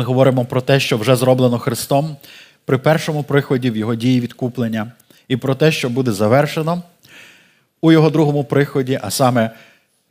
Ми 0.00 0.04
говоримо 0.04 0.44
про 0.44 0.60
те, 0.60 0.80
що 0.80 0.96
вже 0.96 1.16
зроблено 1.16 1.58
Христом 1.58 2.16
при 2.64 2.78
першому 2.78 3.22
приході 3.22 3.70
в 3.70 3.76
Його 3.76 3.94
дії 3.94 4.20
відкуплення, 4.20 4.92
і 5.28 5.36
про 5.36 5.54
те, 5.54 5.72
що 5.72 5.90
буде 5.90 6.12
завершено 6.12 6.82
у 7.80 7.92
Його 7.92 8.10
другому 8.10 8.44
приході, 8.44 9.00
а 9.02 9.10
саме 9.10 9.50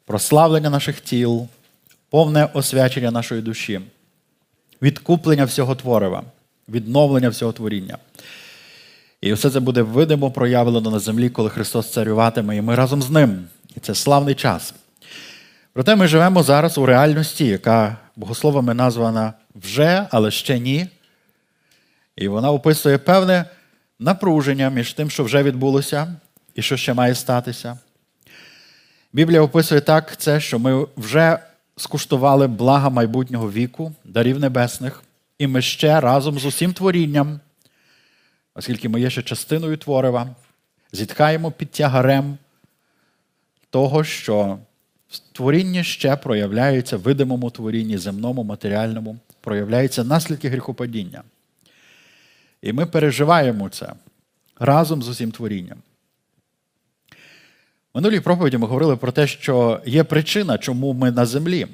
прославлення 0.05 0.69
наших 0.69 0.99
тіл, 0.99 1.47
повне 2.09 2.49
освячення 2.53 3.11
нашої 3.11 3.41
душі, 3.41 3.81
відкуплення 4.81 5.45
всього 5.45 5.75
творива, 5.75 6.23
відновлення 6.67 7.29
всього 7.29 7.51
творіння. 7.51 7.97
І 9.21 9.33
все 9.33 9.49
це 9.49 9.59
буде 9.59 9.81
видимо 9.81 10.31
проявлено 10.31 10.91
на 10.91 10.99
землі, 10.99 11.29
коли 11.29 11.49
Христос 11.49 11.91
царюватиме, 11.91 12.57
і 12.57 12.61
ми 12.61 12.75
разом 12.75 13.01
з 13.01 13.09
ним. 13.09 13.47
І 13.75 13.79
це 13.79 13.95
славний 13.95 14.35
час. 14.35 14.73
Проте 15.79 15.95
ми 15.95 16.07
живемо 16.07 16.43
зараз 16.43 16.77
у 16.77 16.85
реальності, 16.85 17.45
яка 17.45 17.97
богословами 18.15 18.73
названа 18.73 19.33
вже, 19.55 20.07
але 20.11 20.31
ще 20.31 20.59
ні. 20.59 20.87
І 22.15 22.27
вона 22.27 22.51
описує 22.51 22.97
певне 22.97 23.45
напруження 23.99 24.69
між 24.69 24.93
тим, 24.93 25.09
що 25.09 25.23
вже 25.23 25.43
відбулося, 25.43 26.15
і 26.55 26.61
що 26.61 26.77
ще 26.77 26.93
має 26.93 27.15
статися. 27.15 27.79
Біблія 29.13 29.41
описує 29.41 29.81
так 29.81 30.17
це, 30.17 30.39
що 30.39 30.59
ми 30.59 30.87
вже 30.97 31.39
скуштували 31.77 32.47
блага 32.47 32.89
майбутнього 32.89 33.51
віку, 33.51 33.93
дарів 34.03 34.39
небесних, 34.39 35.03
і 35.37 35.47
ми 35.47 35.61
ще 35.61 35.99
разом 35.99 36.39
з 36.39 36.45
усім 36.45 36.73
творінням, 36.73 37.39
оскільки 38.55 38.89
ми 38.89 39.01
є 39.01 39.09
ще 39.09 39.21
частиною 39.21 39.77
творива, 39.77 40.27
зітхаємо 40.91 41.51
під 41.51 41.71
тягарем 41.71 42.37
того, 43.69 44.03
що 44.03 44.59
творінні 45.31 45.83
ще 45.83 46.15
проявляється, 46.15 46.97
в 46.97 47.01
видимому 47.01 47.49
творінні, 47.49 47.97
земному, 47.97 48.43
матеріальному, 48.43 49.17
проявляються 49.41 50.03
наслідки 50.03 50.49
гріхопадіння. 50.49 51.23
І 52.61 52.73
ми 52.73 52.85
переживаємо 52.85 53.69
це 53.69 53.93
разом 54.59 55.03
з 55.03 55.09
усім 55.09 55.31
творінням. 55.31 55.77
В 57.93 57.97
минулій 57.97 58.19
проповіді 58.19 58.57
ми 58.57 58.67
говорили 58.67 58.97
про 58.97 59.11
те, 59.11 59.27
що 59.27 59.81
є 59.85 60.03
причина, 60.03 60.57
чому 60.57 60.93
ми 60.93 61.11
на 61.11 61.25
землі. 61.25 61.67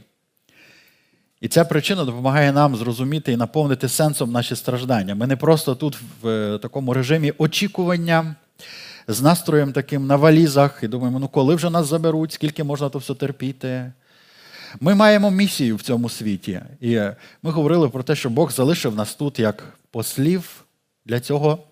І 1.42 1.48
ця 1.48 1.66
причина 1.66 2.06
допомагає 2.06 2.52
нам 2.52 2.76
зрозуміти 2.76 3.32
і 3.32 3.38
наповнити 3.38 3.90
сенсом 3.90 4.32
наші 4.32 4.56
страждання. 4.56 5.16
Ми 5.16 5.28
не 5.28 5.36
просто 5.36 5.76
тут 5.76 5.98
в 6.22 6.28
е, 6.28 6.60
такому 6.60 6.94
режимі 6.94 7.34
очікування 7.38 8.36
з 9.08 9.22
настроєм 9.22 9.74
таким 9.74 10.08
на 10.08 10.16
валізах 10.16 10.80
і 10.84 10.88
думаємо, 10.88 11.20
ну 11.20 11.28
коли 11.28 11.56
вже 11.56 11.70
нас 11.70 11.88
заберуть, 11.88 12.32
скільки 12.32 12.64
можна 12.64 12.90
то 12.90 13.00
все 13.00 13.14
терпіти. 13.14 13.92
Ми 14.80 14.96
маємо 14.96 15.32
місію 15.32 15.76
в 15.76 15.82
цьому 15.82 16.10
світі. 16.10 16.62
І 16.82 17.00
ми 17.44 17.52
говорили 17.52 17.90
про 17.90 18.04
те, 18.04 18.16
що 18.16 18.30
Бог 18.30 18.52
залишив 18.52 18.96
нас 18.96 19.16
тут 19.16 19.40
як 19.40 19.64
послів 19.92 20.64
для 21.06 21.20
цього 21.20 21.64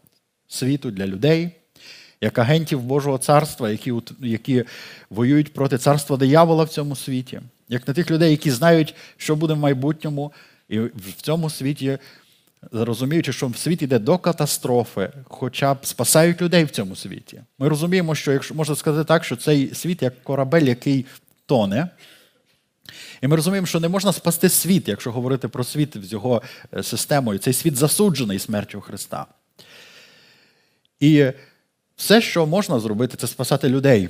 світу, 0.48 0.92
для 0.92 1.08
людей, 1.08 1.52
як 2.22 2.40
агентів 2.40 2.82
Божого 2.82 3.18
царства, 3.18 3.70
які 3.70 3.94
які 4.20 4.64
воюють 5.10 5.54
проти 5.54 5.78
царства 5.78 6.18
диявола 6.18 6.64
в 6.64 6.70
цьому 6.70 6.96
світі, 6.96 7.42
як 7.70 7.88
на 7.88 7.94
тих 7.94 8.12
людей, 8.12 8.32
які 8.32 8.52
знають, 8.52 8.96
що 9.18 9.36
буде 9.36 9.54
в 9.54 9.58
майбутньому, 9.58 10.32
і 10.70 10.80
в 10.80 11.22
цьому 11.22 11.50
світі, 11.50 11.98
розуміючи, 12.72 13.34
що 13.34 13.52
світ 13.56 13.82
йде 13.82 14.00
до 14.00 14.18
катастрофи, 14.18 15.10
хоча 15.24 15.74
б 15.74 15.86
спасають 15.86 16.42
людей 16.42 16.64
в 16.64 16.70
цьому 16.70 16.96
світі. 16.96 17.42
Ми 17.60 17.70
розуміємо, 17.70 18.16
що 18.16 18.32
якщо 18.32 18.56
можна 18.56 18.76
сказати 18.76 19.08
так, 19.08 19.24
що 19.24 19.36
цей 19.36 19.76
світ 19.76 20.02
як 20.02 20.24
корабель, 20.24 20.62
який 20.62 21.06
тоне. 21.46 21.90
І 23.22 23.28
ми 23.28 23.36
розуміємо, 23.36 23.68
що 23.68 23.80
не 23.80 23.90
можна 23.90 24.14
спасти 24.14 24.50
світ, 24.50 24.88
якщо 24.88 25.12
говорити 25.12 25.48
про 25.48 25.64
світ 25.64 25.98
з 26.04 26.12
його 26.12 26.42
е, 26.74 26.84
системою. 26.84 27.40
Цей 27.40 27.54
світ 27.54 27.76
засуджений 27.76 28.40
смертю 28.40 28.82
Христа. 28.82 29.26
І 31.00 31.26
все, 31.96 32.22
що 32.22 32.46
можна 32.46 32.80
зробити, 32.80 33.18
це 33.18 33.28
спасати 33.28 33.70
людей, 33.70 34.10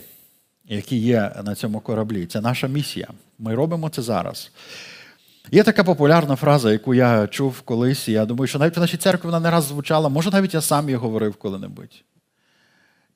які 0.65 0.97
є 0.97 1.35
на 1.43 1.55
цьому 1.55 1.79
кораблі. 1.79 2.25
Це 2.25 2.41
наша 2.41 2.67
місія. 2.67 3.07
Ми 3.39 3.55
робимо 3.55 3.89
це 3.89 4.01
зараз. 4.01 4.51
Є 5.51 5.63
така 5.63 5.83
популярна 5.83 6.35
фраза, 6.35 6.71
яку 6.71 6.93
я 6.93 7.27
чув 7.27 7.61
колись, 7.61 8.07
і 8.07 8.11
я 8.11 8.25
думаю, 8.25 8.47
що 8.47 8.59
навіть 8.59 8.77
в 8.77 8.79
нашій 8.79 8.97
церкві 8.97 9.25
вона 9.25 9.39
не 9.39 9.51
раз 9.51 9.63
звучала, 9.63 10.09
може, 10.09 10.31
навіть 10.31 10.53
я 10.53 10.61
сам 10.61 10.85
її 10.85 10.95
говорив 10.95 11.35
коли-небудь. 11.35 12.03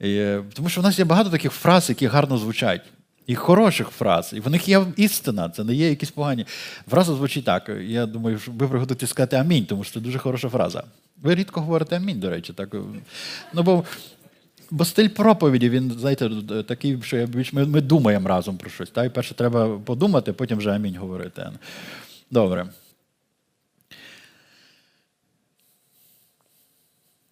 Е, 0.01 0.43
Тому 0.53 0.69
що 0.69 0.81
в 0.81 0.83
нас 0.83 0.99
є 0.99 1.05
багато 1.05 1.29
таких 1.29 1.51
фраз, 1.51 1.89
які 1.89 2.07
гарно 2.07 2.37
звучать. 2.37 2.81
І 3.27 3.35
хороших 3.35 3.89
фраз, 3.89 4.33
і 4.35 4.39
в 4.39 4.49
них 4.49 4.67
є 4.67 4.85
істина, 4.95 5.49
це 5.49 5.63
не 5.63 5.73
є 5.73 5.89
якісь 5.89 6.11
погані. 6.11 6.45
Фраза 6.89 7.13
звучить 7.13 7.45
так. 7.45 7.71
Я 7.81 8.05
думаю, 8.05 8.39
що 8.39 8.51
ви 8.51 8.67
приготуєте 8.67 9.07
сказати 9.07 9.35
амінь, 9.35 9.65
тому 9.65 9.83
що 9.83 9.93
це 9.93 9.99
дуже 9.99 10.19
хороша 10.19 10.49
фраза. 10.49 10.83
Ви 11.21 11.35
рідко 11.35 11.61
говорите 11.61 11.95
амінь, 11.95 12.19
до 12.19 12.29
речі. 12.29 12.53
Так. 12.53 12.75
Ну, 13.53 13.63
бо 13.63 13.83
бо 14.71 14.85
стиль 14.85 15.07
проповіді, 15.07 15.69
він, 15.69 15.91
знаєте, 15.99 16.29
такий, 16.67 17.01
що 17.01 17.27
ми, 17.51 17.65
ми 17.65 17.81
думаємо 17.81 18.29
разом 18.29 18.57
про 18.57 18.69
щось. 18.69 18.89
Так? 18.89 19.05
І 19.05 19.09
перше 19.09 19.33
треба 19.33 19.79
подумати, 19.79 20.33
потім 20.33 20.57
вже 20.57 20.71
амінь 20.71 20.95
говорити. 20.95 21.49
Добре. 22.31 22.73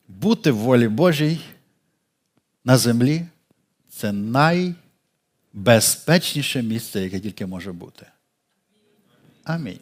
Бути 0.08 0.52
в 0.52 0.58
волі 0.58 0.88
Божій 0.88 1.40
на 2.64 2.78
землі 2.78 3.26
це 3.90 4.12
най 4.12 4.76
безпечніше 5.54 6.62
місце, 6.62 7.02
яке 7.02 7.20
тільки 7.20 7.46
може 7.46 7.72
бути. 7.72 8.06
Амінь. 9.44 9.80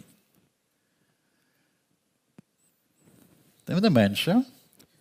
Тим 3.66 3.80
не 3.80 3.90
менше, 3.90 4.44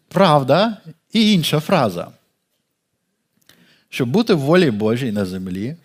правда 0.08 0.82
і 1.12 1.32
інша 1.32 1.60
фраза. 1.60 2.12
Щоб 3.88 4.08
бути 4.08 4.34
в 4.34 4.38
волі 4.38 4.70
Божій 4.70 5.12
на 5.12 5.24
землі, 5.24 5.76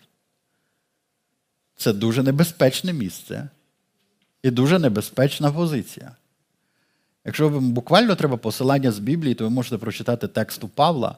це 1.76 1.92
дуже 1.92 2.22
небезпечне 2.22 2.92
місце 2.92 3.48
і 4.42 4.50
дуже 4.50 4.78
небезпечна 4.78 5.52
позиція. 5.52 6.10
Якщо 7.24 7.48
вам 7.48 7.70
буквально 7.70 8.14
треба 8.14 8.36
посилання 8.36 8.92
з 8.92 8.98
Біблії, 8.98 9.34
то 9.34 9.44
ви 9.44 9.50
можете 9.50 9.78
прочитати 9.78 10.28
текст 10.28 10.64
у 10.64 10.68
Павла 10.68 11.16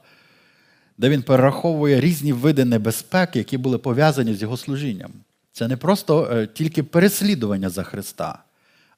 де 1.01 1.09
він 1.09 1.23
перераховує 1.23 2.01
різні 2.01 2.33
види 2.33 2.65
небезпек, 2.65 3.37
які 3.37 3.59
були 3.59 3.79
пов'язані 3.79 4.35
з 4.35 4.43
його 4.43 4.57
служінням. 4.57 5.13
Це 5.53 5.69
не 5.69 5.77
просто 5.77 6.29
е, 6.33 6.47
тільки 6.47 6.83
переслідування 6.83 7.69
за 7.69 7.83
Христа, 7.83 8.39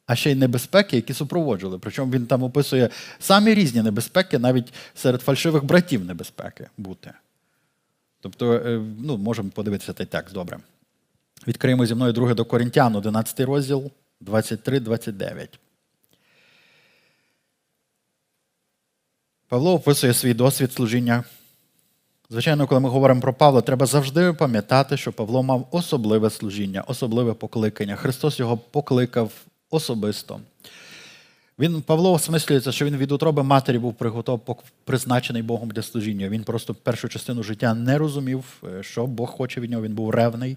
а 0.06 0.16
ще 0.16 0.30
й 0.30 0.34
небезпеки, 0.34 0.96
які 0.96 1.14
супроводжували. 1.14 1.78
Причому 1.78 2.12
він 2.12 2.26
там 2.26 2.42
описує 2.42 2.88
самі 3.18 3.54
різні 3.54 3.82
небезпеки, 3.82 4.38
навіть 4.38 4.72
серед 4.94 5.22
фальшивих 5.22 5.64
братів 5.64 6.04
небезпеки 6.04 6.66
бути. 6.78 7.12
Тобто, 8.20 8.52
е, 8.54 8.80
ну, 9.00 9.16
можемо 9.16 9.48
подивитися 9.48 9.92
цей 9.92 10.06
текст 10.06 10.34
добре. 10.34 10.58
Відкриємо 11.46 11.86
зі 11.86 11.94
мною 11.94 12.12
друге 12.12 12.34
до 12.34 12.44
Корінтян, 12.44 12.96
11 12.96 13.40
розділ, 13.40 13.90
23-29. 14.26 15.48
Павло 19.48 19.74
описує 19.74 20.14
свій 20.14 20.34
досвід 20.34 20.72
служіння 20.72 21.24
Звичайно, 22.32 22.66
коли 22.66 22.80
ми 22.80 22.88
говоримо 22.88 23.20
про 23.20 23.34
Павла, 23.34 23.60
треба 23.60 23.86
завжди 23.86 24.32
пам'ятати, 24.32 24.96
що 24.96 25.12
Павло 25.12 25.42
мав 25.42 25.68
особливе 25.70 26.30
служіння, 26.30 26.84
особливе 26.86 27.34
покликання. 27.34 27.96
Христос 27.96 28.38
його 28.38 28.56
покликав 28.56 29.32
особисто. 29.70 30.40
Він, 31.58 31.82
Павло 31.82 32.12
осмислюється, 32.12 32.72
що 32.72 32.84
він 32.84 32.96
від 32.96 33.12
утроби 33.12 33.42
матері 33.42 33.78
був 33.78 33.94
приготов, 33.94 34.40
призначений 34.84 35.42
Богом 35.42 35.70
для 35.70 35.82
служіння. 35.82 36.28
Він 36.28 36.44
просто 36.44 36.74
першу 36.74 37.08
частину 37.08 37.42
життя 37.42 37.74
не 37.74 37.98
розумів, 37.98 38.44
е, 38.64 38.82
що 38.82 39.06
Бог 39.06 39.30
хоче 39.30 39.60
від 39.60 39.70
нього, 39.70 39.82
він 39.82 39.94
був 39.94 40.10
ревний. 40.10 40.56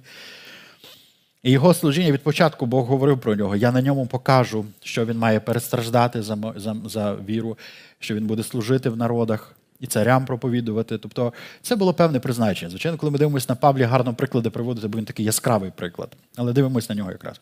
І 1.45 1.51
його 1.51 1.73
служіння 1.73 2.11
від 2.11 2.23
початку 2.23 2.65
Бог 2.65 2.85
говорив 2.85 3.19
про 3.19 3.35
нього. 3.35 3.55
Я 3.55 3.71
на 3.71 3.81
ньому 3.81 4.07
покажу, 4.07 4.65
що 4.83 5.05
він 5.05 5.17
має 5.17 5.39
перестраждати 5.39 6.21
за, 6.21 6.37
за, 6.55 6.75
за 6.85 7.15
віру, 7.15 7.57
що 7.99 8.15
він 8.15 8.27
буде 8.27 8.43
служити 8.43 8.89
в 8.89 8.97
народах 8.97 9.55
і 9.79 9.87
царям 9.87 10.25
проповідувати. 10.25 10.97
Тобто 10.97 11.33
це 11.61 11.75
було 11.75 11.93
певне 11.93 12.19
призначення. 12.19 12.69
Звичайно, 12.69 12.97
коли 12.97 13.11
ми 13.11 13.17
дивимося 13.17 13.45
на 13.49 13.55
Павлі, 13.55 13.83
гарно 13.83 14.13
приклади 14.13 14.49
приводити, 14.49 14.87
бо 14.87 14.97
він 14.97 15.05
такий 15.05 15.25
яскравий 15.25 15.71
приклад. 15.75 16.09
Але 16.35 16.53
дивимося 16.53 16.87
на 16.89 16.95
нього 16.95 17.11
якраз. 17.11 17.41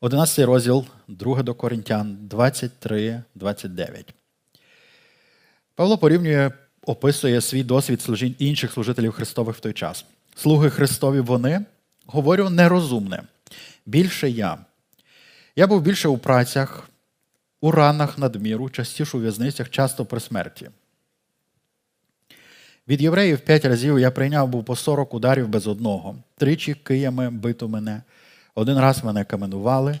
11 0.00 0.46
розділ, 0.46 0.84
2 1.08 1.42
до 1.42 1.54
Коринтян, 1.54 2.18
23, 2.20 3.22
29. 3.34 4.14
Павло 5.74 5.98
порівнює, 5.98 6.50
описує 6.86 7.40
свій 7.40 7.64
досвід 7.64 8.02
служінь 8.02 8.34
інших 8.38 8.72
служителів 8.72 9.12
Христових 9.12 9.56
в 9.56 9.60
той 9.60 9.72
час. 9.72 10.04
Слуги 10.36 10.70
Христові 10.70 11.20
вони, 11.20 11.64
говорю, 12.10 12.50
нерозумне. 12.50 13.22
Більше 13.86 14.30
я. 14.30 14.58
Я 15.56 15.66
був 15.66 15.82
більше 15.82 16.08
у 16.08 16.18
працях, 16.18 16.90
у 17.60 17.70
ранах 17.70 18.18
надміру, 18.18 18.70
частіше 18.70 19.16
у 19.16 19.20
в'язницях, 19.20 19.70
часто 19.70 20.04
при 20.04 20.20
смерті. 20.20 20.70
Від 22.88 23.02
євреїв 23.02 23.40
п'ять 23.40 23.64
разів 23.64 23.98
я 23.98 24.10
прийняв 24.10 24.48
був 24.48 24.64
по 24.64 24.76
40 24.76 25.14
ударів 25.14 25.48
без 25.48 25.66
одного. 25.66 26.16
Тричі 26.36 26.74
киями 26.74 27.30
бито 27.30 27.68
мене, 27.68 28.02
один 28.54 28.78
раз 28.78 29.04
мене 29.04 29.24
каменували, 29.24 29.98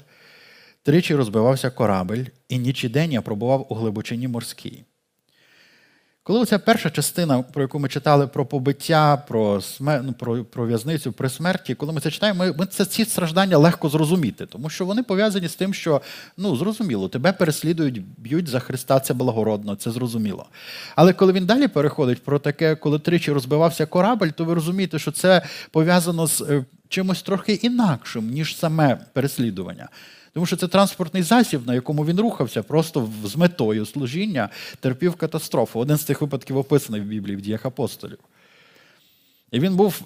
Тричі 0.82 1.14
розбивався 1.14 1.70
корабель, 1.70 2.24
і 2.48 2.58
ніч 2.58 2.84
і 2.84 2.88
день 2.88 3.12
я 3.12 3.22
пробував 3.22 3.66
у 3.68 3.74
глибочині 3.74 4.28
морській. 4.28 4.84
Коли 6.30 6.46
ця 6.46 6.58
перша 6.58 6.90
частина, 6.90 7.42
про 7.42 7.62
яку 7.62 7.78
ми 7.78 7.88
читали 7.88 8.26
про 8.26 8.46
побиття, 8.46 9.16
про 9.16 9.60
смер... 9.60 10.02
ну, 10.04 10.12
про, 10.12 10.44
про 10.44 10.66
в'язницю 10.66 11.12
при 11.12 11.28
смерті, 11.28 11.74
коли 11.74 11.92
ми 11.92 12.00
це 12.00 12.10
читаємо, 12.10 12.44
ми, 12.44 12.52
ми 12.58 12.66
це 12.66 12.84
ці 12.84 13.04
страждання 13.04 13.58
легко 13.58 13.88
зрозуміти, 13.88 14.46
тому 14.46 14.70
що 14.70 14.84
вони 14.84 15.02
пов'язані 15.02 15.48
з 15.48 15.54
тим, 15.54 15.74
що 15.74 16.00
ну 16.36 16.56
зрозуміло, 16.56 17.08
тебе 17.08 17.32
переслідують, 17.32 18.02
б'ють 18.18 18.48
за 18.48 18.60
Христа, 18.60 19.00
це 19.00 19.14
благородно, 19.14 19.74
це 19.74 19.90
зрозуміло. 19.90 20.46
Але 20.96 21.12
коли 21.12 21.32
він 21.32 21.46
далі 21.46 21.68
переходить 21.68 22.22
про 22.22 22.38
таке, 22.38 22.74
коли 22.74 22.98
тричі 22.98 23.32
розбивався 23.32 23.86
корабель, 23.86 24.30
то 24.30 24.44
ви 24.44 24.54
розумієте, 24.54 24.98
що 24.98 25.12
це 25.12 25.42
пов'язано 25.70 26.26
з 26.26 26.40
е, 26.40 26.64
чимось 26.88 27.22
трохи 27.22 27.52
інакшим, 27.52 28.30
ніж 28.30 28.56
саме 28.56 28.98
переслідування. 29.12 29.88
Тому 30.32 30.46
що 30.46 30.56
це 30.56 30.68
транспортний 30.68 31.22
засіб, 31.22 31.66
на 31.66 31.74
якому 31.74 32.06
він 32.06 32.20
рухався, 32.20 32.62
просто 32.62 33.10
з 33.24 33.36
метою 33.36 33.86
служіння 33.86 34.48
терпів 34.80 35.14
катастрофу. 35.14 35.80
Один 35.80 35.96
з 35.96 36.04
цих 36.04 36.20
випадків 36.20 36.56
описаний 36.56 37.00
в 37.00 37.04
Біблії 37.04 37.36
в 37.36 37.40
діях 37.40 37.66
апостолів. 37.66 38.18
І 39.50 39.60
він 39.60 39.76
був 39.76 40.02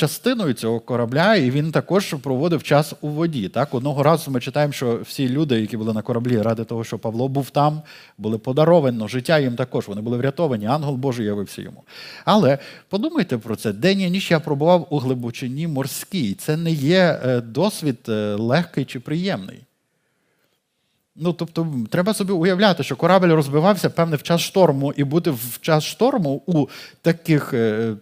частиною 0.00 0.54
цього 0.54 0.80
корабля, 0.80 1.36
і 1.36 1.50
він 1.50 1.72
також 1.72 2.14
проводив 2.22 2.62
час 2.62 2.94
у 3.00 3.08
воді. 3.08 3.48
Так? 3.48 3.74
Одного 3.74 4.02
разу 4.02 4.30
ми 4.30 4.40
читаємо, 4.40 4.72
що 4.72 5.00
всі 5.02 5.28
люди, 5.28 5.60
які 5.60 5.76
були 5.76 5.92
на 5.92 6.02
кораблі, 6.02 6.42
ради 6.42 6.64
того, 6.64 6.84
що 6.84 6.98
Павло 6.98 7.28
був 7.28 7.50
там, 7.50 7.82
були 8.18 8.38
подаровані, 8.38 9.08
життя 9.08 9.38
їм 9.38 9.56
також, 9.56 9.88
вони 9.88 10.00
були 10.00 10.16
врятовані, 10.16 10.66
ангел 10.66 10.94
Божий 10.94 11.26
явився 11.26 11.62
йому. 11.62 11.82
Але 12.24 12.58
подумайте 12.88 13.38
про 13.38 13.56
це, 13.56 13.72
день 13.72 14.00
і 14.00 14.10
ніч 14.10 14.30
я 14.30 14.40
пробував 14.40 14.86
у 14.90 14.98
глибочині 14.98 15.66
морській. 15.66 16.34
Це 16.34 16.56
не 16.56 16.72
є 16.72 17.20
е, 17.24 17.40
досвід 17.40 17.98
е, 18.08 18.34
легкий 18.34 18.84
чи 18.84 19.00
приємний. 19.00 19.60
Ну, 21.16 21.32
тобто, 21.32 21.68
треба 21.90 22.14
собі 22.14 22.32
уявляти, 22.32 22.82
що 22.82 22.96
корабль 22.96 23.28
розбивався 23.28 23.90
певне 23.90 24.16
в 24.16 24.22
час 24.22 24.40
шторму, 24.40 24.92
і 24.96 25.04
бути 25.04 25.30
в 25.30 25.58
час 25.60 25.84
шторму 25.84 26.42
у 26.46 26.66
таких, 27.02 27.54
е, 27.54 27.94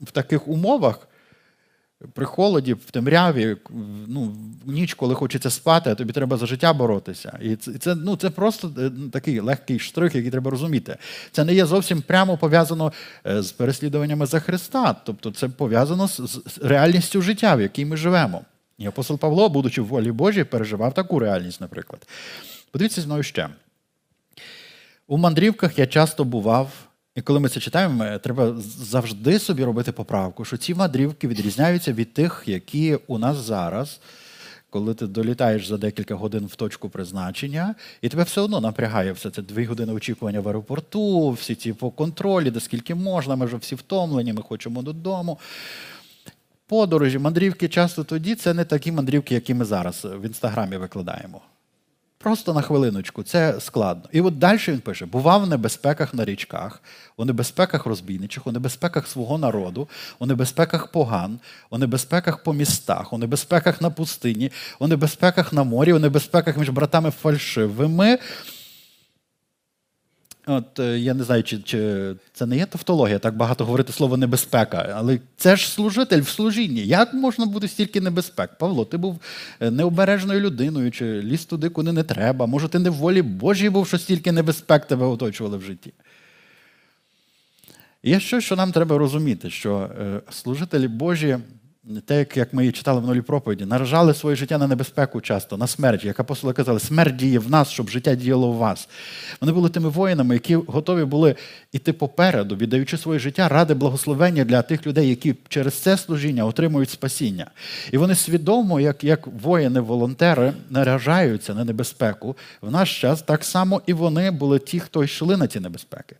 в 0.00 0.10
таких 0.10 0.48
умовах 0.48 1.08
при 2.12 2.24
холоді, 2.24 2.74
в 2.74 2.90
темряві, 2.90 3.56
ну, 4.08 4.36
ніч, 4.66 4.94
коли 4.94 5.14
хочеться 5.14 5.50
спати, 5.50 5.90
а 5.90 5.94
тобі 5.94 6.12
треба 6.12 6.36
за 6.36 6.46
життя 6.46 6.72
боротися. 6.72 7.38
І 7.42 7.56
це 7.56 7.94
ну, 7.94 8.16
це 8.16 8.30
просто 8.30 8.72
е, 8.78 8.90
такий 9.12 9.40
легкий 9.40 9.78
штрих, 9.78 10.14
який 10.14 10.30
треба 10.30 10.50
розуміти. 10.50 10.96
Це 11.32 11.44
не 11.44 11.54
є 11.54 11.66
зовсім 11.66 12.02
прямо 12.02 12.38
пов'язано 12.38 12.92
е, 13.26 13.42
з 13.42 13.52
переслідуваннями 13.52 14.26
за 14.26 14.40
Христа. 14.40 14.96
Тобто 15.04 15.30
це 15.30 15.48
пов'язано 15.48 16.08
з 16.08 16.58
реальністю 16.62 17.22
життя, 17.22 17.54
в 17.54 17.60
якій 17.60 17.84
ми 17.84 17.96
живемо. 17.96 18.42
І 18.78 18.86
апостол 18.86 19.18
Павло, 19.18 19.48
будучи 19.48 19.82
в 19.82 19.86
волі 19.86 20.12
Божій, 20.12 20.44
переживав 20.44 20.94
таку 20.94 21.18
реальність, 21.18 21.60
наприклад. 21.60 22.08
Подивіться 22.70 23.00
зі 23.00 23.06
мною 23.06 23.22
ще. 23.22 23.48
У 25.06 25.16
мандрівках 25.16 25.78
я 25.78 25.86
часто 25.86 26.24
бував. 26.24 26.70
І 27.16 27.22
коли 27.22 27.40
ми 27.40 27.48
це 27.48 27.60
читаємо, 27.60 28.18
треба 28.18 28.54
завжди 28.60 29.38
собі 29.38 29.64
робити 29.64 29.92
поправку, 29.92 30.44
що 30.44 30.56
ці 30.56 30.74
мандрівки 30.74 31.28
відрізняються 31.28 31.92
від 31.92 32.14
тих, 32.14 32.42
які 32.46 32.98
у 33.06 33.18
нас 33.18 33.36
зараз, 33.36 34.00
коли 34.70 34.94
ти 34.94 35.06
долітаєш 35.06 35.66
за 35.66 35.76
декілька 35.76 36.14
годин 36.14 36.46
в 36.46 36.56
точку 36.56 36.88
призначення, 36.88 37.74
і 38.02 38.08
тебе 38.08 38.22
все 38.22 38.40
одно 38.40 38.60
напрягає 38.60 39.12
все 39.12 39.30
це 39.30 39.42
дві 39.42 39.64
години 39.64 39.92
очікування 39.92 40.40
в 40.40 40.48
аеропорту, 40.48 41.30
всі 41.30 41.54
ці 41.54 41.72
по 41.72 41.90
контролі, 41.90 42.50
де 42.50 42.60
скільки 42.60 42.94
можна, 42.94 43.36
ми 43.36 43.46
вже 43.46 43.56
всі 43.56 43.74
втомлені, 43.74 44.32
ми 44.32 44.42
хочемо 44.42 44.82
додому. 44.82 45.38
Подорожі, 46.66 47.18
мандрівки 47.18 47.68
часто 47.68 48.04
тоді 48.04 48.34
це 48.34 48.54
не 48.54 48.64
такі 48.64 48.92
мандрівки, 48.92 49.34
які 49.34 49.54
ми 49.54 49.64
зараз 49.64 50.04
в 50.04 50.26
інстаграмі 50.26 50.76
викладаємо. 50.76 51.40
Просто 52.18 52.54
на 52.54 52.62
хвилиночку, 52.62 53.22
це 53.22 53.60
складно. 53.60 54.08
І 54.12 54.20
от 54.20 54.38
далі 54.38 54.58
він 54.68 54.78
пише: 54.78 55.06
бував 55.06 55.42
в 55.42 55.48
небезпеках 55.48 56.14
на 56.14 56.24
річках, 56.24 56.82
у 57.16 57.24
небезпеках 57.24 57.86
розбійничих, 57.86 58.46
у 58.46 58.52
небезпеках 58.52 59.06
свого 59.06 59.38
народу, 59.38 59.88
у 60.18 60.26
небезпеках 60.26 60.86
поган, 60.86 61.38
у 61.70 61.78
небезпеках 61.78 62.42
по 62.42 62.52
містах, 62.52 63.12
у 63.12 63.18
небезпеках 63.18 63.80
на 63.80 63.90
пустині, 63.90 64.52
у 64.78 64.88
небезпеках 64.88 65.52
на 65.52 65.64
морі, 65.64 65.92
у 65.92 65.98
небезпеках 65.98 66.56
між 66.56 66.70
братами 66.70 67.10
фальшивими. 67.10 68.18
От 70.48 70.78
е, 70.78 70.98
я 70.98 71.14
не 71.14 71.24
знаю, 71.24 71.42
чи 71.42 71.58
чи 71.58 72.14
це 72.32 72.46
не 72.46 72.56
є 72.56 72.66
тавтологія, 72.66 73.18
так 73.18 73.36
багато 73.36 73.64
говорити 73.64 73.92
слово 73.92 74.16
небезпека, 74.16 74.92
але 74.96 75.20
це 75.36 75.56
ж 75.56 75.68
служитель 75.68 76.20
в 76.20 76.28
служінні. 76.28 76.80
Як 76.80 77.14
можна 77.14 77.46
бути 77.46 77.68
стільки 77.68 78.00
небезпек? 78.00 78.50
Павло, 78.58 78.84
ти 78.84 78.96
був 78.96 79.20
е, 79.60 79.70
необережною 79.70 80.40
людиною, 80.40 80.90
чи 80.90 81.04
ліз 81.04 81.44
туди, 81.44 81.68
куди 81.68 81.92
не 81.92 82.02
треба. 82.02 82.46
Може, 82.46 82.68
ти 82.68 82.78
не 82.78 82.90
в 82.90 82.94
волі 82.94 83.22
Божій 83.22 83.70
був, 83.70 83.88
що 83.88 83.98
стільки 83.98 84.32
небезпек 84.32 84.84
тебе 84.84 85.06
оточували 85.06 85.56
в 85.56 85.62
житті. 85.62 85.92
Є 88.02 88.20
щось, 88.20 88.44
що 88.44 88.56
нам 88.56 88.72
треба 88.72 88.98
розуміти, 88.98 89.50
що 89.50 89.90
е, 90.00 90.20
служителі 90.30 90.88
Божі 90.88 91.38
те, 92.04 92.26
як 92.34 92.54
ми 92.54 92.72
читали 92.72 93.00
в 93.00 93.06
нулі 93.06 93.20
проповіді, 93.20 93.64
наражали 93.64 94.14
своє 94.14 94.36
життя 94.36 94.58
на 94.58 94.66
небезпеку 94.66 95.20
часто, 95.20 95.56
на 95.56 95.66
смерть. 95.66 96.04
Як 96.04 96.20
апостоли 96.20 96.52
казали, 96.52 96.80
смерть 96.80 97.16
діє 97.16 97.38
в 97.38 97.50
нас, 97.50 97.68
щоб 97.68 97.90
життя 97.90 98.14
діяло 98.14 98.52
в 98.52 98.56
вас. 98.56 98.88
Вони 99.40 99.52
були 99.52 99.68
тими 99.68 99.88
воїнами, 99.88 100.34
які 100.34 100.54
готові 100.54 101.04
були 101.04 101.34
йти 101.72 101.92
попереду, 101.92 102.56
віддаючи 102.56 102.98
своє 102.98 103.18
життя 103.18 103.48
ради 103.48 103.74
благословення 103.74 104.44
для 104.44 104.62
тих 104.62 104.86
людей, 104.86 105.08
які 105.08 105.34
через 105.48 105.74
це 105.74 105.96
служіння 105.96 106.44
отримують 106.44 106.90
спасіння. 106.90 107.50
І 107.92 107.98
вони 107.98 108.14
свідомо, 108.14 108.80
як 108.80 109.04
як 109.04 109.26
воїни-волонтери, 109.26 110.52
наражаються 110.70 111.54
на 111.54 111.64
небезпеку. 111.64 112.36
В 112.60 112.70
наш 112.70 113.00
час 113.00 113.22
так 113.22 113.44
само 113.44 113.82
і 113.86 113.92
вони 113.92 114.30
були 114.30 114.58
ті, 114.58 114.80
хто 114.80 115.04
йшли 115.04 115.36
на 115.36 115.46
ці 115.46 115.60
небезпеки. 115.60 116.16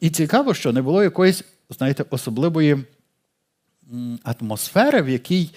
І 0.00 0.10
цікаво, 0.10 0.54
що 0.54 0.72
не 0.72 0.82
було 0.82 1.02
якоїсь, 1.02 1.44
знаєте, 1.70 2.04
особливої 2.10 2.84
атмосфери, 4.24 5.02
в 5.02 5.08
якій 5.08 5.50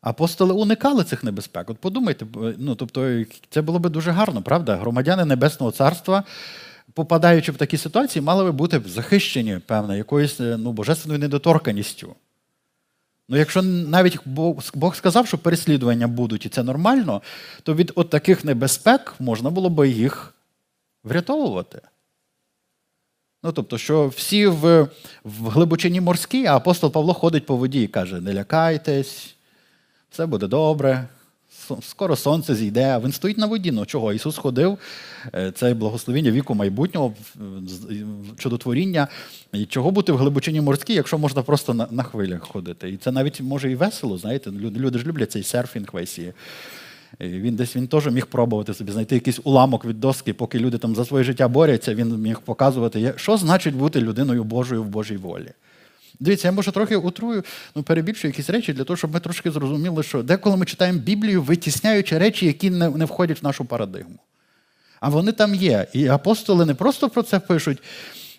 апостоли 0.00 0.54
уникали 0.54 1.04
цих 1.04 1.24
небезпек. 1.24 1.70
От 1.70 1.78
подумайте, 1.78 2.26
ну 2.58 2.74
тобто, 2.74 3.24
це 3.50 3.62
було 3.62 3.78
би 3.78 3.90
дуже 3.90 4.10
гарно, 4.10 4.42
правда? 4.42 4.76
Громадяни 4.76 5.24
Небесного 5.24 5.72
Царства. 5.72 6.24
Попадаючи 6.94 7.52
в 7.52 7.56
такі 7.56 7.76
ситуації, 7.76 8.22
мали 8.22 8.44
би 8.44 8.52
бути 8.52 8.82
захищені, 8.86 9.58
певно, 9.66 9.96
якоюсь 9.96 10.36
ну, 10.40 10.72
божественною 10.72 11.20
недоторканістю. 11.20 12.14
Ну, 13.28 13.36
якщо 13.36 13.62
навіть 13.62 14.18
Бог, 14.24 14.62
Бог 14.74 14.96
сказав, 14.96 15.26
що 15.26 15.38
переслідування 15.38 16.08
будуть, 16.08 16.46
і 16.46 16.48
це 16.48 16.62
нормально, 16.62 17.22
то 17.62 17.74
від 17.74 17.92
от 17.94 18.10
таких 18.10 18.44
небезпек 18.44 19.14
можна 19.18 19.50
було 19.50 19.70
би 19.70 19.88
їх 19.88 20.34
врятовувати. 21.04 21.80
Ну, 23.46 23.52
тобто, 23.52 23.78
що 23.78 24.08
всі 24.08 24.46
в 24.46 24.88
в 25.24 25.48
глибочині 25.48 26.00
морській, 26.00 26.46
а 26.46 26.56
апостол 26.56 26.90
Павло 26.92 27.14
ходить 27.14 27.46
по 27.46 27.56
воді 27.56 27.82
і 27.82 27.86
каже: 27.86 28.20
не 28.20 28.34
лякайтесь, 28.34 29.34
все 30.10 30.26
буде 30.26 30.46
добре, 30.46 31.08
скоро 31.82 32.16
сонце 32.16 32.54
зійде. 32.54 32.84
А 32.84 32.98
він 32.98 33.12
стоїть 33.12 33.38
на 33.38 33.46
воді. 33.46 33.72
Ну 33.72 33.86
чого? 33.86 34.12
Ісус 34.12 34.36
ходив, 34.36 34.78
е, 35.34 35.52
це 35.54 35.74
благословення 35.74 36.30
віку 36.30 36.54
майбутнього, 36.54 37.14
чудотворіння. 38.38 39.08
І 39.52 39.66
чого 39.66 39.90
бути 39.90 40.12
в 40.12 40.16
глибочині 40.16 40.60
морській, 40.60 40.94
якщо 40.94 41.18
можна 41.18 41.42
просто 41.42 41.74
на, 41.74 41.88
на 41.90 42.02
хвилях 42.02 42.42
ходити? 42.42 42.90
І 42.90 42.96
це 42.96 43.12
навіть 43.12 43.40
може 43.40 43.70
і 43.70 43.74
весело, 43.74 44.18
знаєте, 44.18 44.50
люди, 44.50 44.80
люди 44.80 44.98
ж 44.98 45.06
люблять 45.06 45.32
цей 45.32 45.42
серфінг 45.42 45.88
весь. 45.92 46.20
Він 47.20 47.56
десь 47.56 47.76
він 47.76 47.86
теж 47.86 48.06
міг 48.06 48.26
пробувати 48.26 48.74
собі 48.74 48.92
знайти 48.92 49.14
якийсь 49.14 49.40
уламок 49.44 49.84
від 49.84 50.00
доски, 50.00 50.32
поки 50.32 50.58
люди 50.58 50.78
там 50.78 50.94
за 50.94 51.04
своє 51.04 51.24
життя 51.24 51.48
борються, 51.48 51.94
він 51.94 52.16
міг 52.16 52.40
показувати, 52.40 53.14
що 53.16 53.36
значить 53.36 53.74
бути 53.74 54.00
людиною 54.00 54.44
Божою 54.44 54.82
в 54.82 54.88
Божій 54.88 55.16
волі. 55.16 55.52
Дивіться, 56.20 56.48
я 56.48 56.52
може 56.52 56.72
трохи 56.72 56.96
утрую, 56.96 57.44
ну 57.74 57.82
перебільшую 57.82 58.30
якісь 58.30 58.50
речі 58.50 58.72
для 58.72 58.84
того, 58.84 58.96
щоб 58.96 59.12
ми 59.12 59.20
трошки 59.20 59.50
зрозуміли, 59.50 60.02
що 60.02 60.22
деколи 60.22 60.56
ми 60.56 60.66
читаємо 60.66 60.98
Біблію, 60.98 61.42
витісняючи 61.42 62.18
речі, 62.18 62.46
які 62.46 62.70
не, 62.70 62.90
не 62.90 63.04
входять 63.04 63.42
в 63.42 63.44
нашу 63.44 63.64
парадигму. 63.64 64.18
А 65.00 65.08
вони 65.08 65.32
там 65.32 65.54
є. 65.54 65.86
І 65.92 66.06
апостоли 66.06 66.66
не 66.66 66.74
просто 66.74 67.08
про 67.08 67.22
це 67.22 67.40
пишуть, 67.40 67.78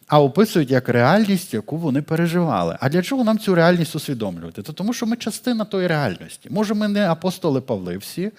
а 0.07 0.21
описують 0.21 0.71
як 0.71 0.89
реальність, 0.89 1.53
яку 1.53 1.77
вони 1.77 2.01
переживали. 2.01 2.77
А 2.79 2.89
для 2.89 3.01
чого 3.01 3.23
нам 3.23 3.39
цю 3.39 3.55
реальність 3.55 3.95
усвідомлювати? 3.95 4.61
То 4.61 4.73
тому 4.73 4.93
що 4.93 5.05
ми 5.05 5.15
частина 5.15 5.65
тої 5.65 5.87
реальності. 5.87 6.49
Може, 6.51 6.73
ми 6.73 6.87
не 6.87 7.09
апостоли 7.09 7.61
Павли 7.61 7.97
всі, 7.97 8.31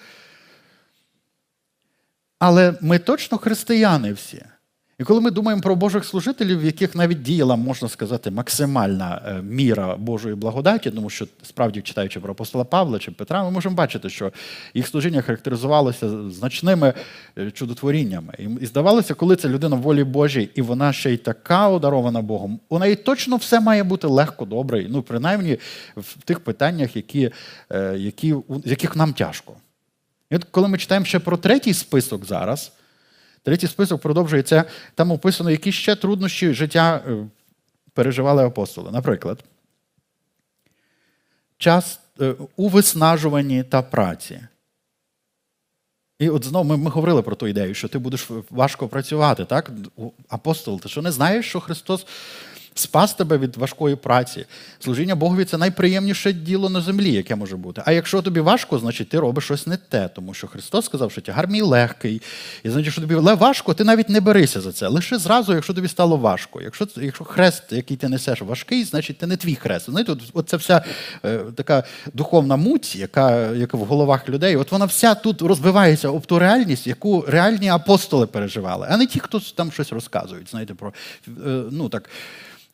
але 2.39 2.73
ми 2.81 2.99
точно 2.99 3.37
християни 3.37 4.13
всі. 4.13 4.45
І 4.99 5.03
коли 5.03 5.21
ми 5.21 5.31
думаємо 5.31 5.61
про 5.61 5.75
Божих 5.75 6.05
служителів, 6.05 6.59
в 6.59 6.65
яких 6.65 6.95
навіть 6.95 7.21
діяла, 7.21 7.55
можна 7.55 7.89
сказати, 7.89 8.31
максимальна 8.31 9.21
е, 9.25 9.41
міра 9.41 9.95
Божої 9.95 10.35
благодаті, 10.35 10.91
тому 10.91 11.09
що 11.09 11.27
справді 11.43 11.81
читаючи 11.81 12.19
про 12.19 12.31
апостола 12.31 12.63
Павла 12.63 12.99
чи 12.99 13.11
Петра, 13.11 13.43
ми 13.43 13.51
можемо 13.51 13.75
бачити, 13.75 14.09
що 14.09 14.31
їх 14.73 14.87
служіння 14.87 15.21
характеризувалося 15.21 16.29
значними 16.29 16.93
е, 17.37 17.51
чудотворіннями. 17.51 18.33
І 18.61 18.65
здавалося, 18.65 19.13
коли 19.13 19.35
це 19.35 19.49
людина 19.49 19.75
в 19.75 19.81
волі 19.81 20.03
Божій, 20.03 20.49
і 20.55 20.61
вона 20.61 20.93
ще 20.93 21.13
й 21.13 21.17
така 21.17 21.69
одарована 21.69 22.21
Богом, 22.21 22.59
у 22.69 22.79
неї 22.79 22.95
точно 22.95 23.35
все 23.35 23.59
має 23.59 23.83
бути 23.83 24.07
легко, 24.07 24.45
добре, 24.45 24.85
ну 24.89 25.01
принаймні 25.01 25.57
в 25.97 26.23
тих 26.23 26.39
питаннях, 26.39 26.95
які, 26.95 27.31
е, 27.69 27.95
які, 27.97 28.35
яких 28.65 28.95
нам 28.95 29.13
тяжко. 29.13 29.53
І 30.31 30.35
от 30.35 30.43
коли 30.43 30.67
ми 30.67 30.77
читаємо 30.77 31.05
ще 31.05 31.19
про 31.19 31.37
третій 31.37 31.73
список 31.73 32.25
зараз, 32.25 32.71
третій 33.49 33.67
список 33.67 34.01
продовжується, 34.01 34.63
там 34.95 35.11
описано, 35.11 35.51
які 35.51 35.71
ще 35.71 35.95
труднощі 35.95 36.53
життя 36.53 37.03
е, 37.07 37.27
переживали 37.93 38.45
апостоли. 38.45 38.91
Наприклад, 38.91 39.43
час 41.57 41.99
е, 42.21 42.35
у 42.55 42.69
виснажуванні 42.69 43.63
та 43.63 43.81
праці. 43.81 44.41
І 46.19 46.29
от 46.29 46.45
знову 46.45 46.69
ми, 46.69 46.77
ми 46.77 46.89
говорили 46.89 47.21
про 47.21 47.35
ту 47.35 47.47
ідею, 47.47 47.73
що 47.73 47.87
ти 47.87 47.99
будеш 47.99 48.29
важко 48.49 48.87
працювати, 48.87 49.45
так? 49.45 49.71
Апостол, 50.29 50.81
ти 50.81 50.89
що 50.89 51.01
не 51.01 51.11
знаєш, 51.11 51.49
що 51.49 51.59
Христос 51.59 52.05
спас 52.73 53.13
тебе 53.13 53.37
від 53.37 53.57
важкої 53.57 53.95
праці. 53.95 54.45
Служіння 54.79 55.15
Богові 55.15 55.45
це 55.45 55.57
найприємніше 55.57 56.33
діло 56.33 56.69
на 56.69 56.81
землі, 56.81 57.11
яке 57.11 57.35
може 57.35 57.57
бути. 57.57 57.81
А 57.85 57.91
якщо 57.91 58.21
тобі 58.21 58.39
важко, 58.39 58.79
значить 58.79 59.09
ти 59.09 59.19
робиш 59.19 59.43
щось 59.43 59.67
не 59.67 59.77
те, 59.77 60.09
тому 60.15 60.33
що 60.33 60.47
Христос 60.47 60.85
сказав, 60.85 61.11
що 61.11 61.21
тягар 61.21 61.47
мій 61.47 61.61
легкий. 61.61 62.21
І 62.63 62.69
значить, 62.69 62.91
що 62.91 63.01
тобі 63.01 63.15
важко, 63.15 63.73
ти 63.73 63.83
навіть 63.83 64.09
не 64.09 64.21
берися 64.21 64.61
за 64.61 64.71
це. 64.71 64.87
Лише 64.87 65.17
зразу, 65.17 65.53
якщо 65.53 65.73
тобі 65.73 65.87
стало 65.87 66.17
важко. 66.17 66.61
Якщо 66.61 66.87
якщо 66.95 67.23
хрест, 67.23 67.63
який 67.69 67.97
ти 67.97 68.09
несеш, 68.09 68.41
важкий, 68.41 68.83
значить 68.83 69.17
це 69.19 69.27
не 69.27 69.37
твій 69.37 69.55
хрест. 69.55 69.89
Знаєте, 69.89 70.11
от, 70.11 70.21
от 70.33 70.49
це 70.49 70.57
вся 70.57 70.83
е, 71.25 71.39
така 71.55 71.83
духовна 72.13 72.55
муть, 72.55 72.95
яка 72.95 73.51
яка 73.51 73.77
в 73.77 73.85
головах 73.85 74.29
людей, 74.29 74.55
от 74.55 74.71
вона 74.71 74.85
вся 74.85 75.15
тут 75.15 75.41
розбивається 75.41 76.09
об 76.09 76.25
ту 76.25 76.39
реальність, 76.39 76.87
яку 76.87 77.25
реальні 77.27 77.69
апостоли 77.69 78.27
переживали, 78.27 78.87
а 78.89 78.97
не 78.97 79.07
ті, 79.07 79.19
хто 79.19 79.39
там 79.39 79.71
щось 79.71 79.91
розказують. 79.91 80.49
Знаєте, 80.49 80.73
про 80.73 80.93
е, 81.27 81.31
ну 81.71 81.89
так 81.89 82.09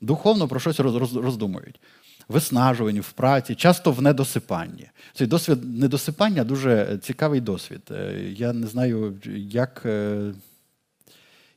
духовно 0.02 0.48
про 0.48 0.60
щось 0.60 0.80
роздумують. 0.80 1.80
Виснажувані 2.28 3.00
в 3.00 3.12
праці, 3.12 3.56
часто 3.56 3.92
в 3.92 4.02
недосипанні. 4.02 4.90
Цей 5.14 5.28
досвід 5.28 5.80
недосипання 5.80 6.44
дуже 6.44 7.00
цікавий 7.02 7.42
досвід. 7.42 7.82
Е, 7.92 8.34
я 8.38 8.54
не 8.54 8.68
знаю, 8.68 9.14
як 9.36 9.82
е, 9.86 10.34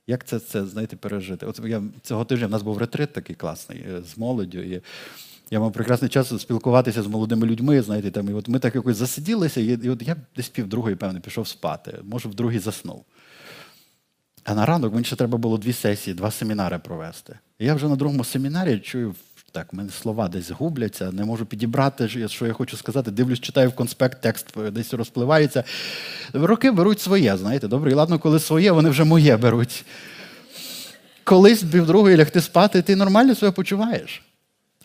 як 0.06 0.24
це 0.24 0.38
це 0.38 0.66
знаєте, 0.66 0.96
пережити. 0.96 1.46
От 1.46 1.60
я 1.64 1.82
Цього 2.02 2.24
тижня 2.24 2.46
в 2.46 2.50
нас 2.50 2.62
був 2.62 2.78
ретрит 2.78 3.12
такий 3.12 3.36
класний 3.36 3.78
е, 3.78 4.02
з 4.02 4.18
молоддю. 4.18 4.58
І 4.58 4.82
я 5.50 5.60
мав 5.60 5.72
прекрасний 5.72 6.10
час 6.10 6.40
спілкуватися 6.40 7.02
з 7.02 7.06
молодими 7.06 7.46
людьми. 7.46 7.82
знаєте, 7.82 8.10
там, 8.10 8.28
і 8.28 8.32
от 8.32 8.48
Ми 8.48 8.58
так 8.58 8.74
якось 8.74 8.96
засиділися, 8.96 9.60
і, 9.60 9.66
і 9.66 9.88
от 9.90 10.02
я 10.02 10.16
десь 10.36 10.48
пів 10.48 10.68
другої, 10.68 10.96
певно, 10.96 11.20
пішов 11.20 11.48
спати, 11.48 11.98
може, 12.02 12.28
в 12.28 12.34
другій 12.34 12.58
заснув. 12.58 13.04
А 14.44 14.54
на 14.54 14.66
ранок 14.66 14.92
мені 14.92 15.04
ще 15.04 15.16
треба 15.16 15.38
було 15.38 15.58
дві 15.58 15.72
сесії, 15.72 16.14
два 16.14 16.30
семінари 16.30 16.78
провести. 16.78 17.38
І 17.58 17.66
я 17.66 17.74
вже 17.74 17.88
на 17.88 17.96
другому 17.96 18.24
семінарі 18.24 18.78
чую, 18.78 19.14
так, 19.52 19.72
в 19.72 19.76
мене 19.76 19.90
слова 19.90 20.28
десь 20.28 20.50
губляться, 20.50 21.12
не 21.12 21.24
можу 21.24 21.46
підібрати, 21.46 22.28
що 22.28 22.46
я 22.46 22.52
хочу 22.52 22.76
сказати. 22.76 23.10
Дивлюсь, 23.10 23.40
читаю 23.40 23.68
в 23.68 23.74
конспект, 23.74 24.20
текст 24.20 24.46
десь 24.72 24.94
розпливається. 24.94 25.64
Роки 26.32 26.70
беруть 26.70 27.00
своє, 27.00 27.36
знаєте, 27.36 27.68
добре, 27.68 27.90
і 27.90 27.94
ладно, 27.94 28.18
коли 28.18 28.40
своє, 28.40 28.72
вони 28.72 28.90
вже 28.90 29.04
моє 29.04 29.36
беруть. 29.36 29.84
Колись 31.24 31.62
півдругої 31.62 32.16
лягти 32.16 32.40
спати, 32.40 32.82
ти 32.82 32.96
нормально 32.96 33.34
себе 33.34 33.52
почуваєш. 33.52 34.22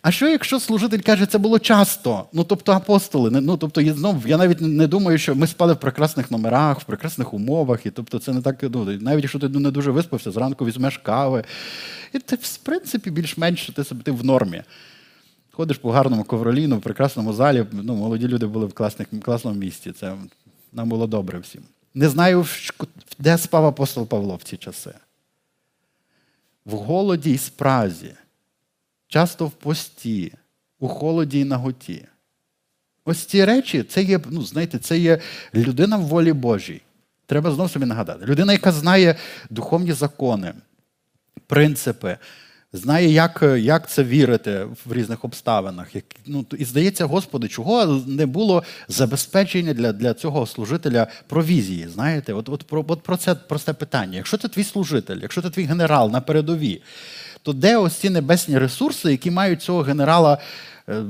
А 0.04 0.12
що, 0.12 0.30
якщо 0.30 0.60
служитель 0.60 1.00
каже, 1.00 1.26
це 1.26 1.38
було 1.38 1.60
часто? 1.60 2.26
Ну, 2.34 2.44
тобто 2.44 2.72
апостоли, 2.72 3.32
ну 3.32 3.58
тобто, 3.58 3.94
знов, 3.94 4.28
я 4.28 4.38
навіть 4.38 4.62
не 4.62 4.88
думаю, 4.88 5.18
що 5.18 5.36
ми 5.36 5.48
спали 5.48 5.74
в 5.74 5.80
прекрасних 5.80 6.32
номерах, 6.32 6.80
в 6.80 6.84
прекрасних 6.84 7.34
умовах, 7.34 7.86
і 7.86 7.92
тобто 7.92 8.20
це 8.20 8.34
не 8.34 8.42
так, 8.42 8.56
ну, 8.62 8.86
навіть 8.86 9.24
якщо 9.24 9.40
ти 9.40 9.50
не 9.50 9.72
дуже 9.72 9.92
виспався, 9.92 10.32
зранку 10.32 10.66
візьмеш 10.66 10.98
кави. 10.98 11.44
І 12.14 12.20
ти, 12.20 12.36
в 12.36 12.58
принципі, 12.58 13.12
більш-менш 13.12 13.72
ти 13.76 13.84
ти 13.84 14.12
в 14.12 14.26
нормі. 14.26 14.64
Ходиш 15.52 15.78
по 15.78 15.92
гарному 15.92 16.24
ковроліну, 16.24 16.78
в 16.78 16.82
прекрасному 16.82 17.34
залі. 17.34 17.66
Ну, 17.72 17.96
Молоді 17.96 18.28
люди 18.28 18.46
були 18.46 18.66
в 18.66 18.74
класних, 18.74 19.08
класному 19.22 19.58
місці. 19.58 19.92
Це 19.92 20.16
нам 20.74 20.90
було 20.90 21.08
добре 21.08 21.40
всім. 21.40 21.62
Не 21.94 22.10
знаю, 22.10 22.46
де 23.20 23.38
спав 23.38 23.66
апостол 23.66 24.08
Павло 24.08 24.36
в 24.36 24.44
ці 24.44 24.58
часи. 24.58 24.94
В 26.66 26.74
голоді 26.74 27.32
і 27.32 27.38
спразі 27.38 28.14
часто 29.14 29.48
в 29.48 29.52
пості, 29.52 30.34
у 30.80 30.88
холоді 30.88 31.40
і 31.40 31.46
наготі. 31.46 32.06
Ось 33.06 33.26
ці 33.26 33.46
речі, 33.46 33.84
це 33.84 34.04
є, 34.04 34.20
ну, 34.30 34.42
знаєте, 34.42 34.80
це 34.80 34.98
є 34.98 35.20
людина 35.56 35.98
в 35.98 36.02
волі 36.02 36.34
Божій. 36.34 36.82
Треба 37.26 37.52
знову 37.52 37.70
собі 37.70 37.86
нагадати. 37.86 38.26
Людина, 38.26 38.54
яка 38.54 38.72
знає 38.72 39.16
духовні 39.50 39.94
закони, 39.94 40.54
принципи, 41.48 42.18
знає, 42.74 43.10
як 43.10 43.44
як 43.58 43.90
це 43.90 44.04
вірити 44.04 44.68
в 44.86 44.94
різних 44.94 45.26
обставинах. 45.26 45.96
Як, 45.96 46.06
ну, 46.26 46.46
І 46.58 46.66
здається, 46.66 47.06
Господи, 47.06 47.48
чого 47.48 47.86
не 48.08 48.26
було 48.26 48.64
забезпечення 48.88 49.74
для 49.74 49.94
для 49.94 50.14
цього 50.14 50.46
служителя 50.46 51.08
провізії. 51.28 51.88
Знаєте, 51.88 52.34
от 52.34 52.50
от, 52.50 52.64
про 52.64 52.86
от 52.88 53.04
про 53.04 53.18
це 53.18 53.36
просте 53.36 53.74
питання. 53.74 54.18
Якщо 54.18 54.38
ти 54.38 54.48
твій 54.48 54.64
служитель, 54.64 55.20
якщо 55.22 55.42
ти 55.42 55.50
твій 55.50 55.64
генерал 55.64 56.12
на 56.12 56.22
передовій, 56.22 56.82
то 57.44 57.54
де 57.54 57.78
ось 57.78 57.96
ці 57.96 58.10
небесні 58.10 58.58
ресурси, 58.58 59.12
які 59.12 59.32
мають 59.32 59.62
цього 59.62 59.82
генерала, 59.82 60.38
е, 60.90 61.04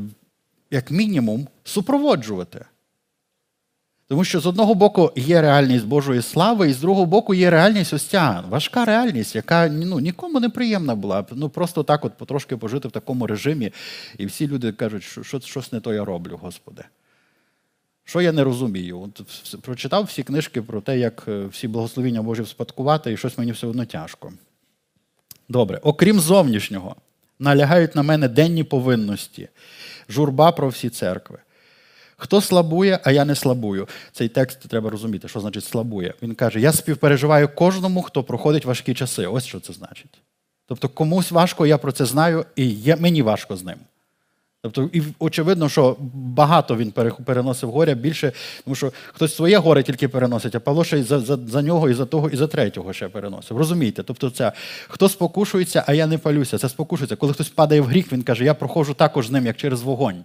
як 0.72 0.92
мінімум, 0.92 1.48
супроводжувати? 1.64 2.66
Тому 4.08 4.24
що 4.24 4.40
з 4.40 4.46
одного 4.46 4.76
боку 4.76 5.12
є 5.16 5.42
реальність 5.42 5.86
Божої 5.86 6.22
слави, 6.22 6.70
і 6.70 6.74
з 6.74 6.80
другого 6.80 7.06
боку 7.06 7.34
є 7.34 7.50
реальність 7.50 7.94
ось 7.94 8.04
ця 8.04 8.44
важка 8.50 8.86
реальність, 8.86 9.36
яка 9.36 9.68
ну, 9.68 10.00
нікому 10.00 10.40
не 10.40 10.50
приємна 10.50 10.96
була. 10.96 11.26
Ну 11.32 11.50
просто 11.50 11.84
так 11.84 12.06
от 12.06 12.18
потрошки 12.18 12.58
пожити 12.58 12.88
в 12.88 12.92
такому 12.92 13.28
режимі, 13.28 13.72
і 14.18 14.26
всі 14.26 14.48
люди 14.48 14.72
кажуть, 14.72 15.04
що, 15.04 15.24
що 15.24 15.40
щось 15.40 15.72
не 15.72 15.80
то 15.80 15.94
я 15.94 16.06
роблю, 16.06 16.40
Господи. 16.42 16.84
Що 18.04 18.22
я 18.22 18.32
не 18.32 18.44
розумію? 18.44 19.00
От 19.02 19.22
Прочитав 19.62 20.04
всі 20.04 20.24
книжки 20.24 20.62
про 20.62 20.82
те, 20.82 21.00
як 21.00 21.24
е, 21.28 21.46
всі 21.46 21.68
благословіння 21.68 22.22
Божі 22.22 22.42
вспадкувати, 22.42 23.14
і 23.14 23.18
щось 23.18 23.38
мені 23.38 23.52
все 23.52 23.68
одно 23.68 23.86
тяжко. 23.86 24.34
Добре, 25.54 25.80
окрім 25.84 26.20
зовнішнього, 26.20 26.96
налягають 27.40 27.96
на 27.96 28.04
мене 28.04 28.28
денні 28.28 28.64
повинності, 28.64 29.50
журба 30.10 30.52
про 30.52 30.68
всі 30.68 30.90
церкви. 30.90 31.38
Хто 32.18 32.42
слабує, 32.42 33.00
а 33.04 33.12
я 33.12 33.26
не 33.26 33.36
слабую. 33.36 33.88
Цей 34.12 34.30
текст 34.30 34.60
треба 34.60 34.90
розуміти, 34.90 35.28
що 35.28 35.40
значить 35.40 35.64
слабує. 35.64 36.14
Він 36.22 36.36
каже: 36.36 36.60
Я 36.60 36.72
співпереживаю 36.72 37.50
кожному, 37.56 38.02
хто 38.02 38.24
проходить 38.24 38.66
важкі 38.66 38.94
часи. 38.94 39.28
Ось 39.28 39.46
що 39.46 39.60
це 39.60 39.74
значить. 39.74 40.22
Тобто 40.68 40.90
комусь 40.90 41.32
важко, 41.32 41.66
я 41.66 41.78
про 41.78 41.92
це 41.92 42.06
знаю, 42.06 42.46
і 42.56 42.94
мені 43.00 43.22
важко 43.22 43.58
з 43.58 43.64
ним. 43.64 43.78
Тобто, 44.64 44.90
і 44.94 45.02
очевидно, 45.20 45.70
що 45.70 45.98
багато 46.14 46.76
він 46.76 46.92
переносив 47.26 47.72
горя 47.72 47.94
більше, 47.94 48.32
тому 48.64 48.76
що 48.76 48.92
хтось 49.14 49.36
своє 49.36 49.58
горе 49.58 49.84
тільки 49.84 50.08
переносить, 50.08 50.56
а 50.56 50.60
Павло 50.60 50.84
ще 50.84 51.00
й 51.00 51.04
за 51.04 51.20
за, 51.20 51.38
за 51.48 51.62
нього, 51.62 51.90
і 51.90 51.94
за 51.94 52.06
того, 52.06 52.30
і 52.30 52.36
за 52.36 52.48
третього 52.48 52.94
ще 52.94 53.08
переносив. 53.08 53.58
Розумієте? 53.58 54.04
Тобто, 54.04 54.30
це 54.30 54.52
хто 54.88 55.10
спокушується, 55.10 55.84
а 55.88 55.94
я 55.94 56.08
не 56.08 56.18
палюся. 56.18 56.58
Це 56.58 56.70
спокушується. 56.70 57.16
Коли 57.16 57.34
хтось 57.34 57.50
падає 57.50 57.82
в 57.82 57.86
гріх, 57.86 58.14
він 58.14 58.24
каже, 58.24 58.46
я 58.46 58.54
проходжу 58.54 58.94
також 58.94 59.28
з 59.28 59.32
ним, 59.32 59.46
як 59.46 59.58
через 59.58 59.82
вогонь. 59.82 60.24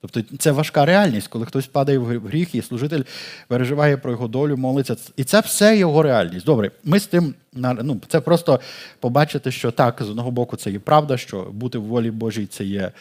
Тобто 0.00 0.36
це 0.38 0.52
важка 0.52 0.84
реальність, 0.84 1.28
коли 1.28 1.46
хтось 1.46 1.66
падає 1.66 1.98
в 1.98 2.26
гріх, 2.26 2.54
і 2.54 2.62
служитель 2.62 3.02
переживає 3.48 3.96
про 3.96 4.10
його 4.10 4.28
долю, 4.28 4.56
молиться. 4.56 4.96
І 5.16 5.24
це 5.24 5.40
все 5.40 5.76
його 5.76 6.02
реальність. 6.02 6.46
Добре, 6.46 6.70
ми 6.84 7.00
з 7.00 7.06
тим 7.06 7.34
ну, 7.54 8.00
це 8.08 8.20
просто 8.20 8.60
побачити, 9.00 9.50
що 9.50 9.70
так, 9.70 10.02
з 10.02 10.10
одного 10.10 10.30
боку, 10.30 10.56
це 10.56 10.70
є 10.70 10.78
правда, 10.78 11.16
що 11.16 11.42
бути 11.52 11.78
в 11.78 11.82
волі 11.82 12.10
Божій 12.10 12.46
це 12.46 12.64
є. 12.64 12.92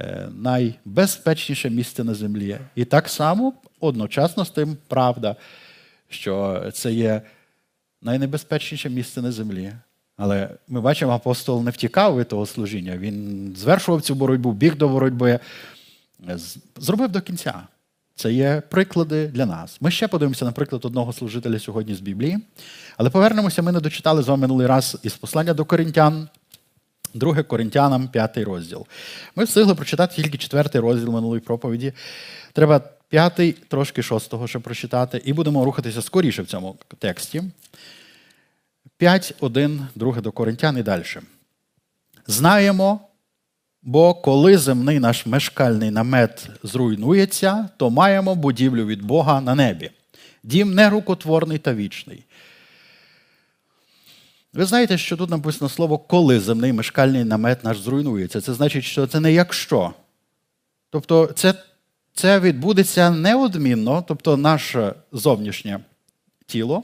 Е, 0.00 0.28
найбезпечніше 0.36 1.70
місце 1.70 2.04
на 2.04 2.14
землі. 2.14 2.58
І 2.74 2.84
так 2.84 3.08
само 3.08 3.52
одночасно 3.80 4.44
з 4.44 4.50
тим 4.50 4.76
правда, 4.88 5.36
що 6.08 6.62
це 6.74 6.92
є 6.92 7.22
найнебезпечніше 8.02 8.90
місце 8.90 9.22
на 9.22 9.32
землі. 9.32 9.72
Але 10.16 10.50
ми 10.68 10.80
бачимо, 10.80 11.12
апостол 11.12 11.64
не 11.64 11.70
втікав 11.70 12.18
від 12.18 12.28
того 12.28 12.46
служіння. 12.46 12.96
Він 12.96 13.54
звершував 13.56 14.02
цю 14.02 14.14
боротьбу, 14.14 14.52
біг 14.52 14.76
до 14.76 14.88
боротьби, 14.88 15.38
зробив 16.76 17.08
до 17.08 17.20
кінця. 17.20 17.62
Це 18.14 18.32
є 18.32 18.62
приклади 18.68 19.26
для 19.26 19.46
нас. 19.46 19.78
Ми 19.80 19.90
ще 19.90 20.08
подивимося, 20.08 20.44
наприклад, 20.44 20.84
одного 20.84 21.12
служителя 21.12 21.58
сьогодні 21.58 21.94
з 21.94 22.00
Біблії. 22.00 22.38
Але 22.96 23.10
повернемося, 23.10 23.62
ми 23.62 23.72
не 23.72 23.80
дочитали 23.80 24.22
з 24.22 24.28
вами 24.28 24.40
минулий 24.40 24.66
раз 24.66 24.98
із 25.02 25.14
послання 25.14 25.54
до 25.54 25.64
Коринтян, 25.64 26.28
2 27.14 27.42
Коринтянам, 27.42 28.08
5 28.08 28.38
розділ. 28.38 28.86
Ми 29.36 29.44
встигли 29.44 29.74
прочитати 29.74 30.22
тільки 30.22 30.38
4 30.38 30.80
розділ 30.80 31.12
минулої 31.12 31.40
проповіді. 31.40 31.92
Треба 32.52 32.80
п'ятий, 33.08 33.52
трошки 33.52 34.02
шостого 34.02 34.46
ще 34.46 34.58
прочитати, 34.58 35.22
і 35.24 35.32
будемо 35.32 35.64
рухатися 35.64 36.02
скоріше 36.02 36.42
в 36.42 36.46
цьому 36.46 36.76
тексті. 36.98 37.42
5, 38.96 39.34
1, 39.40 39.86
2 39.94 40.20
до 40.20 40.32
Коринтян 40.32 40.78
і 40.78 40.82
далі. 40.82 41.04
Знаємо, 42.26 43.00
бо 43.82 44.14
коли 44.14 44.58
земний 44.58 45.00
наш 45.00 45.26
мешкальний 45.26 45.90
намет 45.90 46.48
зруйнується, 46.62 47.68
то 47.76 47.90
маємо 47.90 48.34
будівлю 48.34 48.86
від 48.86 49.02
Бога 49.02 49.40
на 49.40 49.54
небі. 49.54 49.90
Дім 50.42 50.74
нерукотворний 50.74 51.58
та 51.58 51.74
вічний. 51.74 52.24
Ви 54.58 54.64
знаєте, 54.64 54.98
що 54.98 55.16
тут 55.16 55.30
написано 55.30 55.68
слово 55.68 55.98
коли 55.98 56.40
земний 56.40 56.72
мешкальний 56.72 57.24
намет 57.24 57.64
наш 57.64 57.80
зруйнується. 57.80 58.40
Це 58.40 58.54
значить, 58.54 58.84
що 58.84 59.06
це 59.06 59.20
не 59.20 59.32
якщо. 59.32 59.92
Тобто, 60.90 61.26
це 61.26 61.54
це 62.14 62.40
відбудеться 62.40 63.10
неодмінно, 63.10 64.04
тобто 64.08 64.36
наше 64.36 64.94
зовнішнє 65.12 65.80
тіло, 66.46 66.78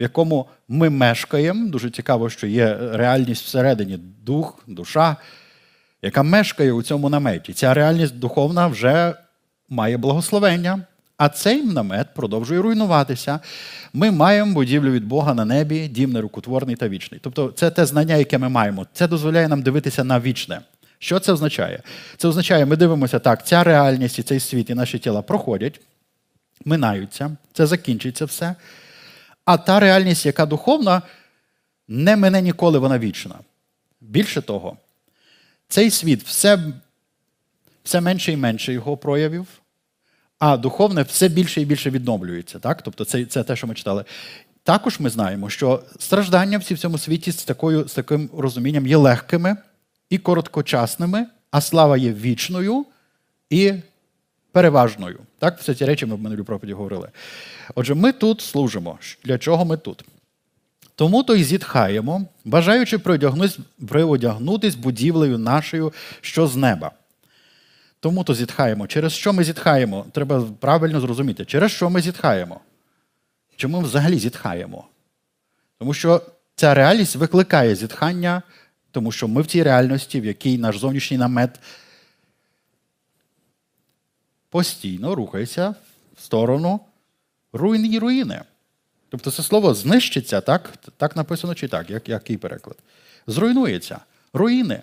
в 0.00 0.02
якому 0.02 0.46
ми 0.68 0.90
мешкаємо. 0.90 1.70
Дуже 1.70 1.90
цікаво, 1.90 2.30
що 2.30 2.46
є 2.46 2.78
реальність 2.92 3.44
всередині 3.44 3.96
дух, 4.22 4.64
душа, 4.66 5.16
яка 6.02 6.22
мешкає 6.22 6.72
у 6.72 6.82
цьому 6.82 7.08
наметі. 7.08 7.52
Ця 7.52 7.74
реальність 7.74 8.18
духовна 8.18 8.66
вже 8.66 9.14
має 9.68 9.96
благословення. 9.96 10.82
А 11.22 11.28
цей 11.28 11.62
намет 11.62 12.14
продовжує 12.14 12.60
руйнуватися. 12.60 13.40
Ми 13.92 14.10
маємо 14.10 14.54
будівлю 14.54 14.90
від 14.90 15.04
Бога 15.04 15.34
на 15.34 15.44
небі, 15.44 15.88
дім 15.88 16.12
нерукотворний 16.12 16.76
та 16.76 16.88
вічний. 16.88 17.20
Тобто, 17.22 17.52
це 17.56 17.70
те 17.70 17.86
знання, 17.86 18.16
яке 18.16 18.38
ми 18.38 18.48
маємо. 18.48 18.86
Це 18.92 19.08
дозволяє 19.08 19.48
нам 19.48 19.62
дивитися 19.62 20.04
на 20.04 20.20
вічне. 20.20 20.60
Що 20.98 21.18
це 21.18 21.32
означає? 21.32 21.82
Це 22.16 22.28
означає, 22.28 22.66
ми 22.66 22.76
дивимося 22.76 23.18
так, 23.18 23.46
ця 23.46 23.64
реальність 23.64 24.18
і 24.18 24.22
цей 24.22 24.40
світ, 24.40 24.70
і 24.70 24.74
наші 24.74 24.98
тіла 24.98 25.22
проходять, 25.22 25.80
минаються, 26.64 27.36
це 27.52 27.66
закінчиться 27.66 28.24
все. 28.24 28.54
А 29.44 29.56
та 29.56 29.80
реальність, 29.80 30.26
яка 30.26 30.46
духовна, 30.46 31.02
не 31.88 32.16
мине 32.16 32.42
ніколи, 32.42 32.78
вона 32.78 32.98
вічна. 32.98 33.34
Більше 34.00 34.42
того, 34.42 34.76
цей 35.68 35.90
світ 35.90 36.22
все, 36.22 36.58
все 37.84 38.00
менше 38.00 38.32
і 38.32 38.36
менше 38.36 38.72
його 38.72 38.96
проявів 38.96 39.46
а 40.42 40.56
духовне 40.56 41.02
все 41.02 41.28
більше 41.28 41.62
і 41.62 41.64
більше 41.64 41.90
відновлюється. 41.90 42.58
Так? 42.58 42.82
Тобто 42.82 43.04
це 43.04 43.24
це 43.24 43.42
те, 43.42 43.56
що 43.56 43.66
ми 43.66 43.74
читали. 43.74 44.04
Також 44.62 45.00
ми 45.00 45.10
знаємо, 45.10 45.50
що 45.50 45.82
страждання 45.98 46.58
всі 46.58 46.74
в 46.74 46.78
цьому 46.78 46.98
світі 46.98 47.32
з 47.32 47.44
такою, 47.44 47.88
з 47.88 47.94
таким 47.94 48.30
розумінням 48.36 48.86
є 48.86 48.96
легкими 48.96 49.56
і 50.10 50.18
короткочасними, 50.18 51.26
а 51.50 51.60
слава 51.60 51.96
є 51.96 52.12
вічною 52.12 52.86
і 53.50 53.72
переважною. 54.52 55.18
Так, 55.38 55.58
все 55.58 55.74
ці 55.74 55.84
речі 55.84 56.06
ми 56.06 56.14
в 56.14 56.20
минулій 56.20 56.42
проповіді 56.42 56.72
говорили. 56.72 57.08
Отже, 57.74 57.94
ми 57.94 58.12
тут 58.12 58.40
служимо. 58.40 58.98
Для 59.24 59.38
чого 59.38 59.64
ми 59.64 59.76
тут? 59.76 60.04
Тому 60.94 61.22
то 61.22 61.34
й 61.34 61.44
зітхаємо, 61.44 62.26
бажаючи 62.44 62.98
приодягнутись 63.88 64.74
будівлею 64.74 65.38
нашою, 65.38 65.92
що 66.20 66.46
з 66.46 66.56
неба. 66.56 66.90
Тому 68.02 68.24
то 68.24 68.34
зітхаємо. 68.34 68.86
Через 68.86 69.12
що 69.12 69.32
ми 69.32 69.44
зітхаємо? 69.44 70.06
Треба 70.12 70.42
правильно 70.60 71.00
зрозуміти, 71.00 71.44
через 71.44 71.70
що 71.70 71.90
ми 71.90 72.00
зітхаємо? 72.00 72.60
Чому 73.56 73.80
ми 73.80 73.86
взагалі 73.86 74.18
зітхаємо? 74.18 74.84
Тому 75.78 75.94
що 75.94 76.22
ця 76.54 76.74
реальність 76.74 77.16
викликає 77.16 77.74
зітхання, 77.74 78.42
тому 78.90 79.12
що 79.12 79.28
ми 79.28 79.42
в 79.42 79.46
цій 79.46 79.62
реальності, 79.62 80.20
в 80.20 80.24
якій 80.24 80.58
наш 80.58 80.78
зовнішній 80.78 81.18
намет 81.18 81.60
постійно 84.50 85.14
рухається 85.14 85.74
в 86.16 86.22
сторону 86.22 86.80
руїни 87.52 87.88
і 87.88 87.98
руїни. 87.98 88.42
Тобто 89.08 89.30
це 89.30 89.42
слово 89.42 89.74
знищиться, 89.74 90.40
так 90.40 90.74
Так 90.96 91.16
написано 91.16 91.54
чи 91.54 91.68
так, 91.68 91.90
як, 91.90 92.08
який 92.08 92.36
переклад? 92.36 92.76
Зруйнується. 93.26 93.98
Руїни. 94.32 94.82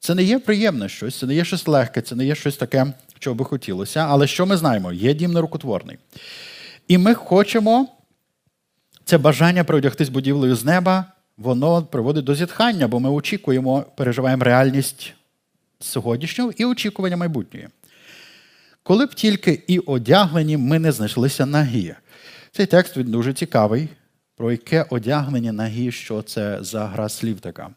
Це 0.00 0.14
не 0.14 0.22
є 0.22 0.38
приємне 0.38 0.88
щось, 0.88 1.18
це 1.18 1.26
не 1.26 1.34
є 1.34 1.44
щось 1.44 1.66
легке, 1.66 2.02
це 2.02 2.14
не 2.14 2.26
є 2.26 2.34
щось 2.34 2.56
таке, 2.56 2.86
що 3.18 3.34
би 3.34 3.44
хотілося. 3.44 4.00
Але 4.00 4.26
що 4.26 4.46
ми 4.46 4.56
знаємо? 4.56 4.92
Є 4.92 5.14
дім 5.14 5.32
нерукотворний. 5.32 5.98
І 6.88 6.98
ми 6.98 7.14
хочемо 7.14 7.88
це 9.04 9.18
бажання 9.18 9.64
приодягтись 9.64 10.08
будівлею 10.08 10.54
з 10.54 10.64
неба, 10.64 11.04
воно 11.36 11.82
приводить 11.82 12.24
до 12.24 12.34
зітхання, 12.34 12.88
бо 12.88 13.00
ми 13.00 13.10
очікуємо, 13.10 13.84
переживаємо 13.96 14.44
реальність 14.44 15.14
сьогоднішнього 15.80 16.52
і 16.56 16.64
очікування 16.64 17.16
майбутньої. 17.16 17.68
Коли 18.82 19.06
б 19.06 19.14
тільки 19.14 19.62
і 19.66 19.78
одягнені 19.78 20.56
ми 20.56 20.78
не 20.78 20.92
знайшлися 20.92 21.46
нагі. 21.46 21.94
Цей 22.52 22.66
текст 22.66 22.96
він 22.96 23.10
дуже 23.10 23.32
цікавий, 23.32 23.88
про 24.36 24.50
яке 24.50 24.86
одягнення 24.90 25.52
нагі, 25.52 25.92
що 25.92 26.22
це 26.22 26.58
за 26.60 26.86
гра 26.86 27.08
слів 27.08 27.40
така. 27.40 27.70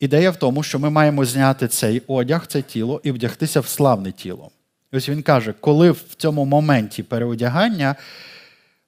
Ідея 0.00 0.30
в 0.30 0.36
тому, 0.36 0.62
що 0.62 0.78
ми 0.78 0.90
маємо 0.90 1.24
зняти 1.24 1.68
цей 1.68 2.02
одяг, 2.06 2.46
це 2.46 2.62
тіло, 2.62 3.00
і 3.04 3.12
вдягтися 3.12 3.60
в 3.60 3.66
славне 3.66 4.12
тіло. 4.12 4.50
ось 4.92 5.08
він 5.08 5.22
каже, 5.22 5.54
коли 5.60 5.90
в 5.90 6.14
цьому 6.16 6.44
моменті 6.44 7.02
переодягання 7.02 7.96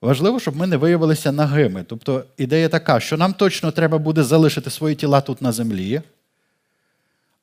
важливо, 0.01 0.41
щоб 0.41 0.57
ми 0.57 0.67
не 0.67 0.77
виявилися 0.77 1.33
нагими. 1.33 1.85
Тобто 1.89 2.25
ідея 2.37 2.69
така, 2.69 3.01
що 3.01 3.17
нам 3.17 3.33
точно 3.33 3.71
треба 3.71 3.99
буде 3.99 4.23
залишити 4.23 4.71
свої 4.71 4.95
тіла 4.95 5.21
тут 5.21 5.43
на 5.43 5.53
землі, 5.53 6.03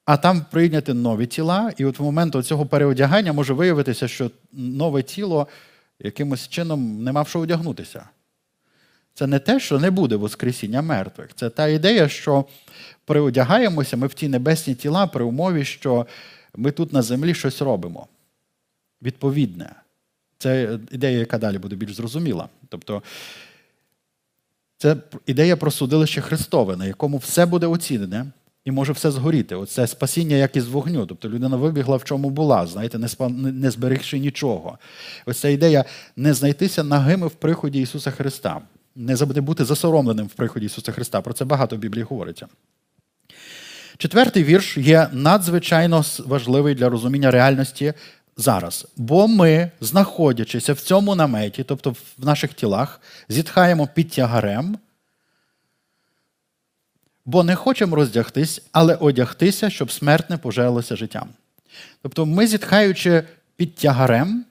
а 0.05 0.17
там 0.17 0.45
прийняти 0.51 0.93
нові 0.93 1.25
тіла, 1.25 1.71
і 1.77 1.85
от 1.85 1.99
в 1.99 2.03
момент 2.03 2.45
цього 2.45 2.65
переодягання 2.65 3.33
може 3.33 3.53
виявитися, 3.53 4.07
що 4.07 4.31
нове 4.51 5.03
тіло 5.03 5.47
якимось 5.99 6.47
чином 6.47 7.03
не 7.03 7.11
мав 7.11 7.27
що 7.27 7.39
одягнутися. 7.39 8.09
Це 9.19 9.27
не 9.27 9.39
те, 9.39 9.59
що 9.59 9.79
не 9.79 9.91
буде 9.91 10.15
Воскресіння 10.15 10.81
мертвих. 10.81 11.29
Це 11.35 11.49
та 11.49 11.67
ідея, 11.67 12.09
що 12.09 12.45
приодягаємося 13.05 13.97
ми 13.97 14.07
в 14.07 14.13
ті 14.13 14.27
небесні 14.27 14.75
тіла 14.75 15.07
при 15.07 15.23
умові, 15.23 15.65
що 15.65 16.07
ми 16.55 16.71
тут 16.71 16.93
на 16.93 17.01
землі 17.01 17.33
щось 17.33 17.61
робимо. 17.61 18.07
Відповідне. 19.01 19.75
Це 20.37 20.79
ідея, 20.91 21.19
яка 21.19 21.37
далі 21.37 21.57
буде 21.57 21.75
більш 21.75 21.95
зрозуміла. 21.95 22.49
Тобто 22.69 23.03
це 24.77 24.95
ідея 25.25 25.57
про 25.57 25.71
судилище 25.71 26.21
Христове, 26.21 26.75
на 26.75 26.85
якому 26.85 27.17
все 27.17 27.45
буде 27.45 27.67
оцінене 27.67 28.25
і 28.65 28.71
може 28.71 28.93
все 28.93 29.11
згоріти. 29.11 29.55
Оце 29.55 29.87
спасіння, 29.87 30.35
як 30.35 30.55
із 30.55 30.67
вогню. 30.67 31.05
Тобто 31.05 31.29
людина 31.29 31.57
вибігла 31.57 31.97
в 31.97 32.03
чому 32.03 32.29
була, 32.29 32.67
знаєте, 32.67 32.99
не 33.29 33.71
зберігши 33.71 34.19
нічого. 34.19 34.77
Ось 35.25 35.39
ця 35.39 35.49
ідея 35.49 35.85
не 36.15 36.33
знайтися 36.33 36.83
нагими 36.83 37.27
в 37.27 37.33
приході 37.33 37.81
Ісуса 37.81 38.11
Христа 38.11 38.61
не 38.95 39.15
бути 39.15 39.65
засоромленим 39.65 40.27
в 40.27 40.33
приході 40.33 40.65
Ісуса 40.65 40.91
Христа. 40.91 41.21
Про 41.21 41.33
це 41.33 41.45
багато 41.45 41.75
в 41.75 41.79
Біблії 41.79 42.03
говориться. 42.03 42.47
Четвертий 43.97 44.43
вірш 44.43 44.77
є 44.77 45.09
надзвичайно 45.11 46.05
важливий 46.25 46.75
для 46.75 46.89
розуміння 46.89 47.31
реальності 47.31 47.93
зараз. 48.37 48.87
Бо 48.97 49.27
ми, 49.27 49.71
знаходячися 49.81 50.73
в 50.73 50.79
цьому 50.79 51.15
наметі, 51.15 51.63
тобто 51.63 51.91
в 51.91 52.25
наших 52.25 52.53
тілах, 52.53 53.01
зітхаємо 53.29 53.87
під 53.87 54.09
тягарем, 54.09 54.77
бо 57.25 57.43
не 57.43 57.55
хочемо 57.55 57.95
роздягтись, 57.95 58.61
але 58.71 58.95
одягтися, 58.95 59.69
щоб 59.69 59.91
смертне 59.91 60.37
пожалилося 60.37 60.95
життям. 60.95 61.29
Тобто, 62.01 62.25
ми, 62.25 62.47
зітхаючи 62.47 63.23
під 63.55 63.75
тягарем, 63.75 64.45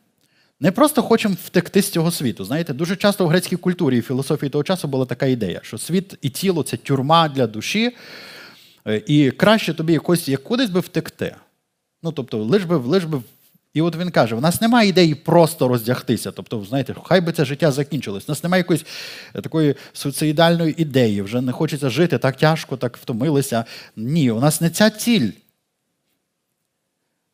не 0.60 0.72
просто 0.72 1.02
хочемо 1.02 1.36
втекти 1.44 1.82
з 1.82 1.90
цього 1.90 2.10
світу. 2.10 2.44
Знаєте, 2.44 2.72
дуже 2.72 2.96
часто 2.96 3.24
в 3.24 3.28
грецькій 3.28 3.56
культурі 3.56 3.98
і 3.98 4.02
філософії 4.02 4.50
того 4.50 4.64
часу 4.64 4.88
була 4.88 5.06
така 5.06 5.26
ідея, 5.26 5.60
що 5.62 5.78
світ 5.78 6.14
і 6.22 6.30
тіло 6.30 6.62
це 6.62 6.76
тюрма 6.76 7.28
для 7.28 7.46
душі, 7.46 7.96
е, 8.86 9.02
і 9.06 9.30
краще 9.30 9.74
тобі 9.74 9.92
якось 9.92 10.28
як 10.28 10.44
кудись 10.44 10.70
би 10.70 10.80
втекти. 10.80 11.36
Ну, 12.02 12.12
тобто, 12.12 12.38
лиш 12.44 12.64
би, 12.64 12.76
лиш 12.76 13.04
би. 13.04 13.22
І 13.74 13.82
от 13.82 13.96
він 13.96 14.10
каже: 14.10 14.34
у 14.34 14.40
нас 14.40 14.60
немає 14.60 14.88
ідеї 14.88 15.14
просто 15.14 15.68
роздягтися. 15.68 16.30
Тобто, 16.30 16.64
знаєте, 16.64 16.94
хай 17.04 17.20
би 17.20 17.32
це 17.32 17.44
життя 17.44 17.72
закінчилось. 17.72 18.24
У 18.28 18.32
нас 18.32 18.42
немає 18.42 18.60
якоїсь 18.60 18.84
е, 19.34 19.40
такої 19.40 19.74
суїцидальної 19.92 20.82
ідеї, 20.82 21.22
вже 21.22 21.40
не 21.40 21.52
хочеться 21.52 21.90
жити 21.90 22.18
так 22.18 22.36
тяжко, 22.36 22.76
так 22.76 22.96
втомилися. 22.96 23.64
Ні, 23.96 24.30
у 24.30 24.40
нас 24.40 24.60
не 24.60 24.70
ця 24.70 24.90
ціль. 24.90 25.30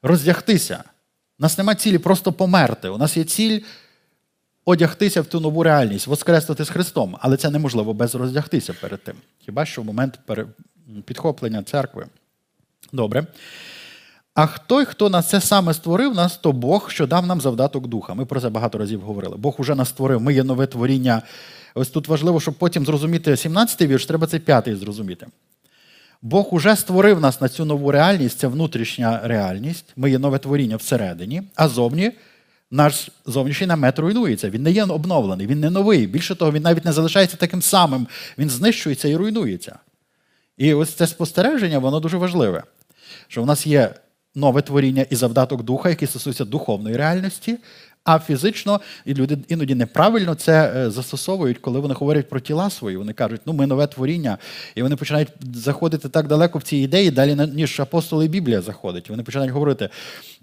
Роздягтися. 0.02 0.84
У 1.38 1.42
нас 1.42 1.58
нема 1.58 1.74
цілі 1.74 1.98
просто 1.98 2.32
померти. 2.32 2.88
У 2.88 2.98
нас 2.98 3.16
є 3.16 3.24
ціль 3.24 3.60
одягтися 4.64 5.20
в 5.20 5.26
ту 5.26 5.40
нову 5.40 5.62
реальність, 5.62 6.06
воскреснути 6.06 6.64
з 6.64 6.68
Христом. 6.68 7.16
Але 7.20 7.36
це 7.36 7.50
неможливо 7.50 7.94
без 7.94 8.14
роздягтися 8.14 8.74
перед 8.80 9.04
тим. 9.04 9.14
Хіба 9.38 9.64
що 9.64 9.82
в 9.82 9.84
момент 9.84 10.18
підхоплення 11.04 11.62
церкви. 11.62 12.06
Добре. 12.92 13.26
А 14.34 14.46
той, 14.46 14.84
хто 14.84 15.10
на 15.10 15.22
це 15.22 15.40
саме 15.40 15.74
створив 15.74 16.14
нас, 16.14 16.36
то 16.36 16.52
Бог, 16.52 16.90
що 16.90 17.06
дав 17.06 17.26
нам 17.26 17.40
завдаток 17.40 17.86
духа. 17.86 18.14
Ми 18.14 18.24
про 18.24 18.40
це 18.40 18.48
багато 18.48 18.78
разів 18.78 19.00
говорили. 19.00 19.36
Бог 19.36 19.54
уже 19.58 19.74
нас 19.74 19.88
створив, 19.88 20.20
ми 20.20 20.34
є 20.34 20.44
нове 20.44 20.66
творіння. 20.66 21.22
Ось 21.74 21.88
тут 21.88 22.08
важливо, 22.08 22.40
щоб 22.40 22.54
потім 22.54 22.86
зрозуміти 22.86 23.30
17-й 23.30 23.86
вірш, 23.86 24.06
треба 24.06 24.26
цей 24.26 24.40
п'ятий 24.40 24.74
зрозуміти. 24.74 25.26
Бог 26.24 26.54
уже 26.54 26.76
створив 26.76 27.20
нас 27.20 27.40
на 27.40 27.48
цю 27.48 27.64
нову 27.64 27.90
реальність, 27.90 28.38
це 28.38 28.46
внутрішня 28.46 29.20
реальність. 29.24 29.92
Ми 29.96 30.10
є 30.10 30.18
нове 30.18 30.38
творіння 30.38 30.76
всередині, 30.76 31.42
а 31.54 31.68
зовні 31.68 32.12
наш 32.70 33.10
зовнішній 33.26 33.66
намет 33.66 33.98
руйнується. 33.98 34.50
Він 34.50 34.62
не 34.62 34.70
є 34.70 34.84
обновлений, 34.84 35.46
він 35.46 35.60
не 35.60 35.70
новий. 35.70 36.06
Більше 36.06 36.34
того, 36.34 36.52
він 36.52 36.62
навіть 36.62 36.84
не 36.84 36.92
залишається 36.92 37.36
таким 37.36 37.62
самим, 37.62 38.06
він 38.38 38.50
знищується 38.50 39.08
і 39.08 39.16
руйнується. 39.16 39.78
І 40.56 40.74
ось 40.74 40.94
це 40.94 41.06
спостереження, 41.06 41.78
воно 41.78 42.00
дуже 42.00 42.16
важливе. 42.16 42.62
Що 43.28 43.42
в 43.42 43.46
нас 43.46 43.66
є 43.66 43.94
нове 44.34 44.62
творіння 44.62 45.06
і 45.10 45.16
завдаток 45.16 45.62
духа, 45.62 45.88
який 45.88 46.08
стосується 46.08 46.44
духовної 46.44 46.96
реальності, 46.96 47.58
а 48.04 48.18
фізично 48.18 48.80
і 49.04 49.14
люди 49.14 49.38
іноді 49.48 49.74
неправильно 49.74 50.34
це 50.34 50.72
е, 50.76 50.90
застосовують, 50.90 51.58
коли 51.58 51.80
вони 51.80 51.94
говорять 51.94 52.28
про 52.28 52.40
тіла 52.40 52.70
свої. 52.70 52.96
Вони 52.96 53.12
кажуть, 53.12 53.40
ну 53.46 53.52
ми 53.52 53.66
нове 53.66 53.86
творіння, 53.86 54.38
і 54.74 54.82
вони 54.82 54.96
починають 54.96 55.28
заходити 55.54 56.08
так 56.08 56.28
далеко 56.28 56.58
в 56.58 56.62
ці 56.62 56.76
ідеї, 56.76 57.10
далі 57.10 57.36
ніж 57.54 57.80
апостоли 57.80 58.24
і 58.24 58.28
Біблія 58.28 58.62
заходить. 58.62 59.10
Вони 59.10 59.22
починають 59.22 59.52
говорити: 59.52 59.88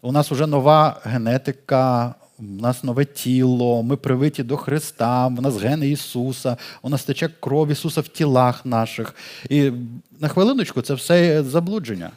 у 0.02 0.12
нас 0.12 0.32
вже 0.32 0.48
нова 0.48 1.02
генетика. 1.04 2.16
У 2.40 2.62
нас 2.62 2.84
нове 2.84 3.06
тіло, 3.06 3.84
ми 3.84 3.96
привиті 3.96 4.44
до 4.44 4.58
Христа, 4.58 5.28
у 5.28 5.42
нас 5.42 5.58
гени 5.58 5.90
Ісуса, 5.90 6.58
у 6.82 6.90
нас 6.90 7.04
тече 7.04 7.30
кров 7.40 7.70
Ісуса 7.70 8.02
в 8.02 8.08
тілах 8.08 8.66
наших. 8.66 9.16
І 9.50 9.72
на 10.20 10.28
хвилиночку 10.28 10.82
це 10.82 10.94
все 10.94 11.44
заблудження. 11.44 12.12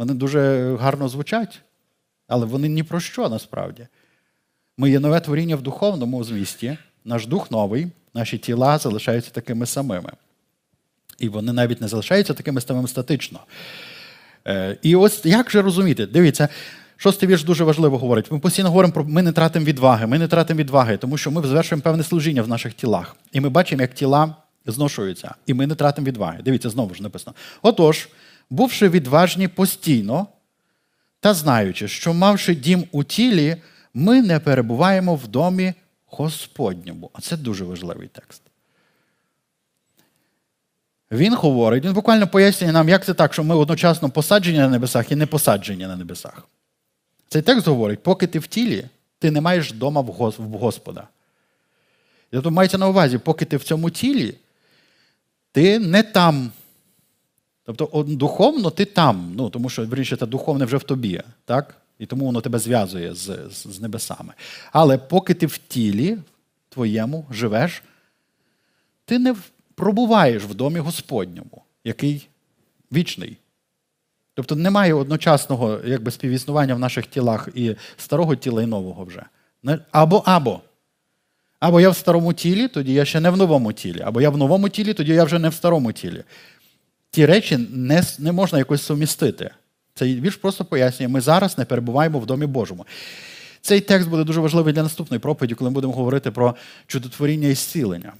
Вони 0.00 0.14
дуже 0.14 0.74
гарно 0.80 1.08
звучать, 1.08 1.60
але 2.28 2.46
вони 2.46 2.68
ні 2.68 2.82
про 2.82 3.00
що 3.00 3.28
насправді. 3.28 3.86
Ми 4.78 4.90
є 4.90 5.00
нове 5.00 5.20
творіння 5.20 5.56
в 5.56 5.62
духовному 5.62 6.24
змісті, 6.24 6.78
наш 7.04 7.26
дух 7.26 7.50
новий, 7.50 7.88
наші 8.14 8.38
тіла 8.38 8.78
залишаються 8.78 9.30
такими 9.30 9.66
самими. 9.66 10.12
І 11.18 11.28
вони 11.28 11.52
навіть 11.52 11.80
не 11.80 11.88
залишаються 11.88 12.34
такими 12.34 12.60
самими 12.60 12.88
статично. 12.88 13.40
Е, 14.46 14.76
і 14.82 14.96
ось 14.96 15.24
як 15.24 15.50
же 15.50 15.62
розуміти? 15.62 16.06
Дивіться, 16.06 16.48
шостий 16.96 17.28
вірш 17.28 17.44
дуже 17.44 17.64
важливо 17.64 17.98
говорить. 17.98 18.30
Ми 18.30 18.38
постійно 18.38 18.68
говоримо 18.68 18.94
про 18.94 19.04
ми 19.04 19.22
не 19.22 19.32
тратимо 19.32 19.66
відваги, 19.66 20.06
ми 20.06 20.18
не 20.18 20.28
тратимо 20.28 20.58
відваги, 20.60 20.96
тому 20.96 21.18
що 21.18 21.30
ми 21.30 21.42
звершуємо 21.42 21.82
певне 21.82 22.02
служіння 22.02 22.42
в 22.42 22.48
наших 22.48 22.74
тілах. 22.74 23.16
І 23.32 23.40
ми 23.40 23.48
бачимо, 23.48 23.82
як 23.82 23.94
тіла 23.94 24.34
зношуються, 24.66 25.34
і 25.46 25.54
ми 25.54 25.66
не 25.66 25.74
тратимо 25.74 26.06
відваги. 26.06 26.38
Дивіться, 26.44 26.70
знову 26.70 26.94
ж 26.94 27.02
написано. 27.02 27.34
Отож, 27.62 28.08
бувши 28.50 28.88
відважні 28.88 29.48
постійно 29.48 30.26
та 31.20 31.34
знаючи, 31.34 31.88
що 31.88 32.14
мавши 32.14 32.54
дім 32.54 32.84
у 32.92 33.04
тілі 33.04 33.56
ми 33.94 34.22
не 34.22 34.40
перебуваємо 34.40 35.14
в 35.14 35.28
домі 35.28 35.74
Господньому. 36.06 37.10
А 37.12 37.20
це 37.20 37.36
дуже 37.36 37.64
важливий 37.64 38.08
текст. 38.08 38.42
Він 41.10 41.34
говорить, 41.34 41.84
він 41.84 41.92
буквально 41.92 42.28
пояснює 42.28 42.72
нам, 42.72 42.88
як 42.88 43.04
це 43.04 43.14
так, 43.14 43.32
що 43.32 43.44
ми 43.44 43.54
одночасно 43.54 44.10
посаджені 44.10 44.58
на 44.58 44.68
небесах 44.68 45.12
і 45.12 45.16
не 45.16 45.26
посаджені 45.26 45.86
на 45.86 45.96
небесах. 45.96 46.46
Цей 47.28 47.42
текст 47.42 47.68
говорить, 47.68 48.02
поки 48.02 48.26
ти 48.26 48.38
в 48.38 48.46
тілі, 48.46 48.86
ти 49.18 49.30
не 49.30 49.40
маєш 49.40 49.72
дома 49.72 50.00
в 50.00 50.06
Господа. 50.38 51.08
Тобто 52.30 52.50
мається 52.50 52.78
на 52.78 52.88
увазі, 52.88 53.18
поки 53.18 53.44
ти 53.44 53.56
в 53.56 53.64
цьому 53.64 53.90
тілі, 53.90 54.34
ти 55.52 55.78
не 55.78 56.02
там. 56.02 56.52
Тобто 57.64 58.04
духовно 58.08 58.70
ти 58.70 58.84
там, 58.84 59.32
ну, 59.36 59.50
тому 59.50 59.70
що 59.70 59.86
вірніше, 59.86 60.16
це 60.16 60.26
духовне 60.26 60.64
вже 60.64 60.76
в 60.76 60.82
тобі. 60.82 61.22
так? 61.44 61.76
І 61.98 62.06
тому 62.06 62.24
воно 62.24 62.40
тебе 62.40 62.58
зв'язує 62.58 63.14
з, 63.14 63.38
з, 63.50 63.66
з 63.66 63.80
небесами. 63.80 64.32
Але 64.72 64.98
поки 64.98 65.34
ти 65.34 65.46
в 65.46 65.58
тілі 65.58 66.18
твоєму 66.68 67.26
живеш, 67.30 67.82
ти 69.04 69.18
не 69.18 69.36
пробуваєш 69.74 70.42
в 70.44 70.54
домі 70.54 70.78
Господньому, 70.78 71.62
який 71.84 72.28
вічний. 72.92 73.36
Тобто 74.34 74.56
немає 74.56 74.94
одночасного 74.94 75.80
якби, 75.84 76.10
співіснування 76.10 76.74
в 76.74 76.78
наших 76.78 77.06
тілах 77.06 77.48
і 77.54 77.76
старого 77.96 78.36
тіла, 78.36 78.62
і 78.62 78.66
нового 78.66 79.04
вже. 79.04 79.22
Або 79.90 80.22
або. 80.26 80.60
Або 81.60 81.80
я 81.80 81.90
в 81.90 81.96
старому 81.96 82.32
тілі, 82.32 82.68
тоді 82.68 82.92
я 82.92 83.04
ще 83.04 83.20
не 83.20 83.30
в 83.30 83.36
новому 83.36 83.72
тілі. 83.72 84.00
Або 84.00 84.20
я 84.20 84.30
в 84.30 84.36
новому 84.36 84.68
тілі, 84.68 84.94
тоді 84.94 85.12
я 85.12 85.24
вже 85.24 85.38
не 85.38 85.48
в 85.48 85.54
старому 85.54 85.92
тілі. 85.92 86.24
Ті 87.10 87.26
речі 87.26 87.56
не, 87.70 88.02
не 88.18 88.32
можна 88.32 88.58
якось 88.58 88.82
сумістити. 88.82 89.50
Цей 89.94 90.20
вірш 90.20 90.36
просто 90.36 90.64
пояснює, 90.64 91.08
ми 91.08 91.20
зараз 91.20 91.58
не 91.58 91.64
перебуваємо 91.64 92.18
в 92.18 92.26
домі 92.26 92.46
Божому. 92.46 92.86
Цей 93.60 93.80
текст 93.80 94.08
буде 94.08 94.24
дуже 94.24 94.40
важливий 94.40 94.74
для 94.74 94.82
наступної 94.82 95.18
проповіді, 95.18 95.54
коли 95.54 95.70
ми 95.70 95.74
будемо 95.74 95.92
говорити 95.92 96.30
про 96.30 96.56
чудотворіння 96.86 97.48
і 97.48 97.54
зцілення. 97.54 98.12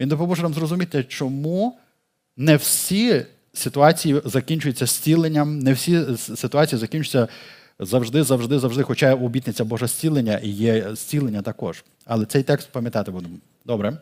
Він 0.00 0.08
допоможе 0.08 0.42
нам 0.42 0.54
зрозуміти, 0.54 1.04
чому 1.04 1.78
не 2.36 2.56
всі 2.56 3.26
ситуації 3.52 4.20
закінчуються 4.24 4.86
зціленням, 4.86 5.58
не 5.58 5.72
всі 5.72 6.16
ситуації 6.16 6.78
закінчуються 6.78 7.28
завжди, 7.78 8.22
завжди, 8.22 8.58
завжди. 8.58 8.82
Хоча 8.82 9.14
обітниця 9.14 9.64
Божа 9.64 9.86
зцілення 9.86 10.38
і 10.38 10.48
є 10.48 10.88
зцілення 10.92 11.42
також. 11.42 11.84
Але 12.04 12.26
цей 12.26 12.42
текст 12.42 12.68
пам'ятати 12.72 13.10
будемо. 13.10 13.36
Добре. 13.64 13.98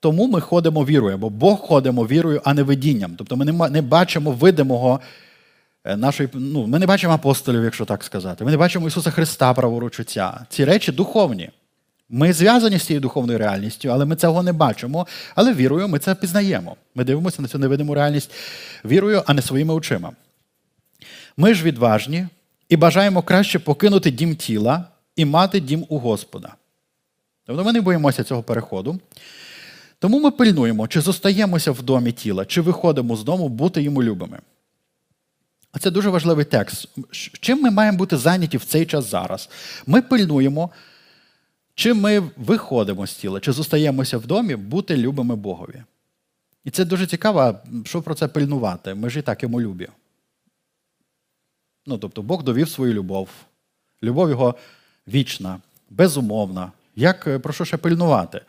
Тому 0.00 0.28
ми 0.28 0.40
ходимо 0.40 0.84
вірою, 0.84 1.18
бо 1.18 1.30
Бог 1.30 1.58
ходимо 1.58 2.06
вірою, 2.06 2.40
а 2.44 2.54
не 2.54 2.62
видінням. 2.62 3.14
Тобто 3.18 3.36
ми 3.36 3.44
не 3.70 3.82
бачимо 3.82 4.30
видимого 4.32 5.00
е, 5.84 5.96
нашої. 5.96 6.28
Ну, 6.32 6.66
Ми 6.66 6.78
не 6.78 6.86
бачимо 6.86 7.14
апостолів, 7.14 7.64
якщо 7.64 7.84
так 7.84 8.04
сказати. 8.04 8.44
Ми 8.44 8.50
не 8.50 8.56
бачимо 8.56 8.86
Ісуса 8.86 9.10
Христа, 9.10 9.54
праворуч 9.54 10.00
Отця. 10.00 10.46
Ці 10.48 10.64
речі 10.64 10.92
духовні. 10.92 11.50
Ми 12.10 12.32
зв'язані 12.32 12.78
з 12.78 12.82
цією 12.82 13.00
духовною 13.00 13.38
реальністю, 13.38 13.88
але 13.88 14.04
ми 14.04 14.16
цього 14.16 14.42
не 14.42 14.52
бачимо. 14.52 15.06
Але 15.34 15.54
вірою 15.54 15.88
ми 15.88 15.98
це 15.98 16.14
пізнаємо. 16.14 16.76
Ми 16.94 17.04
дивимося 17.04 17.42
на 17.42 17.48
цю 17.48 17.58
невидиму 17.58 17.94
реальність 17.94 18.30
вірою, 18.84 19.22
а 19.26 19.34
не 19.34 19.42
своїми 19.42 19.74
очима. 19.74 20.12
Ми 21.36 21.54
ж 21.54 21.64
відважні 21.64 22.26
і 22.68 22.76
бажаємо 22.76 23.22
краще 23.22 23.58
покинути 23.58 24.10
дім 24.10 24.36
тіла 24.36 24.84
і 25.16 25.24
мати 25.24 25.60
дім 25.60 25.86
у 25.88 25.98
Господа. 25.98 26.54
Тобто 27.46 27.64
ми 27.64 27.72
не 27.72 27.80
боїмося 27.80 28.24
цього 28.24 28.42
переходу. 28.42 29.00
Тому 29.98 30.20
ми 30.20 30.30
пильнуємо, 30.30 30.88
чи 30.88 31.00
зостаємося 31.00 31.72
в 31.72 31.82
домі 31.82 32.12
тіла, 32.12 32.44
чи 32.44 32.60
виходимо 32.60 33.16
з 33.16 33.24
дому 33.24 33.48
бути 33.48 33.82
йому 33.82 34.02
любими. 34.02 34.38
А 35.72 35.78
це 35.78 35.90
дуже 35.90 36.10
важливий 36.10 36.44
текст. 36.44 36.88
Чим 37.40 37.62
ми 37.62 37.70
маємо 37.70 37.98
бути 37.98 38.16
зайняті 38.16 38.56
в 38.56 38.64
цей 38.64 38.86
час 38.86 39.10
зараз? 39.10 39.50
Ми 39.86 40.02
пильнуємо, 40.02 40.70
чи 41.74 41.94
ми 41.94 42.30
виходимо 42.36 43.06
з 43.06 43.14
тіла, 43.14 43.40
чи 43.40 43.52
зостаємося 43.52 44.18
в 44.18 44.26
домі, 44.26 44.56
бути 44.56 44.96
любими 44.96 45.36
Богові. 45.36 45.82
І 46.64 46.70
це 46.70 46.84
дуже 46.84 47.06
цікаво, 47.06 47.58
що 47.84 48.02
про 48.02 48.14
це 48.14 48.28
пильнувати. 48.28 48.94
Ми 48.94 49.10
ж 49.10 49.18
і 49.18 49.22
так 49.22 49.42
йому 49.42 49.60
любі. 49.60 49.88
Ну, 51.86 51.98
тобто, 51.98 52.22
Бог 52.22 52.42
довів 52.42 52.68
свою 52.68 52.94
любов. 52.94 53.28
Любов 54.02 54.30
його 54.30 54.54
вічна, 55.08 55.60
безумовна. 55.90 56.72
Як 56.96 57.42
про 57.42 57.52
що 57.52 57.64
ще 57.64 57.76
пильнувати? 57.76 58.40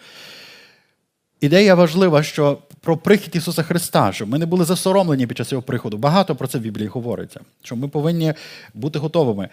Ідея 1.41 1.75
важлива, 1.75 2.23
що 2.23 2.58
про 2.82 2.97
прихід 2.97 3.36
Ісуса 3.36 3.63
Христа, 3.63 4.13
щоб 4.13 4.30
ми 4.30 4.38
не 4.38 4.45
були 4.45 4.65
засоромлені 4.65 5.28
під 5.28 5.38
час 5.38 5.52
його 5.52 5.62
приходу. 5.62 5.97
Багато 5.97 6.36
про 6.36 6.47
це 6.47 6.58
в 6.58 6.62
Біблії 6.62 6.88
говориться, 6.88 7.39
що 7.63 7.75
ми 7.75 7.88
повинні 7.88 8.34
бути 8.73 8.99
готовими. 8.99 9.49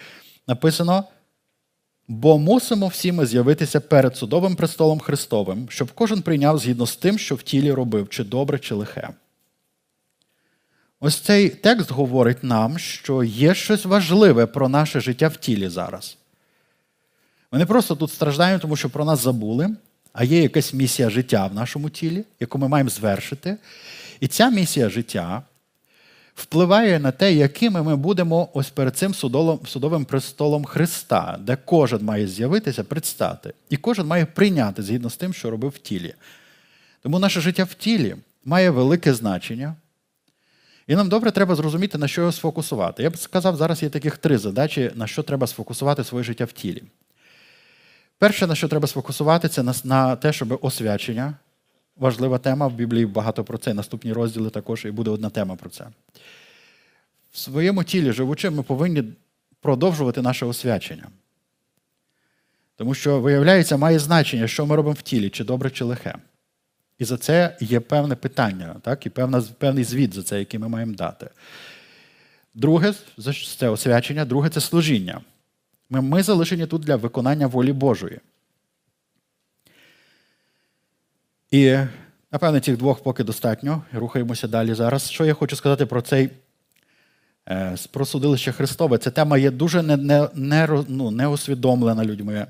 Написано, 0.48 1.04
бо 2.08 2.38
мусимо 2.38 2.88
всі 2.88 3.12
ми 3.12 3.26
з'явитися 3.26 3.80
перед 3.80 4.16
судовим 4.16 4.56
престолом 4.56 5.00
Христовим, 5.00 5.66
щоб 5.70 5.92
кожен 5.92 6.22
прийняв 6.22 6.58
згідно 6.58 6.86
з 6.86 6.96
тим, 6.96 7.18
що 7.18 7.34
в 7.34 7.42
тілі 7.42 7.72
робив, 7.72 8.08
чи 8.08 8.24
добре, 8.24 8.58
чи 8.58 8.74
лихе. 8.74 9.08
Ось 11.00 11.16
цей 11.16 11.48
текст 11.48 11.90
говорить 11.90 12.44
нам, 12.44 12.78
що 12.78 13.24
є 13.24 13.54
щось 13.54 13.84
важливе 13.84 14.46
про 14.46 14.68
наше 14.68 15.00
життя 15.00 15.28
в 15.28 15.36
тілі 15.36 15.68
зараз. 15.68 16.16
Ми 17.52 17.58
не 17.58 17.66
просто 17.66 17.96
тут 17.96 18.12
страждаємо, 18.12 18.60
тому 18.60 18.76
що 18.76 18.90
про 18.90 19.04
нас 19.04 19.20
забули 19.22 19.76
а 20.16 20.24
є 20.24 20.42
якась 20.42 20.74
місія 20.74 21.10
життя 21.10 21.46
в 21.46 21.54
нашому 21.54 21.90
тілі, 21.90 22.24
яку 22.40 22.58
ми 22.58 22.68
маємо 22.68 22.90
звершити. 22.90 23.56
І 24.20 24.28
ця 24.28 24.50
місія 24.50 24.88
життя 24.88 25.42
впливає 26.34 26.98
на 27.00 27.10
те, 27.10 27.32
якими 27.32 27.82
ми 27.82 27.96
будемо 27.96 28.48
ось 28.52 28.70
перед 28.70 28.96
цим 28.96 29.14
судовим 29.66 30.04
престолом 30.04 30.64
Христа, 30.64 31.38
де 31.40 31.56
кожен 31.64 32.04
має 32.04 32.28
з'явитися, 32.28 32.84
предстати. 32.84 33.52
І 33.70 33.76
кожен 33.76 34.06
має 34.06 34.26
прийняти 34.26 34.82
згідно 34.82 35.10
з 35.10 35.16
тим, 35.16 35.34
що 35.34 35.50
робив 35.50 35.70
в 35.70 35.78
тілі. 35.78 36.14
Тому 37.02 37.18
наше 37.18 37.40
життя 37.40 37.64
в 37.64 37.74
тілі 37.74 38.16
має 38.44 38.70
велике 38.70 39.14
значення. 39.14 39.74
І 40.86 40.96
нам 40.96 41.08
добре 41.08 41.30
треба 41.30 41.54
зрозуміти, 41.54 41.98
на 41.98 42.08
що 42.08 42.20
його 42.20 42.32
сфокусувати. 42.32 43.02
Я 43.02 43.10
б 43.10 43.18
сказав, 43.18 43.56
зараз 43.56 43.82
є 43.82 43.88
таких 43.88 44.16
три 44.18 44.38
задачі, 44.38 44.90
на 44.94 45.06
що 45.06 45.22
треба 45.22 45.46
сфокусувати 45.46 46.04
своє 46.04 46.24
життя 46.24 46.44
в 46.44 46.52
тілі. 46.52 46.82
Перше, 48.18 48.46
на 48.46 48.54
що 48.54 48.68
треба 48.68 48.86
сфокусувати, 48.86 49.48
це 49.48 49.64
на 49.84 50.16
те, 50.16 50.32
щоб 50.32 50.58
освячення. 50.62 51.34
Важлива 51.96 52.38
тема 52.38 52.66
в 52.66 52.72
Біблії 52.72 53.06
багато 53.06 53.44
про 53.44 53.58
це. 53.58 53.74
Наступні 53.74 54.12
розділи 54.12 54.50
також 54.50 54.84
і 54.84 54.90
буде 54.90 55.10
одна 55.10 55.30
тема 55.30 55.56
про 55.56 55.70
це. 55.70 55.86
В 57.32 57.38
своєму 57.38 57.84
тілі, 57.84 58.12
живучи, 58.12 58.50
ми 58.50 58.62
повинні 58.62 59.04
продовжувати 59.60 60.22
наше 60.22 60.46
освячення. 60.46 61.08
Тому 62.76 62.94
що, 62.94 63.20
виявляється, 63.20 63.76
має 63.76 63.98
значення, 63.98 64.48
що 64.48 64.66
ми 64.66 64.76
робимо 64.76 64.94
в 64.98 65.02
тілі, 65.02 65.30
чи 65.30 65.44
добре, 65.44 65.70
чи 65.70 65.84
лихе. 65.84 66.14
І 66.98 67.04
за 67.04 67.16
це 67.16 67.56
є 67.60 67.80
певне 67.80 68.14
питання, 68.14 68.76
так? 68.82 69.06
і 69.06 69.10
певна, 69.10 69.42
певний 69.58 69.84
звіт 69.84 70.14
за 70.14 70.22
це, 70.22 70.38
який 70.38 70.60
ми 70.60 70.68
маємо 70.68 70.94
дати. 70.94 71.30
Друге 72.54 72.94
це 73.58 73.68
освячення, 73.68 74.24
друге 74.24 74.48
це 74.48 74.60
служіння. 74.60 75.20
Ми, 75.90 76.00
ми 76.00 76.22
залишені 76.22 76.66
тут 76.66 76.82
для 76.82 76.96
виконання 76.96 77.46
волі 77.46 77.72
Божої. 77.72 78.20
І, 81.50 81.78
напевне, 82.32 82.60
цих 82.60 82.76
двох 82.76 83.02
поки 83.02 83.24
достатньо. 83.24 83.82
Рухаємося 83.92 84.48
далі 84.48 84.74
зараз. 84.74 85.10
Що 85.10 85.24
я 85.24 85.34
хочу 85.34 85.56
сказати 85.56 85.86
про 85.86 86.02
цей 86.02 86.30
е, 87.48 87.76
про 87.90 88.06
судилище 88.06 88.52
Христове. 88.52 88.98
Ця 88.98 89.10
тема 89.10 89.38
є 89.38 89.50
дуже 89.50 89.82
не, 89.82 89.96
не, 89.96 90.28
не, 90.34 90.84
ну, 90.88 91.10
неосвідомлена 91.10 92.04
людьми. 92.04 92.46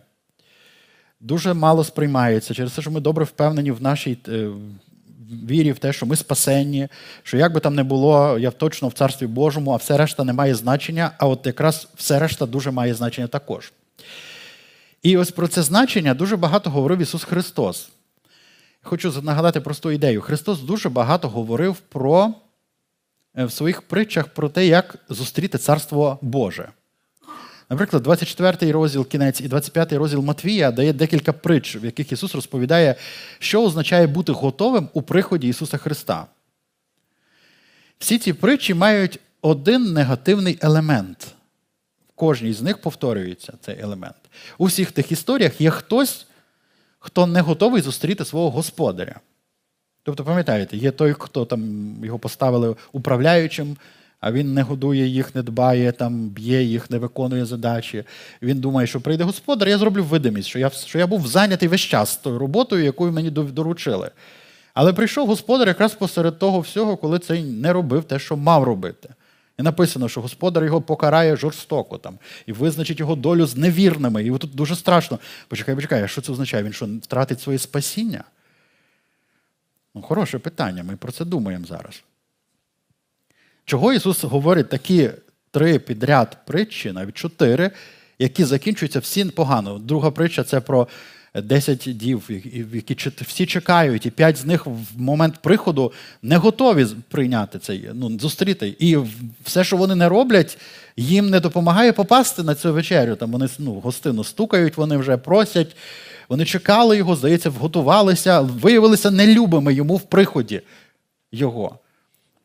Дуже 1.21 1.55
мало 1.55 1.85
сприймається 1.85 2.55
через 2.55 2.73
те, 2.73 2.83
що 2.83 2.91
ми 2.91 3.01
добре 3.01 3.25
впевнені 3.25 3.71
в 3.71 3.83
нашій 3.83 4.19
е, 4.29 4.51
вірі, 5.31 5.73
в 5.73 5.79
те, 5.79 5.93
що 5.93 6.07
ми 6.07 6.17
спасенні, 6.17 6.89
що 7.23 7.37
як 7.37 7.53
би 7.53 7.61
там 7.61 7.75
не 7.75 7.83
було, 7.83 8.39
я 8.39 8.51
точно 8.51 8.89
в 8.89 8.93
Царстві 8.93 9.27
Божому, 9.27 9.73
а 9.73 9.77
все 9.77 9.97
решта 9.97 10.25
не 10.25 10.33
має 10.33 10.55
значення, 10.55 11.11
а 11.19 11.27
от 11.27 11.47
якраз 11.47 11.89
все 11.97 12.19
решта 12.19 12.47
дуже 12.47 12.71
має 12.71 12.95
значення 12.95 13.27
також. 13.27 13.73
І 15.03 15.17
ось 15.17 15.31
про 15.31 15.49
це 15.49 15.63
значення 15.63 16.15
дуже 16.15 16.37
багато 16.37 16.71
говорив 16.71 16.99
Ісус 16.99 17.25
Христос. 17.25 17.89
Хочу 18.83 19.23
нагадати 19.23 19.61
просту 19.61 19.91
ідею. 19.91 20.21
Христос 20.21 20.61
дуже 20.61 20.89
багато 20.89 21.29
говорив 21.29 21.77
про 21.77 22.35
е, 23.39 23.45
в 23.45 23.53
своїх 23.53 23.83
притчах 23.83 24.29
про 24.29 24.49
те, 24.49 24.67
як 24.67 24.99
зустріти 25.09 25.59
Царство 25.59 26.19
Боже. 26.23 26.69
Наприклад, 27.71 28.03
24 28.03 28.73
розділ 28.73 29.07
кінець 29.07 29.41
і 29.41 29.49
25 29.49 29.93
розділ 29.93 30.21
Матвія 30.21 30.71
дає 30.71 30.93
декілька 30.93 31.33
притч, 31.33 31.77
в 31.77 31.85
яких 31.85 32.13
Ісус 32.13 32.35
розповідає, 32.35 32.95
що 33.39 33.63
означає 33.63 34.07
бути 34.07 34.33
готовим 34.33 34.89
у 34.93 35.03
приході 35.03 35.49
Ісуса 35.49 35.77
Христа. 35.77 36.27
Всі 37.99 38.19
ці 38.19 38.33
притчі 38.33 38.75
мають 38.75 39.21
один 39.43 39.93
негативний 39.93 40.59
елемент. 40.61 41.35
В 42.09 42.13
кожній 42.15 42.53
з 42.53 42.63
них 42.63 42.81
повторюється 42.81 43.53
цей 43.61 43.81
елемент. 43.81 44.17
У 44.59 44.65
всіх 44.65 44.93
тих 44.93 45.13
історіях 45.13 45.61
є 45.61 45.71
хтось, 45.71 46.27
хто 46.99 47.27
не 47.27 47.41
готовий 47.41 47.83
зустріти 47.83 48.25
свого 48.25 48.51
господаря. 48.51 49.21
Тобто, 50.03 50.25
пам'ятаєте, 50.25 50.77
є 50.77 50.91
той, 50.91 51.15
хто 51.19 51.45
там 51.45 51.95
його 52.05 52.19
поставили 52.19 52.77
управляючим, 52.93 53.77
а 54.27 54.33
він 54.33 54.55
не 54.55 54.63
годує 54.63 55.07
їх, 55.07 55.35
не 55.35 55.43
дбає, 55.43 55.93
там, 55.93 56.29
б'є 56.29 56.63
їх, 56.63 56.91
не 56.91 56.99
виконує 56.99 57.45
задачі. 57.45 58.05
Він 58.43 58.61
думає, 58.61 58.87
що 58.87 59.01
прийде 59.01 59.25
господар, 59.25 59.69
я 59.69 59.79
зроблю 59.79 60.05
видимість, 60.05 60.49
що 60.49 60.59
я 60.59 60.71
що 60.71 60.99
я 60.99 61.07
був 61.07 61.27
зайнятий 61.27 61.69
весь 61.69 61.81
час 61.81 62.17
тою 62.17 62.39
роботою, 62.39 62.85
якою 62.85 63.13
мені 63.13 63.31
доручили. 63.31 64.11
Але 64.75 64.93
прийшов 64.93 65.29
господар 65.29 65.69
якраз 65.69 65.95
посеред 65.95 66.39
того 66.39 66.61
всього, 66.61 66.97
коли 66.97 67.19
цей 67.19 67.43
не 67.43 67.73
робив 67.73 68.05
те, 68.05 68.19
що 68.19 68.37
мав 68.37 68.65
робити. 68.65 69.09
І 69.59 69.63
написано, 69.63 70.09
що 70.09 70.21
господар 70.21 70.65
його 70.65 70.83
покарає 70.83 71.37
жорстоко 71.37 71.99
там, 71.99 72.19
і 72.47 72.53
визначить 72.53 73.01
його 73.01 73.17
долю 73.17 73.47
з 73.47 73.57
невірними. 73.57 74.25
І 74.25 74.31
тут 74.31 74.55
дуже 74.55 74.77
страшно. 74.77 75.19
Почекай, 75.49 75.75
почекай, 75.75 76.03
а 76.03 76.09
що 76.09 76.21
це 76.21 76.33
означає? 76.33 76.63
Він 76.63 76.73
що 76.73 76.87
втратить 77.03 77.41
своє 77.41 77.59
спасіння? 77.59 78.25
Ну, 79.95 80.03
Хороше 80.03 80.39
питання, 80.39 80.83
ми 80.83 80.97
про 80.97 81.13
це 81.13 81.25
думаємо 81.25 81.67
зараз. 81.67 82.03
Чого 83.67 83.93
Ісус 83.93 84.25
говорить 84.25 84.69
такі 84.69 85.11
три 85.51 85.79
підряд 85.79 86.37
притчі, 86.47 86.93
навіть 86.93 87.15
чотири, 87.15 87.71
які 88.19 88.45
закінчуються 88.45 88.99
всі 88.99 89.25
погано. 89.25 89.79
Друга 89.79 90.11
притча 90.11 90.45
це 90.45 90.61
про 90.61 90.89
10 91.35 91.79
дів, 91.79 92.31
які 92.73 93.11
всі 93.27 93.47
чекають, 93.47 94.07
і 94.07 94.11
п'ять 94.11 94.37
з 94.37 94.45
них 94.45 94.67
в 94.67 94.79
момент 94.97 95.35
приходу 95.43 95.93
не 96.23 96.37
готові 96.37 96.87
прийняти 97.09 97.59
цей, 97.59 97.91
ну, 97.95 98.19
зустріти. 98.19 98.77
І 98.79 98.99
все, 99.45 99.65
що 99.65 99.77
вони 99.77 99.95
не 99.95 100.09
роблять, 100.09 100.59
їм 100.97 101.31
не 101.31 101.41
допомагає 101.41 101.93
попасти 101.93 102.43
на 102.43 102.55
цю 102.55 102.73
вечерю. 102.73 103.17
Там 103.17 103.33
вони 103.33 103.49
ну, 103.59 103.73
гостину 103.73 104.25
стукають, 104.25 104.77
вони 104.77 104.97
вже 104.97 105.17
просять. 105.17 105.77
Вони 106.29 106.45
чекали 106.45 106.97
його, 106.97 107.17
здається, 107.17 107.51
вготувалися, 107.51 108.41
виявилися 108.41 109.11
нелюбими 109.11 109.75
йому 109.75 109.97
в 109.97 110.03
приході 110.03 110.61
його. 111.33 111.79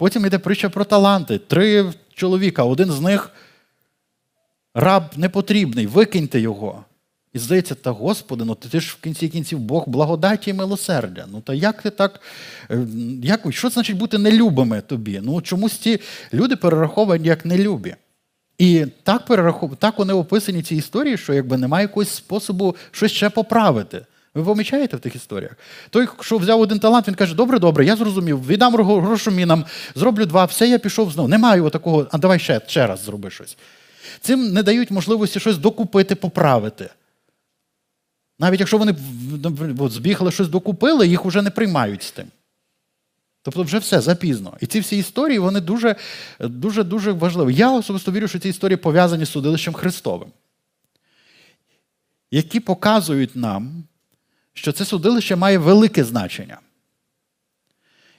Потім 0.01 0.25
йде 0.25 0.39
притча 0.39 0.69
про 0.69 0.85
таланти. 0.85 1.37
Три 1.37 1.93
чоловіка, 2.13 2.63
один 2.63 2.91
з 2.91 3.01
них 3.01 3.31
раб 4.73 5.03
непотрібний, 5.15 5.87
викиньте 5.87 6.39
його. 6.39 6.83
І 7.33 7.39
здається, 7.39 7.75
та 7.75 7.91
Господи, 7.91 8.45
ну 8.45 8.55
ти 8.55 8.79
ж 8.79 8.95
в 8.99 9.03
кінці 9.03 9.29
кінців 9.29 9.59
Бог 9.59 9.83
благодаті 9.87 10.49
і 10.49 10.53
милосердя. 10.53 11.25
Ну 11.31 11.41
та 11.41 11.53
як 11.53 11.81
ти 11.81 11.89
так, 11.89 12.21
е, 12.71 12.87
як, 13.23 13.41
що 13.49 13.69
значить 13.69 13.97
бути 13.97 14.17
нелюбими 14.17 14.81
тобі? 14.81 15.21
Ну 15.23 15.41
чомусь 15.41 15.73
ці 15.73 15.99
люди 16.33 16.55
перераховані 16.55 17.27
як 17.27 17.45
нелюбі. 17.45 17.95
І 18.57 18.85
так 19.03 19.25
перерахов... 19.25 19.75
так 19.75 19.99
вони 19.99 20.13
описані 20.13 20.63
ці 20.63 20.75
історії, 20.75 21.17
що 21.17 21.33
якби 21.33 21.57
немає 21.57 21.83
якогось 21.83 22.09
способу 22.09 22.75
щось 22.91 23.11
ще 23.11 23.29
поправити. 23.29 24.05
Ви 24.33 24.43
помічаєте 24.43 24.97
в 24.97 24.99
тих 24.99 25.15
історіях? 25.15 25.51
Той, 25.89 26.07
що 26.21 26.37
взяв 26.37 26.61
один 26.61 26.79
талант, 26.79 27.07
він 27.07 27.15
каже: 27.15 27.35
Добре, 27.35 27.59
добре, 27.59 27.85
я 27.85 27.95
зрозумів, 27.95 28.47
віддам 28.47 28.75
грошомінам, 28.75 29.65
зроблю 29.95 30.25
два, 30.25 30.45
все, 30.45 30.67
я 30.67 30.79
пішов 30.79 31.11
знову. 31.11 31.29
Немає 31.29 31.69
такого, 31.69 32.07
а 32.11 32.17
давай 32.17 32.39
ще, 32.39 32.61
ще 32.67 32.87
раз 32.87 33.03
зроби 33.03 33.29
щось. 33.29 33.57
Цим 34.19 34.53
не 34.53 34.63
дають 34.63 34.91
можливості 34.91 35.39
щось 35.39 35.57
докупити, 35.57 36.15
поправити. 36.15 36.89
Навіть 38.39 38.59
якщо 38.59 38.77
вони 38.77 38.95
от, 39.79 39.91
збігли 39.91 40.31
щось 40.31 40.47
докупили, 40.47 41.07
їх 41.07 41.25
вже 41.25 41.41
не 41.41 41.49
приймають 41.49 42.03
з 42.03 42.11
тим. 42.11 42.25
Тобто 43.41 43.63
вже 43.63 43.77
все 43.77 44.01
запізно. 44.01 44.57
І 44.59 44.65
ці 44.65 44.79
всі 44.79 44.97
історії 44.97 45.39
вони 45.39 45.61
дуже 45.61 45.95
дуже, 46.39 46.83
дуже 46.83 47.11
важливі. 47.11 47.55
Я 47.55 47.71
особисто 47.71 48.11
вірю, 48.11 48.27
що 48.27 48.39
ці 48.39 48.49
історії 48.49 48.77
пов'язані 48.77 49.25
з 49.25 49.29
судилищем 49.29 49.73
Христовим, 49.73 50.29
які 52.31 52.59
показують 52.59 53.35
нам, 53.35 53.83
що 54.53 54.71
це 54.71 54.85
судилище 54.85 55.35
має 55.35 55.57
велике 55.57 56.03
значення. 56.03 56.57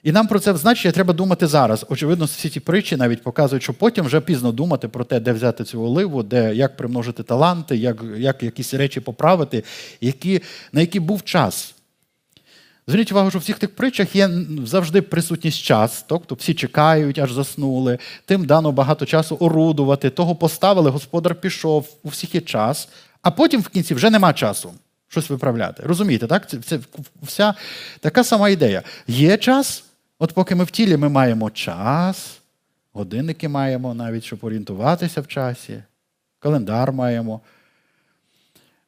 І 0.03 0.11
нам 0.11 0.27
про 0.27 0.39
це 0.39 0.55
значення 0.55 0.91
треба 0.91 1.13
думати 1.13 1.47
зараз. 1.47 1.85
Очевидно, 1.89 2.25
всі 2.25 2.49
ці 2.49 2.59
притчі 2.59 2.95
навіть 2.95 3.23
показують, 3.23 3.63
що 3.63 3.73
потім 3.73 4.05
вже 4.05 4.21
пізно 4.21 4.51
думати 4.51 4.87
про 4.87 5.03
те, 5.03 5.19
де 5.19 5.33
взяти 5.33 5.63
цю 5.63 5.81
оливу, 5.81 6.23
де, 6.23 6.55
як 6.55 6.77
примножити 6.77 7.23
таланти, 7.23 7.77
як 7.77 8.03
як 8.17 8.43
якісь 8.43 8.73
речі 8.73 8.99
поправити, 8.99 9.63
які, 10.01 10.41
на 10.71 10.81
які 10.81 10.99
був 10.99 11.23
час. 11.23 11.75
Зверніть 12.87 13.11
увагу, 13.11 13.29
що 13.29 13.39
в 13.39 13.41
всіх 13.41 13.59
тих 13.59 13.75
притчах 13.75 14.15
є 14.15 14.29
завжди 14.65 15.01
присутність 15.01 15.61
час, 15.63 16.05
тобто 16.07 16.35
всі 16.35 16.53
чекають, 16.53 17.19
аж 17.19 17.31
заснули, 17.31 17.97
тим 18.25 18.45
дано 18.45 18.71
багато 18.71 19.05
часу 19.05 19.35
орудувати, 19.35 20.09
того 20.09 20.35
поставили, 20.35 20.89
господар 20.89 21.35
пішов, 21.35 21.87
у 22.03 22.09
всіх 22.09 22.35
є 22.35 22.41
час, 22.41 22.89
а 23.21 23.31
потім 23.31 23.61
в 23.61 23.67
кінці 23.67 23.93
вже 23.93 24.09
нема 24.09 24.33
часу 24.33 24.73
щось 25.13 25.29
виправляти. 25.29 25.83
Розумієте, 25.85 26.27
так? 26.27 26.49
Це, 26.49 26.57
це 26.57 26.79
вся 27.21 27.53
така 27.99 28.23
сама 28.23 28.49
ідея. 28.49 28.83
Є 29.07 29.37
час, 29.37 29.83
от 30.19 30.33
поки 30.33 30.55
ми 30.55 30.63
в 30.63 30.71
тілі 30.71 30.97
ми 30.97 31.09
маємо 31.09 31.49
час, 31.49 32.39
годинники 32.93 33.49
маємо 33.49 33.93
навіть, 33.93 34.23
щоб 34.23 34.39
орієнтуватися 34.41 35.21
в 35.21 35.27
часі, 35.27 35.83
календар 36.39 36.91
маємо. 36.91 37.41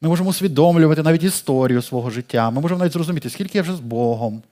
Ми 0.02 0.10
можемо 0.10 0.30
усвідомлювати 0.30 1.04
навіть 1.04 1.24
історію 1.24 1.82
свого 1.82 2.10
життя. 2.10 2.50
Ми 2.50 2.62
можемо 2.62 2.80
навіть 2.80 2.94
зрозуміти, 2.94 3.30
скільки 3.30 3.58
я 3.58 3.62
вже 3.62 3.76
з 3.76 3.80
Богом. 3.80 4.44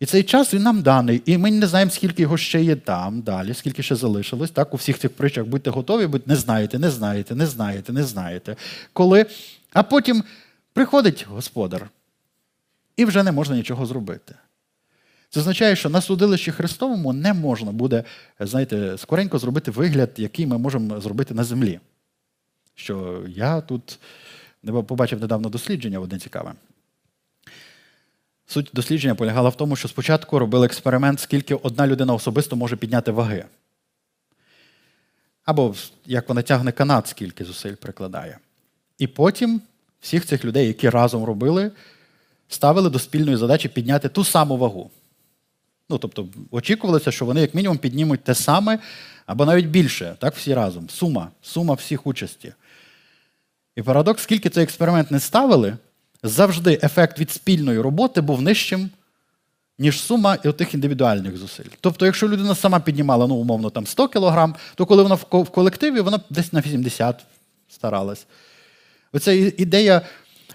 І 0.00 0.06
цей 0.06 0.22
час 0.22 0.54
він 0.54 0.62
нам 0.62 0.82
даний, 0.82 1.22
і 1.26 1.38
ми 1.38 1.50
не 1.50 1.66
знаємо, 1.66 1.90
скільки 1.90 2.22
його 2.22 2.36
ще 2.36 2.62
є 2.62 2.76
там 2.76 3.20
далі, 3.20 3.54
скільки 3.54 3.82
ще 3.82 3.96
залишилось. 3.96 4.50
Так, 4.50 4.74
У 4.74 4.76
всіх 4.76 4.98
цих 4.98 5.10
притчах 5.10 5.44
будьте 5.44 5.70
готові, 5.70 6.06
будь 6.06 6.28
не 6.28 6.36
знаєте, 6.36 6.78
не 6.78 6.90
знаєте, 6.90 7.34
не 7.34 7.46
знаєте, 7.46 7.92
не 7.92 8.04
знаєте. 8.04 8.56
Коли... 8.92 9.26
А 9.72 9.82
потім 9.82 10.22
приходить 10.72 11.26
господар, 11.28 11.90
і 12.96 13.04
вже 13.04 13.22
не 13.22 13.32
можна 13.32 13.56
нічого 13.56 13.86
зробити. 13.86 14.34
Це 15.30 15.40
означає, 15.40 15.76
що 15.76 15.88
на 15.88 16.00
судилищі 16.00 16.52
Христовому 16.52 17.12
не 17.12 17.32
можна 17.32 17.72
буде, 17.72 18.04
знаєте, 18.40 18.98
скоренько 18.98 19.38
зробити 19.38 19.70
вигляд, 19.70 20.10
який 20.16 20.46
ми 20.46 20.58
можемо 20.58 21.00
зробити 21.00 21.34
на 21.34 21.44
землі. 21.44 21.80
Що 22.74 23.24
я 23.28 23.60
тут 23.60 23.98
побачив 24.62 25.20
недавно 25.20 25.48
дослідження 25.48 25.98
одне 25.98 26.18
цікаве. 26.18 26.54
Суть 28.46 28.70
дослідження 28.72 29.14
полягала 29.14 29.48
в 29.48 29.56
тому, 29.56 29.76
що 29.76 29.88
спочатку 29.88 30.38
робили 30.38 30.66
експеримент, 30.66 31.20
скільки 31.20 31.54
одна 31.54 31.86
людина 31.86 32.14
особисто 32.14 32.56
може 32.56 32.76
підняти 32.76 33.10
ваги. 33.10 33.44
Або 35.44 35.74
як 36.06 36.28
вона 36.28 36.42
тягне 36.42 36.72
канат, 36.72 37.08
скільки 37.08 37.44
зусиль 37.44 37.74
прикладає. 37.74 38.38
І 38.98 39.06
потім 39.06 39.60
всіх 40.02 40.26
цих 40.26 40.44
людей, 40.44 40.66
які 40.66 40.90
разом 40.90 41.24
робили, 41.24 41.70
ставили 42.48 42.90
до 42.90 42.98
спільної 42.98 43.36
задачі 43.36 43.68
підняти 43.68 44.08
ту 44.08 44.24
саму 44.24 44.56
вагу. 44.56 44.90
Ну, 45.88 45.98
тобто, 45.98 46.28
очікувалося, 46.50 47.10
що 47.12 47.24
вони, 47.24 47.40
як 47.40 47.54
мінімум, 47.54 47.78
піднімуть 47.78 48.24
те 48.24 48.34
саме, 48.34 48.78
або 49.26 49.44
навіть 49.44 49.66
більше, 49.66 50.16
так, 50.18 50.36
всі 50.36 50.54
разом. 50.54 50.88
Сума, 50.88 51.28
сума 51.42 51.74
всіх 51.74 52.06
участі. 52.06 52.52
І 53.76 53.82
парадокс, 53.82 54.22
скільки 54.22 54.50
цей 54.50 54.64
експеримент 54.64 55.10
не 55.10 55.20
ставили, 55.20 55.76
завжди 56.22 56.80
ефект 56.82 57.18
від 57.18 57.30
спільної 57.30 57.80
роботи 57.80 58.20
був 58.20 58.42
нижчим, 58.42 58.90
ніж 59.78 60.00
сума 60.00 60.38
і 60.44 60.52
тих 60.52 60.74
індивідуальних 60.74 61.36
зусиль. 61.36 61.64
Тобто, 61.80 62.06
якщо 62.06 62.28
людина 62.28 62.54
сама 62.54 62.80
піднімала, 62.80 63.26
ну, 63.26 63.34
умовно, 63.34 63.70
там 63.70 63.86
100 63.86 64.08
кг, 64.08 64.54
то 64.74 64.86
коли 64.86 65.02
вона 65.02 65.14
в 65.14 65.50
колективі, 65.50 66.00
вона 66.00 66.20
десь 66.30 66.52
на 66.52 66.60
80 66.60 67.24
старалась. 67.68 68.26
Оця 69.12 69.32
ідея, 69.32 70.02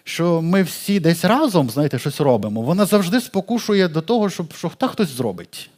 що 0.03 0.41
ми 0.41 0.63
всі 0.63 0.99
десь 0.99 1.25
разом, 1.25 1.69
знаєте, 1.69 1.99
щось 1.99 2.21
робимо, 2.21 2.61
вона 2.61 2.85
завжди 2.85 3.21
спокушує 3.21 3.87
до 3.87 4.01
того, 4.01 4.29
щоб 4.29 4.53
що 4.53 4.71
та 4.77 4.87
хтось 4.87 5.09
зробить. 5.09 5.69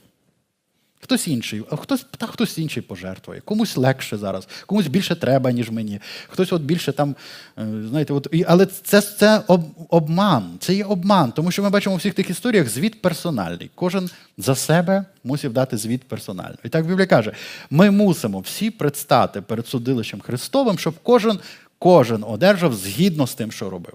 Хтось 1.01 1.27
інший, 1.27 1.63
а 1.71 1.75
хтось 1.75 2.05
та 2.17 2.27
хтось 2.27 2.57
інший 2.57 2.83
пожертвує. 2.83 3.41
Комусь 3.41 3.77
легше 3.77 4.17
зараз, 4.17 4.47
комусь 4.65 4.87
більше 4.87 5.15
треба, 5.15 5.51
ніж 5.51 5.69
мені. 5.69 5.99
Хтось 6.27 6.53
от 6.53 6.61
більше 6.61 6.91
там, 6.91 7.15
е, 7.57 7.67
знаєте, 7.89 8.13
от, 8.13 8.27
але 8.47 8.65
це 8.65 9.01
це 9.01 9.41
обман, 9.89 10.57
це 10.59 10.73
є 10.73 10.85
обман, 10.85 11.31
тому 11.31 11.51
що 11.51 11.63
ми 11.63 11.69
бачимо 11.69 11.95
у 11.95 11.97
всіх 11.97 12.13
тих 12.13 12.29
історіях 12.29 12.69
звіт 12.69 13.01
персональний. 13.01 13.69
Кожен 13.75 14.09
за 14.37 14.55
себе 14.55 15.05
мусив 15.23 15.53
дати 15.53 15.77
звіт 15.77 16.03
персонально. 16.03 16.55
І 16.63 16.69
так 16.69 16.87
Біблія 16.87 17.07
каже: 17.07 17.31
ми 17.69 17.91
мусимо 17.91 18.39
всі 18.39 18.71
предстати 18.71 19.41
перед 19.41 19.67
судилищем 19.67 20.21
Христовим, 20.21 20.79
щоб 20.79 20.93
кожен, 21.03 21.39
кожен 21.79 22.23
одержав 22.23 22.73
згідно 22.73 23.27
з 23.27 23.35
тим, 23.35 23.51
що 23.51 23.69
робив. 23.69 23.93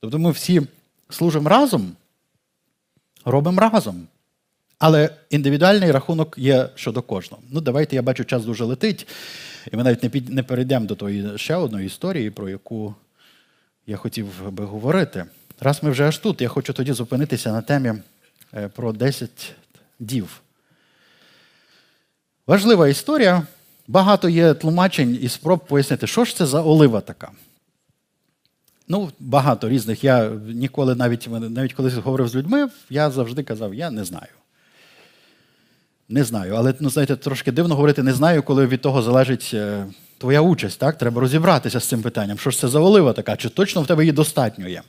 Тобто 0.00 0.18
ми 0.18 0.30
всі 0.30 0.62
служимо 1.10 1.48
разом, 1.48 1.92
робимо 3.24 3.60
разом. 3.60 4.06
Але 4.78 5.10
індивідуальний 5.30 5.90
рахунок 5.90 6.38
є 6.38 6.68
щодо 6.74 7.02
кожного. 7.02 7.42
Ну, 7.50 7.60
давайте 7.60 7.96
я 7.96 8.02
бачу, 8.02 8.24
час 8.24 8.44
дуже 8.44 8.64
летить, 8.64 9.06
і 9.72 9.76
ми 9.76 9.84
навіть 9.84 10.02
не 10.02 10.08
під, 10.08 10.28
не 10.28 10.42
перейдемо 10.42 10.86
до 10.86 10.94
тої 10.94 11.38
ще 11.38 11.54
одної 11.54 11.86
історії, 11.86 12.30
про 12.30 12.48
яку 12.48 12.94
я 13.86 13.96
хотів 13.96 14.50
би 14.50 14.64
говорити. 14.64 15.24
Раз 15.60 15.82
ми 15.82 15.90
вже 15.90 16.08
аж 16.08 16.18
тут, 16.18 16.40
я 16.40 16.48
хочу 16.48 16.72
тоді 16.72 16.92
зупинитися 16.92 17.52
на 17.52 17.62
темі 17.62 17.94
е, 18.54 18.68
про 18.68 18.92
10 18.92 19.54
дів. 19.98 20.40
Важлива 22.46 22.88
історія. 22.88 23.46
Багато 23.90 24.28
є 24.28 24.54
тлумачень 24.54 25.18
і 25.22 25.28
спроб 25.28 25.66
пояснити, 25.66 26.06
що 26.06 26.24
ж 26.24 26.36
це 26.36 26.46
за 26.46 26.62
олива 26.62 27.00
така. 27.00 27.30
Ну, 28.88 29.10
багато 29.20 29.68
різних. 29.68 30.04
Я 30.04 30.30
ніколи 30.46 30.94
навіть 30.94 31.28
навіть 31.30 31.72
коли 31.72 31.90
говорив 31.90 32.28
з 32.28 32.34
людьми, 32.36 32.68
я 32.90 33.10
завжди 33.10 33.42
казав, 33.42 33.74
я 33.74 33.90
не 33.90 34.04
знаю. 34.04 34.32
Не 36.08 36.24
знаю. 36.24 36.54
Але 36.56 36.74
ну, 36.80 36.90
знаєте, 36.90 37.16
трошки 37.16 37.52
дивно 37.52 37.74
говорити 37.74 38.02
не 38.02 38.12
знаю, 38.12 38.42
коли 38.42 38.66
від 38.66 38.80
того 38.80 39.02
залежить 39.02 39.50
е, 39.54 39.86
твоя 40.18 40.40
участь. 40.40 40.78
Так? 40.78 40.98
Треба 40.98 41.20
розібратися 41.20 41.80
з 41.80 41.88
цим 41.88 42.02
питанням. 42.02 42.38
Що 42.38 42.50
ж 42.50 42.58
це 42.58 42.68
за 42.68 42.80
олива 42.80 43.12
така? 43.12 43.36
Чи 43.36 43.48
точно 43.48 43.82
в 43.82 43.86
тебе 43.86 44.02
її 44.02 44.12
достатньо 44.12 44.68
є? 44.68 44.82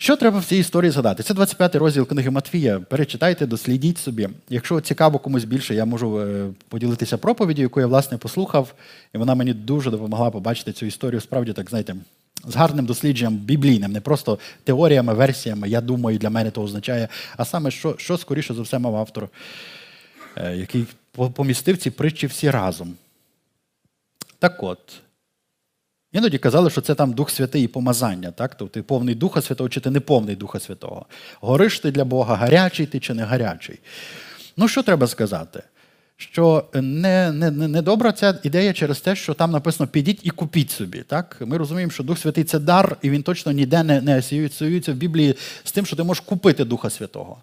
Що 0.00 0.16
треба 0.16 0.38
в 0.38 0.44
цій 0.44 0.56
історії 0.56 0.90
згадати? 0.90 1.22
Це 1.22 1.34
25 1.34 1.74
й 1.74 1.78
розділ 1.78 2.06
книги 2.06 2.30
Матвія. 2.30 2.80
Перечитайте, 2.80 3.46
дослідіть 3.46 3.98
собі. 3.98 4.28
Якщо 4.48 4.80
цікаво 4.80 5.18
комусь 5.18 5.44
більше, 5.44 5.74
я 5.74 5.84
можу 5.84 6.20
е, 6.20 6.50
поділитися 6.68 7.18
проповіддю, 7.18 7.62
яку 7.62 7.80
я 7.80 7.86
власне 7.86 8.18
послухав, 8.18 8.74
і 9.14 9.18
вона 9.18 9.34
мені 9.34 9.54
дуже 9.54 9.90
допомогла 9.90 10.30
побачити 10.30 10.72
цю 10.72 10.86
історію. 10.86 11.20
Справді, 11.20 11.52
так 11.52 11.70
знаєте, 11.70 11.96
з 12.44 12.56
гарним 12.56 12.86
дослідженням 12.86 13.36
біблійним, 13.36 13.92
не 13.92 14.00
просто 14.00 14.38
теоріями, 14.64 15.14
версіями, 15.14 15.68
я 15.68 15.80
думаю, 15.80 16.18
для 16.18 16.30
мене 16.30 16.50
то 16.50 16.62
означає, 16.62 17.08
а 17.36 17.44
саме, 17.44 17.70
що, 17.70 17.94
що 17.98 18.18
скоріше 18.18 18.54
за 18.54 18.62
все, 18.62 18.78
мав 18.78 18.96
автор, 18.96 19.28
е, 20.36 20.56
який 20.56 20.86
помістив 21.34 21.76
ці 21.76 21.90
притчі 21.90 22.26
всі 22.26 22.50
разом. 22.50 22.94
Так 24.38 24.62
от. 24.62 24.78
Іноді 26.12 26.38
казали, 26.38 26.70
що 26.70 26.80
це 26.80 26.94
там 26.94 27.12
Дух 27.12 27.30
Святий 27.30 27.64
і 27.64 27.68
помазання, 27.68 28.30
так? 28.30 28.54
Тобто 28.54 28.74
ти 28.74 28.82
повний 28.82 29.14
Духа 29.14 29.42
Святого, 29.42 29.68
чи 29.68 29.80
ти 29.80 29.90
не 29.90 30.00
повний 30.00 30.36
Духа 30.36 30.60
Святого. 30.60 31.06
Гориш 31.40 31.80
ти 31.80 31.90
для 31.90 32.04
Бога, 32.04 32.34
гарячий 32.34 32.86
ти 32.86 33.00
чи 33.00 33.14
не 33.14 33.24
гарячий. 33.24 33.78
Ну, 34.56 34.68
що 34.68 34.82
треба 34.82 35.06
сказати? 35.06 35.62
Що 36.16 36.64
не 36.74 37.32
не, 37.32 37.50
не 37.50 37.82
добра 37.82 38.12
ця 38.12 38.38
ідея 38.42 38.72
через 38.72 39.00
те, 39.00 39.16
що 39.16 39.34
там 39.34 39.50
написано 39.50 39.88
підіть 39.88 40.20
і 40.22 40.30
купіть 40.30 40.70
собі. 40.70 41.02
Так? 41.02 41.36
Ми 41.40 41.56
розуміємо, 41.56 41.92
що 41.92 42.02
Дух 42.02 42.18
Святий 42.18 42.44
це 42.44 42.58
дар, 42.58 42.96
і 43.02 43.10
він 43.10 43.22
точно 43.22 43.52
ніде 43.52 43.82
не 43.82 44.00
не 44.00 44.18
асоціюється 44.18 44.92
в 44.92 44.96
Біблії 44.96 45.34
з 45.64 45.72
тим, 45.72 45.86
що 45.86 45.96
ти 45.96 46.02
можеш 46.02 46.20
купити 46.20 46.64
Духа 46.64 46.90
Святого. 46.90 47.42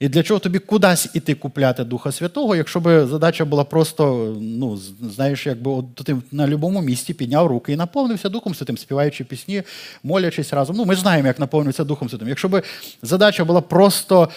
І 0.00 0.08
для 0.08 0.22
чого 0.22 0.40
тобі 0.40 0.58
кудись 0.58 1.08
іти 1.14 1.34
купляти 1.34 1.84
Духа 1.84 2.12
Святого, 2.12 2.56
якщо 2.56 2.80
б 2.80 3.06
задача 3.06 3.44
була 3.44 3.64
просто, 3.64 4.36
ну, 4.40 4.78
знаєш, 5.14 5.46
якби 5.46 5.70
от 5.70 5.94
ти 5.94 6.16
на 6.32 6.44
будь-якому 6.44 6.80
місці 6.80 7.14
підняв 7.14 7.46
руки 7.46 7.72
і 7.72 7.76
наповнився 7.76 8.28
Духом 8.28 8.54
Святим, 8.54 8.78
співаючи 8.78 9.24
пісні, 9.24 9.62
молячись 10.02 10.52
разом. 10.52 10.76
Ну, 10.76 10.84
ми 10.84 10.96
знаємо, 10.96 11.28
як 11.28 11.38
наповнюється 11.38 11.84
Духом 11.84 12.08
Святим. 12.08 12.28
Якщо 12.28 12.48
б 12.48 12.62
задача 13.02 13.44
була 13.44 13.60
просто 13.60 14.28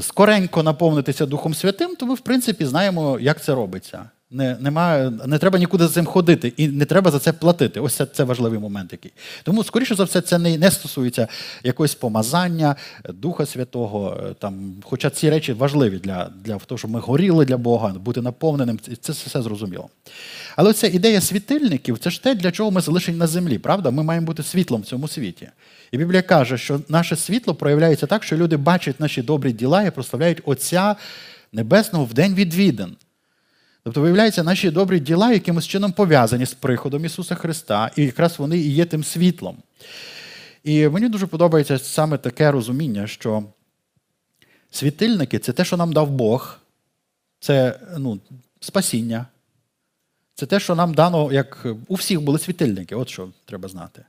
скоренько 0.00 0.62
наповнитися 0.62 1.26
Духом 1.26 1.54
Святим, 1.54 1.96
то 1.96 2.06
ми, 2.06 2.14
в 2.14 2.20
принципі, 2.20 2.66
знаємо, 2.66 3.18
як 3.20 3.42
це 3.42 3.54
робиться. 3.54 4.10
Не 4.32 4.56
нема, 4.60 5.10
не 5.26 5.38
треба 5.38 5.58
нікуди 5.58 5.88
з 5.88 5.92
цим 5.92 6.06
ходити, 6.06 6.52
і 6.56 6.68
не 6.68 6.84
треба 6.84 7.10
за 7.10 7.18
це 7.18 7.32
платити. 7.32 7.80
Ось 7.80 7.94
це 7.94 8.06
це 8.06 8.24
важливий 8.24 8.58
момент. 8.58 8.92
який. 8.92 9.12
Тому, 9.42 9.64
скоріше 9.64 9.94
за 9.94 10.04
все, 10.04 10.20
це 10.20 10.38
не 10.38 10.58
не 10.58 10.70
стосується 10.70 11.28
якогось 11.64 11.94
помазання 11.94 12.76
Духа 13.08 13.46
Святого. 13.46 14.20
Е, 14.30 14.34
там, 14.34 14.74
Хоча 14.82 15.10
ці 15.10 15.30
речі 15.30 15.52
важливі 15.52 15.98
для 15.98 16.30
для 16.44 16.58
того, 16.58 16.78
щоб 16.78 16.90
ми 16.90 17.00
горіли 17.00 17.44
для 17.44 17.56
Бога, 17.56 17.88
бути 17.88 18.22
наповненим, 18.22 18.78
це 19.00 19.12
все 19.12 19.42
зрозуміло. 19.42 19.88
Але 20.56 20.72
ця 20.72 20.86
ідея 20.86 21.20
світильників 21.20 21.98
це 21.98 22.10
ж 22.10 22.22
те, 22.22 22.34
для 22.34 22.50
чого 22.50 22.70
ми 22.70 22.80
залишені 22.80 23.18
на 23.18 23.26
землі. 23.26 23.58
Правда? 23.58 23.90
Ми 23.90 24.02
маємо 24.02 24.26
бути 24.26 24.42
світлом 24.42 24.80
в 24.80 24.84
цьому 24.84 25.08
світі. 25.08 25.48
І 25.92 25.98
Біблія 25.98 26.22
каже, 26.22 26.58
що 26.58 26.80
наше 26.88 27.16
світло 27.16 27.54
проявляється 27.54 28.06
так, 28.06 28.24
що 28.24 28.36
люди 28.36 28.56
бачать 28.56 29.00
наші 29.00 29.22
добрі 29.22 29.52
діла 29.52 29.82
і 29.82 29.90
прославляють 29.90 30.42
Отця 30.44 30.96
Небесного 31.52 32.04
в 32.04 32.14
день 32.14 32.34
відвідин. 32.34 32.96
Тобто, 33.82 34.00
виявляється, 34.00 34.42
наші 34.42 34.70
добрі 34.70 35.00
діла 35.00 35.32
якимось 35.32 35.66
чином 35.66 35.92
пов'язані 35.92 36.46
з 36.46 36.54
приходом 36.54 37.04
Ісуса 37.04 37.34
Христа, 37.34 37.90
і 37.96 38.04
якраз 38.04 38.38
вони 38.38 38.58
і 38.58 38.70
є 38.70 38.84
тим 38.84 39.04
світлом. 39.04 39.56
І 40.64 40.88
мені 40.88 41.08
дуже 41.08 41.26
подобається 41.26 41.78
саме 41.78 42.18
таке 42.18 42.50
розуміння, 42.50 43.06
що 43.06 43.44
світильники 44.70 45.38
це 45.38 45.52
те, 45.52 45.64
що 45.64 45.76
нам 45.76 45.92
дав 45.92 46.10
Бог, 46.10 46.58
це 47.40 47.80
ну, 47.98 48.20
спасіння. 48.60 49.26
Це 50.34 50.46
те, 50.46 50.60
що 50.60 50.74
нам 50.74 50.94
дано, 50.94 51.32
як 51.32 51.66
у 51.88 51.94
всіх 51.94 52.20
були 52.20 52.38
світильники, 52.38 52.94
от 52.94 53.08
що 53.08 53.28
треба 53.44 53.68
знати. 53.68 54.04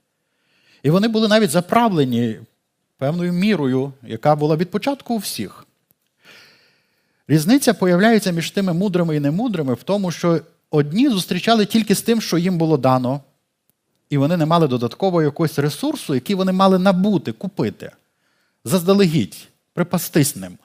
І 0.84 0.90
вони 0.90 1.08
були 1.08 1.28
навіть 1.28 1.50
заправлені 1.50 2.40
певною 2.98 3.34
мірою, 3.34 3.94
яка 4.04 4.36
була 4.36 4.56
від 4.56 4.72
початку 4.72 5.14
у 5.14 5.18
всіх. 5.18 5.66
Різниця 7.32 7.74
появляється 7.74 8.32
між 8.32 8.52
тими 8.52 8.74
мудрими 8.74 9.16
і 9.16 9.20
немудрими 9.20 9.74
в 9.74 9.84
тому, 9.84 10.12
що 10.12 10.42
одні 10.72 11.10
зустрічали 11.10 11.66
тільки 11.66 11.96
з 11.96 12.02
тим, 12.02 12.22
що 12.22 12.38
їм 12.38 12.58
було 12.58 12.78
дано, 12.78 13.22
і 14.10 14.18
вони 14.18 14.38
не 14.38 14.46
мали 14.46 14.68
додаткового 14.68 15.22
якогось 15.22 15.60
ресурсу, 15.60 16.16
який 16.16 16.36
вони 16.36 16.52
мали 16.52 16.80
набути, 16.80 17.32
купити, 17.32 17.92
заздалегідь, 18.66 19.48
припастись 19.74 20.36
ним. 20.36 20.58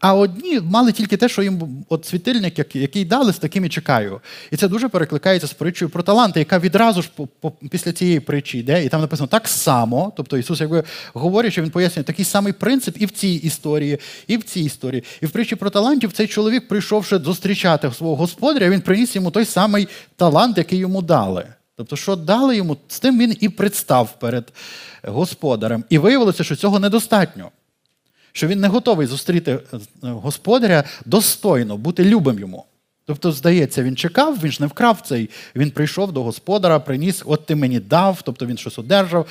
А 0.00 0.14
одні 0.14 0.60
мали 0.60 0.92
тільки 0.92 1.16
те, 1.16 1.28
що 1.28 1.42
їм 1.42 1.84
от 1.88 2.04
світильник, 2.04 2.74
який 2.74 3.04
дали, 3.04 3.32
з 3.32 3.38
таким 3.38 3.64
і 3.64 3.68
чекаю. 3.68 4.20
І 4.50 4.56
це 4.56 4.68
дуже 4.68 4.88
перекликається 4.88 5.46
з 5.46 5.52
притчою 5.52 5.90
про 5.90 6.02
таланти, 6.02 6.38
яка 6.38 6.58
відразу 6.58 7.02
ж 7.02 7.10
по, 7.16 7.26
по, 7.26 7.50
після 7.50 7.92
цієї 7.92 8.20
притчі 8.20 8.58
йде, 8.58 8.84
і 8.84 8.88
там 8.88 9.00
написано 9.00 9.26
так 9.26 9.48
само. 9.48 10.12
Тобто 10.16 10.38
Ісус, 10.38 10.60
якби 10.60 10.84
говорить, 11.14 11.52
що 11.52 11.62
він 11.62 11.70
пояснює 11.70 12.04
такий 12.04 12.24
самий 12.24 12.52
принцип 12.52 12.96
і 12.98 13.06
в 13.06 13.10
цій 13.10 13.28
історії, 13.28 13.98
і 14.26 14.36
в 14.36 14.42
цій 14.42 14.60
історії. 14.60 15.04
І 15.20 15.26
в 15.26 15.30
притчі 15.30 15.56
про 15.56 15.70
талантів 15.70 16.12
цей 16.12 16.26
чоловік, 16.26 16.68
прийшовши 16.68 17.18
зустрічати 17.18 17.92
свого 17.92 18.16
господаря, 18.16 18.70
він 18.70 18.80
приніс 18.80 19.16
йому 19.16 19.30
той 19.30 19.44
самий 19.44 19.88
талант, 20.16 20.58
який 20.58 20.78
йому 20.78 21.02
дали. 21.02 21.46
Тобто, 21.76 21.96
що 21.96 22.16
дали 22.16 22.56
йому, 22.56 22.76
з 22.88 23.00
тим 23.00 23.18
він 23.18 23.36
і 23.40 23.48
представ 23.48 24.18
перед 24.18 24.52
господарем. 25.02 25.84
І 25.90 25.98
виявилося, 25.98 26.44
що 26.44 26.56
цього 26.56 26.78
недостатньо 26.78 27.50
що 28.36 28.46
він 28.46 28.60
не 28.60 28.68
готовий 28.68 29.06
зустріти 29.06 29.52
е, 29.52 29.78
господаря 30.02 30.84
достойно, 31.04 31.76
бути 31.76 32.04
любим 32.04 32.38
йому. 32.38 32.64
Тобто, 33.04 33.32
здається, 33.32 33.82
він 33.82 33.96
чекав, 33.96 34.38
він 34.42 34.52
ж 34.52 34.58
не 34.60 34.66
вкрав 34.66 35.00
цей. 35.00 35.30
Він 35.56 35.70
прийшов 35.70 36.12
до 36.12 36.22
господара, 36.22 36.78
приніс, 36.80 37.22
от 37.26 37.46
ти 37.46 37.54
мені 37.54 37.80
дав, 37.80 38.22
тобто 38.22 38.46
він 38.46 38.56
щось 38.56 38.78
одержав 38.78 39.26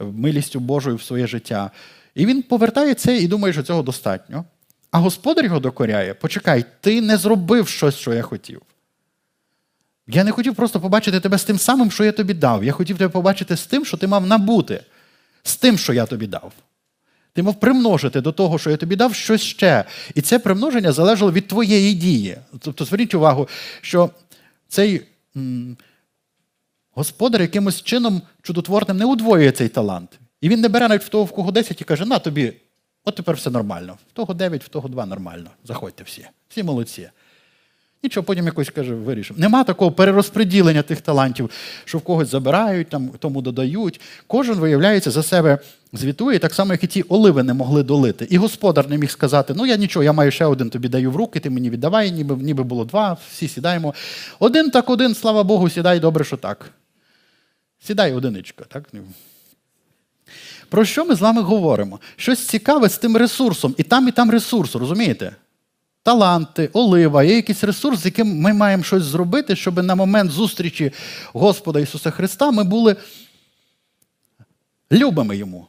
милістю 0.00 0.60
Божою 0.60 0.96
в 0.96 1.02
своє 1.02 1.26
життя. 1.26 1.70
І 2.14 2.26
він 2.26 2.42
повертає 2.42 2.94
це 2.94 3.18
і 3.18 3.28
думає, 3.28 3.52
що 3.52 3.62
цього 3.62 3.82
достатньо. 3.82 4.44
А 4.90 4.98
господар 4.98 5.44
його 5.44 5.60
докоряє: 5.60 6.14
почекай, 6.14 6.64
ти 6.80 7.00
не 7.00 7.16
зробив 7.16 7.68
щось, 7.68 7.96
що 7.96 8.14
я 8.14 8.22
хотів. 8.22 8.62
Я 10.06 10.24
не 10.24 10.30
хотів 10.30 10.54
просто 10.54 10.80
побачити 10.80 11.20
тебе 11.20 11.38
з 11.38 11.44
тим 11.44 11.58
самим, 11.58 11.90
що 11.90 12.04
я 12.04 12.12
тобі 12.12 12.34
дав. 12.34 12.64
Я 12.64 12.72
хотів 12.72 12.98
тебе 12.98 13.10
побачити 13.10 13.56
з 13.56 13.66
тим, 13.66 13.84
що 13.84 13.96
ти 13.96 14.06
мав 14.06 14.26
набути, 14.26 14.80
з 15.42 15.56
тим, 15.56 15.78
що 15.78 15.92
я 15.92 16.06
тобі 16.06 16.26
дав. 16.26 16.52
Ти 17.40 17.44
мав 17.44 17.60
примножити 17.60 18.20
до 18.20 18.32
того, 18.32 18.58
що 18.58 18.70
я 18.70 18.76
тобі 18.76 18.96
дав 18.96 19.14
щось 19.14 19.40
ще. 19.40 19.84
І 20.14 20.20
це 20.20 20.38
примноження 20.38 20.92
залежало 20.92 21.32
від 21.32 21.48
твоєї 21.48 21.94
дії. 21.94 22.36
Тобто, 22.58 22.84
зверніть 22.84 23.14
увагу, 23.14 23.48
що 23.80 24.10
цей 24.68 25.02
господар 26.90 27.40
якимось 27.40 27.82
чином 27.82 28.22
чудотворним 28.42 28.96
не 28.96 29.04
удвоює 29.04 29.52
цей 29.52 29.68
талант. 29.68 30.18
І 30.40 30.48
він 30.48 30.60
не 30.60 30.68
бере 30.68 30.88
навіть 30.88 31.04
в 31.04 31.08
того, 31.08 31.24
в 31.24 31.32
кого 31.32 31.52
10 31.52 31.80
і 31.80 31.84
каже, 31.84 32.04
на 32.04 32.18
тобі, 32.18 32.52
от 33.04 33.14
тепер 33.14 33.36
все 33.36 33.50
нормально. 33.50 33.98
В 34.10 34.12
того 34.12 34.34
9, 34.34 34.64
в 34.64 34.68
того 34.68 34.88
2 34.88 35.06
нормально. 35.06 35.50
Заходьте 35.64 36.04
всі. 36.04 36.26
Всі 36.48 36.62
молодці. 36.62 37.10
Нічого, 38.02 38.24
потім 38.24 38.46
якось 38.46 38.70
каже, 38.70 38.94
вирішимо. 38.94 39.40
Нема 39.40 39.64
такого 39.64 39.92
перерозподілення 39.92 40.82
тих 40.82 41.00
талантів, 41.00 41.50
що 41.84 41.98
в 41.98 42.00
когось 42.00 42.28
забирають, 42.28 42.88
там, 42.88 43.10
тому 43.18 43.42
додають. 43.42 44.00
Кожен, 44.26 44.54
виявляється, 44.54 45.10
за 45.10 45.22
себе 45.22 45.58
звітує, 45.92 46.38
так 46.38 46.54
само, 46.54 46.72
як 46.72 46.84
і 46.84 46.86
ті 46.86 47.02
оливи 47.02 47.42
не 47.42 47.54
могли 47.54 47.82
долити. 47.82 48.26
І 48.30 48.38
господар 48.38 48.88
не 48.88 48.98
міг 48.98 49.10
сказати: 49.10 49.54
ну 49.56 49.66
я 49.66 49.76
нічого, 49.76 50.04
я 50.04 50.12
маю 50.12 50.30
ще 50.30 50.44
один, 50.44 50.70
тобі 50.70 50.88
даю 50.88 51.10
в 51.10 51.16
руки, 51.16 51.40
ти 51.40 51.50
мені 51.50 51.70
віддавай, 51.70 52.10
ніби 52.10 52.36
ніби 52.36 52.64
було 52.64 52.84
два, 52.84 53.16
всі 53.32 53.48
сідаємо. 53.48 53.94
Один 54.38 54.70
так 54.70 54.90
один, 54.90 55.14
слава 55.14 55.42
Богу, 55.42 55.70
сідай, 55.70 56.00
добре, 56.00 56.24
що 56.24 56.36
так. 56.36 56.70
Сідай 57.80 58.12
одиничка. 58.12 58.64
так? 58.68 58.88
Про 60.68 60.84
що 60.84 61.04
ми 61.04 61.14
з 61.14 61.20
вами 61.20 61.42
говоримо? 61.42 62.00
Щось 62.16 62.46
цікаве 62.46 62.88
з 62.88 62.98
тим 62.98 63.16
ресурсом. 63.16 63.74
І 63.78 63.82
там, 63.82 64.08
і 64.08 64.10
там 64.10 64.30
ресурс, 64.30 64.74
розумієте? 64.74 65.32
Таланти, 66.02 66.70
олива, 66.72 67.22
є 67.22 67.36
якийсь 67.36 67.64
ресурс, 67.64 68.00
з 68.00 68.04
яким 68.04 68.40
ми 68.40 68.52
маємо 68.52 68.82
щось 68.82 69.02
зробити, 69.02 69.56
щоб 69.56 69.82
на 69.82 69.94
момент 69.94 70.30
зустрічі 70.30 70.92
Господа 71.32 71.80
Ісуса 71.80 72.10
Христа 72.10 72.50
ми 72.50 72.64
були 72.64 72.96
любими 74.92 75.36
Йому. 75.36 75.66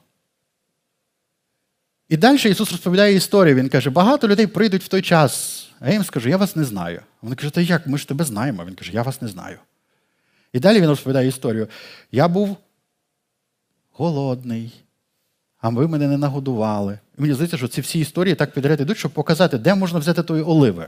І 2.09 2.17
далі 2.17 2.35
Ісус 2.35 2.71
розповідає 2.71 3.15
історію. 3.15 3.55
Він 3.55 3.69
каже, 3.69 3.89
багато 3.89 4.27
людей 4.27 4.47
прийдуть 4.47 4.83
в 4.83 4.87
той 4.87 5.01
час. 5.01 5.67
А 5.79 5.87
я 5.87 5.93
їм 5.93 6.03
скажу, 6.03 6.29
я 6.29 6.37
вас 6.37 6.55
не 6.55 6.63
знаю. 6.63 7.01
Вони 7.21 7.35
кажуть, 7.35 7.53
та 7.53 7.61
як? 7.61 7.87
Ми 7.87 7.97
ж 7.97 8.07
тебе 8.07 8.25
знаємо. 8.25 8.65
Він 8.65 8.75
каже, 8.75 8.91
я 8.91 9.01
вас 9.01 9.21
не 9.21 9.27
знаю. 9.27 9.57
І 10.53 10.59
далі 10.59 10.81
він 10.81 10.89
розповідає 10.89 11.27
історію. 11.27 11.67
Я 12.11 12.27
був 12.27 12.57
голодний, 13.91 14.71
а 15.61 15.69
ви 15.69 15.87
мене 15.87 16.07
не 16.07 16.17
нагодували. 16.17 16.99
І 17.17 17.21
мені 17.21 17.33
здається, 17.33 17.57
що 17.57 17.67
ці 17.67 17.81
всі 17.81 17.99
історії 17.99 18.35
так 18.35 18.53
підряд 18.53 18.81
йдуть, 18.81 18.97
щоб 18.97 19.11
показати, 19.11 19.57
де 19.57 19.75
можна 19.75 19.99
взяти 19.99 20.23
тої 20.23 20.43
оливи. 20.43 20.87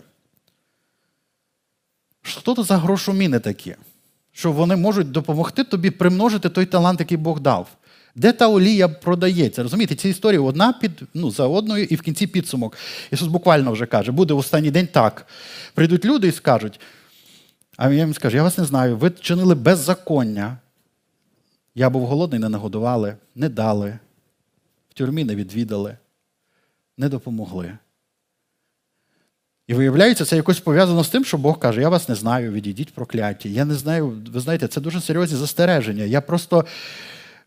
Що 2.22 2.42
то 2.42 2.64
за 2.64 2.78
грошоміни 2.78 3.40
такі? 3.40 3.76
Що 4.32 4.52
вони 4.52 4.76
можуть 4.76 5.12
допомогти 5.12 5.64
тобі 5.64 5.92
примножити 5.92 6.50
той 6.50 6.66
талант, 6.66 7.00
який 7.00 7.18
Бог 7.18 7.40
дав. 7.40 7.68
Де 8.16 8.32
та 8.32 8.48
олія 8.48 8.88
продається? 8.88 9.64
Розумієте, 9.64 9.96
ці 9.96 10.10
історії 10.10 10.40
одна 10.40 10.74
під, 10.74 10.92
ну, 11.14 11.32
за 11.32 11.48
одною 11.48 11.84
і 11.84 11.96
в 11.96 12.02
кінці 12.02 12.28
підсумок. 12.28 12.78
Ісус 13.12 13.28
буквально 13.28 13.72
вже 13.72 13.86
каже, 13.86 14.12
буде 14.12 14.34
в 14.34 14.38
останній 14.38 14.72
день 14.72 14.88
так. 14.88 15.28
Прийдуть 15.74 16.06
люди 16.06 16.28
і 16.28 16.32
скажуть, 16.32 16.80
а 17.78 17.90
я 17.90 18.00
їм 18.00 18.14
скажу, 18.14 18.38
я 18.38 18.44
вас 18.44 18.58
не 18.58 18.66
знаю, 18.66 18.98
ви 18.98 19.10
чинили 19.10 19.56
беззаконня. 19.56 20.58
Я 21.76 21.90
був 21.90 22.06
голодний, 22.06 22.40
не 22.40 22.50
нагодували, 22.50 23.16
не 23.36 23.50
дали 23.50 24.00
тюрмі 24.94 25.24
не 25.24 25.36
відвідали, 25.36 25.98
не 26.98 27.10
допомогли. 27.10 27.78
І 29.68 29.74
виявляється, 29.74 30.26
це 30.26 30.36
якось 30.36 30.60
пов'язано 30.60 31.04
з 31.04 31.10
тим, 31.10 31.26
що 31.26 31.38
Бог 31.38 31.60
каже, 31.60 31.82
я 31.82 31.90
вас 31.90 32.10
не 32.10 32.16
знаю, 32.16 32.52
відійдіть 32.52 32.94
прокляті. 32.94 33.54
Я 33.54 33.66
не 33.66 33.76
знаю, 33.76 34.22
ви 34.34 34.40
знаєте, 34.40 34.68
це 34.68 34.82
дуже 34.82 35.02
серйозні 35.02 35.38
застереження. 35.38 36.04
Я 36.04 36.22
просто, 36.22 36.66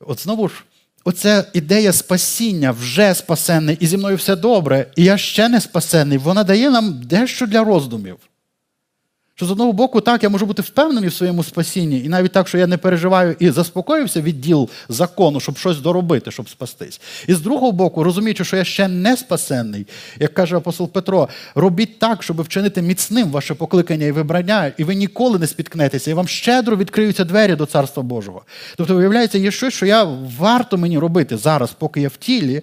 от 0.00 0.20
знову 0.20 0.48
ж, 0.48 0.64
оця 1.04 1.44
ідея 1.52 1.92
спасіння 1.92 2.70
вже 2.70 3.14
спасенний, 3.14 3.76
і 3.80 3.86
зі 3.86 3.96
мною 3.96 4.16
все 4.16 4.36
добре, 4.36 4.86
і 4.96 5.04
я 5.04 5.18
ще 5.18 5.48
не 5.48 5.60
спасенний, 5.60 6.18
вона 6.18 6.44
дає 6.44 6.70
нам 6.70 7.02
дещо 7.02 7.46
для 7.46 7.64
роздумів. 7.64 8.16
Що 9.38 9.46
з 9.46 9.50
одного 9.50 9.72
боку, 9.72 10.00
так, 10.00 10.22
я 10.22 10.28
можу 10.28 10.46
бути 10.46 10.62
впевнений 10.62 11.08
в 11.08 11.12
своєму 11.12 11.44
спасінні, 11.44 12.00
і 12.00 12.08
навіть 12.08 12.32
так, 12.32 12.48
що 12.48 12.58
я 12.58 12.66
не 12.66 12.76
переживаю 12.76 13.36
і 13.38 13.50
заспокоївся 13.50 14.20
від 14.20 14.40
діл 14.40 14.68
закону, 14.88 15.40
щоб 15.40 15.58
щось 15.58 15.78
доробити, 15.78 16.30
щоб 16.30 16.48
спастись. 16.48 17.00
І 17.26 17.34
з 17.34 17.40
другого 17.40 17.72
боку, 17.72 18.04
розуміючи, 18.04 18.44
що 18.44 18.56
я 18.56 18.64
ще 18.64 18.88
не 18.88 19.16
спасенний, 19.16 19.86
як 20.20 20.34
каже 20.34 20.56
апостол 20.56 20.92
Петро, 20.92 21.28
робіть 21.54 21.98
так, 21.98 22.22
щоб 22.22 22.42
вчинити 22.42 22.82
міцним 22.82 23.30
ваше 23.30 23.54
покликання 23.54 24.06
і 24.06 24.12
вибрання, 24.12 24.72
і 24.76 24.84
ви 24.84 24.94
ніколи 24.94 25.38
не 25.38 25.46
спіткнетеся, 25.46 26.10
і 26.10 26.14
вам 26.14 26.28
щедро 26.28 26.76
відкриються 26.76 27.24
двері 27.24 27.56
до 27.56 27.66
Царства 27.66 28.02
Божого. 28.02 28.42
Тобто, 28.76 28.94
виявляється, 28.94 29.38
є 29.38 29.50
щось, 29.50 29.74
що 29.74 29.86
я 29.86 30.04
варто 30.38 30.78
мені 30.78 30.98
робити 30.98 31.36
зараз, 31.36 31.72
поки 31.72 32.00
я 32.00 32.08
в 32.08 32.16
тілі, 32.16 32.62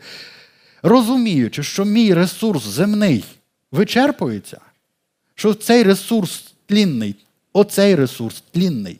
розуміючи, 0.84 1.63
що 1.63 1.86
мій 1.86 2.13
ресурс 2.13 2.65
земний 2.65 3.24
вичерпується, 3.71 4.57
що 5.36 5.53
цей 5.53 5.84
ресурс 5.84 6.53
тлінний. 6.74 7.15
Оцей 7.53 7.95
ресурс 7.95 8.43
тлінний. 8.51 8.99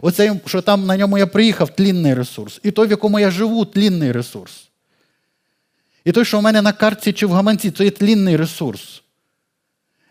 Оцей, 0.00 0.30
що 0.46 0.62
там 0.62 0.86
на 0.86 0.96
ньому 0.96 1.18
я 1.18 1.26
приїхав, 1.26 1.76
тлінний 1.76 2.14
ресурс. 2.14 2.60
І 2.62 2.70
той, 2.70 2.86
в 2.86 2.90
якому 2.90 3.18
я 3.18 3.30
живу, 3.30 3.64
тлінний 3.64 4.12
ресурс. 4.12 4.68
І 6.04 6.12
той, 6.12 6.24
що 6.24 6.38
в 6.38 6.42
мене 6.42 6.62
на 6.62 6.72
картці 6.72 7.12
чи 7.12 7.26
в 7.26 7.32
гаманці, 7.32 7.70
це 7.70 7.84
є 7.84 7.90
тлінний 7.90 8.36
ресурс. 8.36 9.02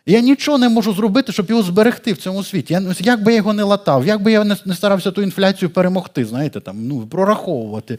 Я 0.06 0.20
нічого 0.20 0.58
не 0.58 0.70
можу 0.70 0.94
зробити, 0.94 1.32
щоб 1.32 1.50
його 1.50 1.64
зберегти 1.64 2.14
в 2.14 2.18
цьому 2.18 2.44
світі. 2.44 2.74
Я, 2.74 2.96
Як 3.00 3.24
би 3.24 3.32
я 3.32 3.38
його 3.38 3.54
не 3.54 3.64
латав, 3.64 4.08
як 4.08 4.22
би 4.22 4.32
я 4.32 4.44
не, 4.44 4.58
не 4.66 4.76
старався 4.76 5.12
ту 5.12 5.22
інфляцію 5.22 5.70
перемогти, 5.70 6.26
знаєте, 6.26 6.60
там, 6.60 6.88
ну, 6.88 7.08
прораховувати. 7.08 7.98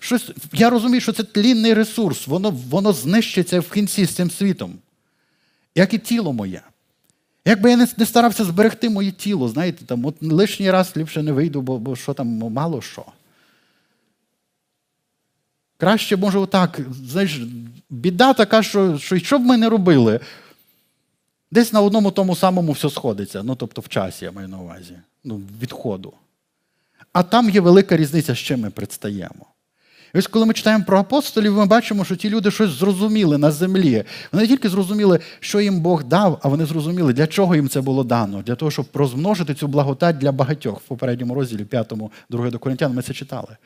Щось, 0.00 0.30
Я 0.52 0.70
розумію, 0.70 1.00
що 1.00 1.12
це 1.12 1.22
тлінний 1.22 1.74
ресурс, 1.74 2.26
воно 2.26 2.50
воно 2.50 2.92
знищиться 2.92 3.60
в 3.60 3.70
кінці 3.70 4.04
з 4.04 4.10
цим 4.10 4.30
світом. 4.30 4.74
Як 5.74 5.94
і 5.94 5.98
тіло 5.98 6.32
моє. 6.32 6.62
Якби 7.44 7.70
я 7.70 7.76
не, 7.76 8.06
старався 8.06 8.44
зберегти 8.44 8.88
моє 8.90 9.10
тіло, 9.10 9.48
знаєте, 9.48 9.84
там, 9.84 10.04
от 10.04 10.22
лишній 10.22 10.70
раз 10.70 10.96
ліпше 10.96 11.22
не 11.22 11.32
вийду, 11.32 11.60
бо, 11.60 11.78
бо 11.78 11.96
що 11.96 12.14
там 12.14 12.26
мало 12.28 12.82
що. 12.82 13.04
Краще, 15.76 16.16
може, 16.16 16.38
отак, 16.38 16.80
знаєш, 17.04 17.40
біда 17.90 18.32
така, 18.32 18.62
що 18.62 18.98
що, 18.98 19.18
що 19.18 19.38
б 19.38 19.42
ми 19.42 19.56
не 19.56 19.68
робили, 19.68 20.20
десь 21.50 21.72
на 21.72 21.80
одному 21.80 22.10
тому 22.10 22.36
самому 22.36 22.72
все 22.72 22.90
сходиться. 22.90 23.42
Ну, 23.42 23.54
тобто 23.54 23.80
в 23.80 23.88
часі 23.88 24.24
я 24.24 24.32
маю 24.32 24.48
на 24.48 24.58
увазі, 24.58 24.98
ну, 25.24 25.42
відходу. 25.62 26.12
А 27.12 27.22
там 27.22 27.50
є 27.50 27.60
велика 27.60 27.96
різниця, 27.96 28.34
з 28.34 28.38
чим 28.38 28.60
ми 28.60 28.70
предстаємо. 28.70 29.46
І 30.14 30.18
ось 30.18 30.26
коли 30.26 30.46
ми 30.46 30.54
читаємо 30.54 30.84
про 30.84 30.98
апостолів, 30.98 31.54
ми 31.54 31.66
бачимо, 31.66 32.04
що 32.04 32.16
ті 32.16 32.30
люди 32.30 32.50
щось 32.50 32.70
зрозуміли 32.70 33.38
на 33.38 33.50
землі. 33.50 34.04
Вони 34.32 34.42
не 34.42 34.48
тільки 34.48 34.68
зрозуміли, 34.68 35.20
що 35.40 35.60
їм 35.60 35.80
Бог 35.80 36.04
дав, 36.04 36.40
а 36.42 36.48
вони 36.48 36.66
зрозуміли, 36.66 37.12
для 37.12 37.26
чого 37.26 37.54
їм 37.54 37.68
це 37.68 37.80
було 37.80 38.04
дано, 38.04 38.42
для 38.42 38.54
того, 38.54 38.70
щоб 38.70 38.86
розмножити 38.94 39.54
цю 39.54 39.68
благодать 39.68 40.18
для 40.18 40.32
багатьох. 40.32 40.80
В 40.80 40.88
попередньому 40.88 41.34
розділі 41.34 41.64
5, 41.64 41.92
2 42.30 42.50
до 42.50 42.58
Коринтян, 42.58 42.94
ми 42.94 43.02
це 43.02 43.12
читали. 43.12 43.56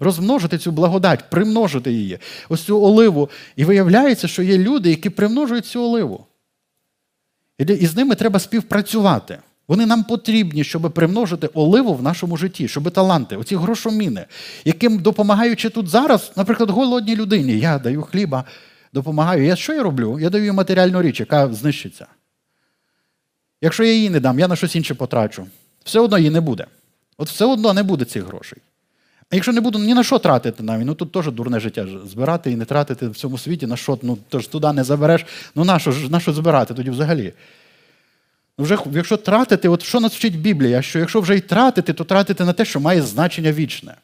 Розмножити 0.00 0.58
цю 0.58 0.72
благодать, 0.72 1.30
примножити 1.30 1.92
її, 1.92 2.18
ось 2.48 2.62
цю 2.62 2.82
оливу. 2.82 3.30
І 3.56 3.64
виявляється, 3.64 4.28
що 4.28 4.42
є 4.42 4.58
люди, 4.58 4.90
які 4.90 5.10
примножують 5.10 5.66
цю 5.66 5.82
оливу. 5.82 6.26
І 7.58 7.86
з 7.86 7.96
ними 7.96 8.14
треба 8.14 8.38
співпрацювати. 8.38 9.38
Вони 9.68 9.86
нам 9.86 10.04
потрібні, 10.04 10.64
щоб 10.64 10.92
примножити 10.92 11.46
оливу 11.46 11.94
в 11.94 12.02
нашому 12.02 12.36
житті, 12.36 12.68
щоб 12.68 12.90
таланти, 12.90 13.36
оці 13.36 13.56
грошоміни, 13.56 14.24
яким 14.64 14.98
допомагаючи 14.98 15.70
тут 15.70 15.88
зараз, 15.88 16.32
наприклад, 16.36 16.70
голодній 16.70 17.16
людині, 17.16 17.58
я 17.58 17.78
даю 17.78 18.02
хліба, 18.02 18.44
допомагаю. 18.92 19.44
Я 19.44 19.56
що 19.56 19.74
я 19.74 19.82
роблю? 19.82 20.18
Я 20.20 20.30
даю 20.30 20.44
їй 20.44 20.52
матеріальну 20.52 21.02
річ, 21.02 21.20
яка 21.20 21.52
знищиться. 21.52 22.06
Якщо 23.60 23.84
я 23.84 23.92
її 23.92 24.10
не 24.10 24.20
дам, 24.20 24.38
я 24.38 24.48
на 24.48 24.56
щось 24.56 24.76
інше 24.76 24.94
потрачу. 24.94 25.46
Все 25.84 26.00
одно 26.00 26.18
її 26.18 26.30
не 26.30 26.40
буде. 26.40 26.66
От 27.16 27.28
все 27.28 27.44
одно 27.44 27.74
не 27.74 27.82
буде 27.82 28.04
цих 28.04 28.24
грошей. 28.24 28.58
А 29.30 29.34
якщо 29.34 29.52
не 29.52 29.60
буду 29.60 29.78
ні 29.78 29.94
на 29.94 30.04
що 30.04 30.18
тратити 30.18 30.62
навіть, 30.62 30.86
ну 30.86 30.94
тут 30.94 31.12
теж 31.12 31.30
дурне 31.32 31.60
життя 31.60 31.86
збирати 32.06 32.50
і 32.50 32.56
не 32.56 32.64
тратити 32.64 33.08
в 33.08 33.16
цьому 33.16 33.38
світі, 33.38 33.66
на 33.66 33.76
що, 33.76 33.98
ну 34.02 34.18
тож 34.28 34.46
туди 34.46 34.72
не 34.72 34.84
забереш, 34.84 35.26
ну 35.54 35.64
на 35.64 35.78
що, 35.78 35.94
на 36.10 36.20
що 36.20 36.32
збирати 36.32 36.74
тоді 36.74 36.90
взагалі? 36.90 37.32
Вже, 38.58 38.78
Якщо 38.92 39.16
тратити, 39.16 39.68
от 39.68 39.82
що 39.82 40.00
нас 40.00 40.12
вчить 40.12 40.40
Біблія, 40.40 40.82
що 40.82 40.98
якщо 40.98 41.20
вже 41.20 41.36
й 41.36 41.40
тратити, 41.40 41.92
то 41.92 42.04
тратити 42.04 42.44
на 42.44 42.52
те, 42.52 42.64
що 42.64 42.80
має 42.80 43.02
значення 43.02 43.52
вічне. 43.52 43.94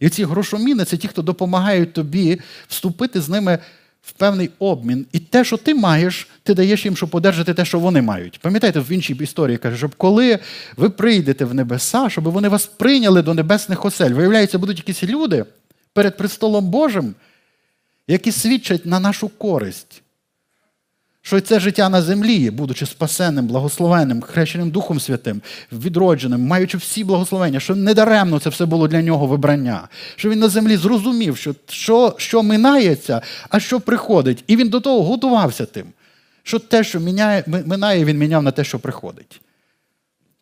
І 0.00 0.08
ці 0.08 0.24
грошоміни 0.24 0.84
це 0.84 0.96
ті, 0.96 1.08
хто 1.08 1.22
допомагають 1.22 1.92
тобі 1.92 2.40
вступити 2.68 3.20
з 3.20 3.28
ними 3.28 3.58
в 4.02 4.12
певний 4.12 4.50
обмін. 4.58 5.06
І 5.12 5.18
те, 5.18 5.44
що 5.44 5.56
ти 5.56 5.74
маєш, 5.74 6.28
ти 6.42 6.54
даєш 6.54 6.84
їм, 6.84 6.96
щоб 6.96 7.14
одержати 7.14 7.54
те, 7.54 7.64
що 7.64 7.78
вони 7.78 8.02
мають. 8.02 8.40
Пам'ятаєте, 8.40 8.80
в 8.80 8.92
іншій 8.92 9.14
історії 9.14 9.58
каже, 9.58 9.76
щоб 9.76 9.94
коли 9.94 10.38
ви 10.76 10.90
прийдете 10.90 11.44
в 11.44 11.54
небеса, 11.54 12.10
щоб 12.10 12.24
вони 12.24 12.48
вас 12.48 12.66
прийняли 12.66 13.22
до 13.22 13.34
небесних 13.34 13.84
осель. 13.84 14.10
Виявляється, 14.10 14.58
будуть 14.58 14.78
якісь 14.78 15.02
люди 15.02 15.44
перед 15.92 16.16
престолом 16.16 16.70
Божим, 16.70 17.14
які 18.08 18.32
свідчать 18.32 18.86
на 18.86 19.00
нашу 19.00 19.28
користь 19.28 20.02
що 21.26 21.40
це 21.40 21.60
життя 21.60 21.88
на 21.88 22.02
землі, 22.02 22.50
будучи 22.50 22.86
спасенним, 22.86 23.46
благословенним, 23.46 24.20
хрещеним 24.20 24.70
Духом 24.70 25.00
Святим, 25.00 25.42
відродженим, 25.72 26.40
маючи 26.40 26.78
всі 26.78 27.04
благословення, 27.04 27.60
що 27.60 27.74
недаремно 27.74 28.38
це 28.38 28.50
все 28.50 28.66
було 28.66 28.88
для 28.88 29.02
нього 29.02 29.26
вибрання, 29.26 29.88
що 30.16 30.30
він 30.30 30.38
на 30.38 30.48
землі 30.48 30.76
зрозумів, 30.76 31.36
що 31.36 31.54
що, 31.68 32.14
що 32.18 32.42
минається, 32.42 33.20
а 33.50 33.60
що 33.60 33.80
приходить. 33.80 34.44
І 34.46 34.56
він 34.56 34.68
до 34.68 34.80
того 34.80 35.02
готувався 35.02 35.66
тим, 35.66 35.86
що 36.42 36.58
те, 36.58 36.84
що 36.84 37.00
міняє, 37.00 37.44
минає, 37.46 38.04
він 38.04 38.18
міняв 38.18 38.42
на 38.42 38.50
те, 38.50 38.64
що 38.64 38.78
приходить. 38.78 39.40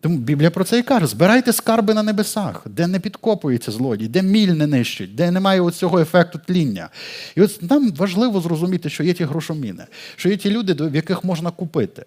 Тому 0.04 0.18
Біблія 0.18 0.50
про 0.50 0.64
це 0.64 0.78
і 0.78 0.82
каже: 0.82 1.06
збирайте 1.06 1.52
скарби 1.52 1.94
на 1.94 2.02
небесах, 2.02 2.62
де 2.66 2.86
не 2.86 3.00
підкопується 3.00 3.72
злодій, 3.72 4.08
де 4.08 4.22
міль 4.22 4.48
не 4.48 4.66
нищить, 4.66 5.14
де 5.14 5.30
немає 5.30 5.70
цього 5.70 6.00
ефекту 6.00 6.40
тління. 6.46 6.88
І 7.34 7.42
от 7.42 7.62
нам 7.62 7.92
важливо 7.92 8.40
зрозуміти, 8.40 8.90
що 8.90 9.04
є 9.04 9.12
ті 9.12 9.24
грошоміни, 9.24 9.86
що 10.16 10.28
є 10.28 10.36
ті 10.36 10.50
люди, 10.50 10.72
в 10.72 10.94
яких 10.94 11.24
можна 11.24 11.50
купити. 11.50 12.04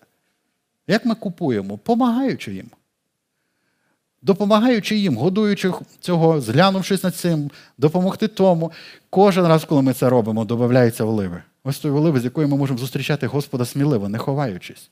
Як 0.88 1.06
ми 1.06 1.16
купуємо? 1.16 1.78
Помагаючи 1.78 2.54
їм. 2.54 2.70
Допомагаючи 4.22 4.96
їм, 4.96 5.18
годуючи 5.18 5.72
цього, 6.00 6.42
зглянувшись 6.42 7.04
над 7.04 7.16
цим, 7.16 7.52
допомогти 7.78 8.28
тому. 8.28 8.72
Кожен 9.10 9.48
раз, 9.48 9.66
коли 9.66 9.82
ми 9.82 9.94
це 9.94 10.10
робимо, 10.10 10.46
додаються 10.46 11.04
оливи. 11.04 11.42
Ось 11.64 11.80
той 11.80 11.92
оливи, 11.92 12.20
з 12.20 12.24
якої 12.24 12.48
ми 12.48 12.58
можемо 12.58 12.80
зустрічати 12.80 13.28
Господа 13.28 13.66
сміливо, 13.66 14.10
не 14.10 14.18
ховаючись. 14.18 14.90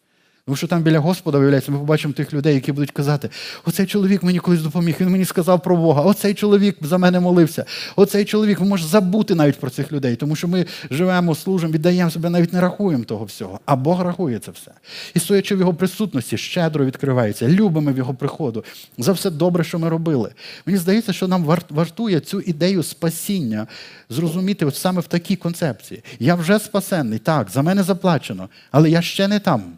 Тому 0.47 0.55
що 0.55 0.67
там 0.67 0.81
біля 0.81 0.99
Господа, 0.99 1.37
виявляється, 1.37 1.71
ми 1.71 1.79
побачимо 1.79 2.13
тих 2.13 2.33
людей, 2.33 2.55
які 2.55 2.71
будуть 2.71 2.91
казати: 2.91 3.29
оцей 3.65 3.85
чоловік 3.85 4.23
мені 4.23 4.39
колись 4.39 4.61
допоміг, 4.61 4.95
він 4.99 5.09
мені 5.09 5.25
сказав 5.25 5.61
про 5.61 5.75
Бога, 5.75 6.01
оцей 6.01 6.33
чоловік 6.33 6.77
за 6.81 6.97
мене 6.97 7.19
молився, 7.19 7.65
оцей 7.95 8.25
чоловік 8.25 8.59
ви 8.59 8.65
можете 8.65 8.89
забути 8.89 9.35
навіть 9.35 9.59
про 9.59 9.69
цих 9.69 9.91
людей, 9.91 10.15
тому 10.15 10.35
що 10.35 10.47
ми 10.47 10.65
живемо, 10.91 11.35
служимо, 11.35 11.73
віддаємо 11.73 12.11
себе, 12.11 12.29
навіть 12.29 12.53
не 12.53 12.61
рахуємо 12.61 13.03
того 13.03 13.25
всього. 13.25 13.59
А 13.65 13.75
Бог 13.75 14.01
рахує 14.01 14.39
це 14.39 14.51
все. 14.51 14.71
І 15.13 15.19
стоячи 15.19 15.55
в 15.55 15.59
його 15.59 15.73
присутності, 15.73 16.37
щедро 16.37 16.85
відкривається, 16.85 17.47
любимо 17.47 17.91
в 17.91 17.97
його 17.97 18.13
приходу 18.13 18.63
за 18.97 19.11
все 19.11 19.29
добре, 19.29 19.63
що 19.63 19.79
ми 19.79 19.89
робили. 19.89 20.31
Мені 20.65 20.79
здається, 20.79 21.13
що 21.13 21.27
нам 21.27 21.43
вартує 21.69 22.19
цю 22.19 22.41
ідею 22.41 22.83
спасіння 22.83 23.67
зрозуміти 24.09 24.65
от 24.65 24.75
саме 24.75 25.01
в 25.01 25.07
такій 25.07 25.35
концепції. 25.35 26.03
Я 26.19 26.35
вже 26.35 26.59
спасенний, 26.59 27.19
так, 27.19 27.49
за 27.49 27.61
мене 27.61 27.83
заплачено, 27.83 28.49
але 28.71 28.89
я 28.89 29.01
ще 29.01 29.27
не 29.27 29.39
там. 29.39 29.77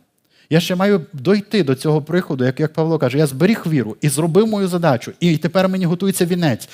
Я 0.50 0.60
ще 0.60 0.76
маю 0.76 1.06
дойти 1.14 1.64
до 1.64 1.76
цього 1.76 2.02
приходу, 2.02 2.46
як 2.46 2.60
як 2.60 2.74
Павло 2.74 3.00
каже, 3.00 3.18
я 3.18 3.28
зберіг 3.28 3.64
віру 3.68 3.98
і 4.02 4.10
зробив 4.10 4.48
мою 4.48 4.68
задачу, 4.68 5.12
і 5.20 5.38
тепер 5.38 5.70
мені 5.70 5.86
готується 5.86 6.26
вінець. 6.26 6.70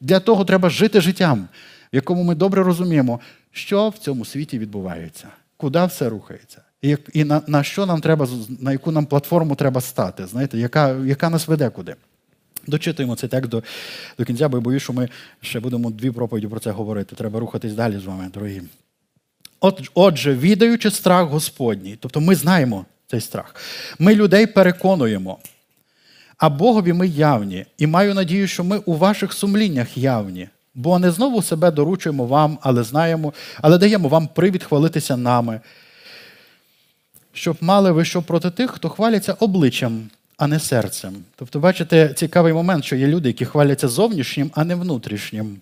Для 0.00 0.20
того 0.20 0.44
треба 0.44 0.70
жити 0.70 1.00
життям, 1.00 1.48
в 1.92 1.96
якому 1.96 2.22
ми 2.22 2.34
добре 2.34 2.62
розуміємо, 2.62 3.20
що 3.52 3.88
в 3.88 3.98
цьому 3.98 4.24
світі 4.24 4.58
відбувається, 4.58 5.28
куди 5.56 5.84
все 5.84 6.08
рухається, 6.08 6.60
і 6.82 6.96
і 7.12 7.24
на 7.24 7.42
на 7.46 7.62
що 7.62 7.86
нам 7.86 8.00
треба, 8.00 8.28
на 8.60 8.72
яку 8.72 8.90
нам 8.90 9.06
платформу 9.06 9.54
треба 9.54 9.80
стати, 9.80 10.26
знаєте, 10.26 10.58
яка 10.58 10.96
яка 11.04 11.30
нас 11.30 11.48
веде 11.48 11.70
куди. 11.70 11.94
Дочитуємо 12.66 13.16
цей 13.16 13.28
текст 13.28 13.50
до 13.50 13.62
до 14.18 14.24
кінця, 14.24 14.48
бо 14.48 14.56
я 14.56 14.60
боюсь, 14.60 14.82
що 14.82 14.92
ми 14.92 15.08
ще 15.40 15.60
будемо 15.60 15.90
дві 15.90 16.10
проповіді 16.10 16.46
про 16.46 16.60
це 16.60 16.70
говорити. 16.70 17.16
Треба 17.16 17.40
рухатись 17.40 17.72
далі 17.72 17.98
з 17.98 18.04
вами, 18.04 18.30
дорогі. 18.34 18.62
От, 19.60 19.90
Отже, 19.94 20.34
відаючи 20.34 20.90
страх 20.90 21.28
Господній, 21.28 21.96
тобто 22.00 22.20
ми 22.20 22.34
знаємо 22.34 22.84
цей 23.06 23.20
страх. 23.20 23.54
Ми 23.98 24.14
людей 24.14 24.46
переконуємо, 24.46 25.38
а 26.38 26.48
Богові 26.48 26.92
ми 26.92 27.08
явні, 27.08 27.66
і 27.78 27.86
маю 27.86 28.14
надію, 28.14 28.46
що 28.46 28.64
ми 28.64 28.78
у 28.78 28.94
ваших 28.94 29.32
сумліннях 29.32 29.98
явні, 29.98 30.48
бо 30.74 30.98
не 30.98 31.10
знову 31.10 31.42
себе 31.42 31.70
доручуємо 31.70 32.26
вам, 32.26 32.58
але 32.62 32.82
знаємо, 32.82 33.32
але 33.60 33.78
даємо 33.78 34.08
вам 34.08 34.28
привід 34.28 34.64
хвалитися 34.64 35.16
нами, 35.16 35.60
щоб 37.32 37.56
мали 37.60 37.92
ви 37.92 38.04
що 38.04 38.22
проти 38.22 38.50
тих, 38.50 38.70
хто 38.70 38.88
хваляться 38.88 39.32
обличчям, 39.32 40.10
а 40.36 40.46
не 40.46 40.60
серцем. 40.60 41.14
Тобто, 41.36 41.60
бачите, 41.60 42.14
цікавий 42.14 42.52
момент, 42.52 42.84
що 42.84 42.96
є 42.96 43.06
люди, 43.06 43.28
які 43.28 43.44
хваляться 43.44 43.88
зовнішнім, 43.88 44.50
а 44.54 44.64
не 44.64 44.74
внутрішнім. 44.74 45.60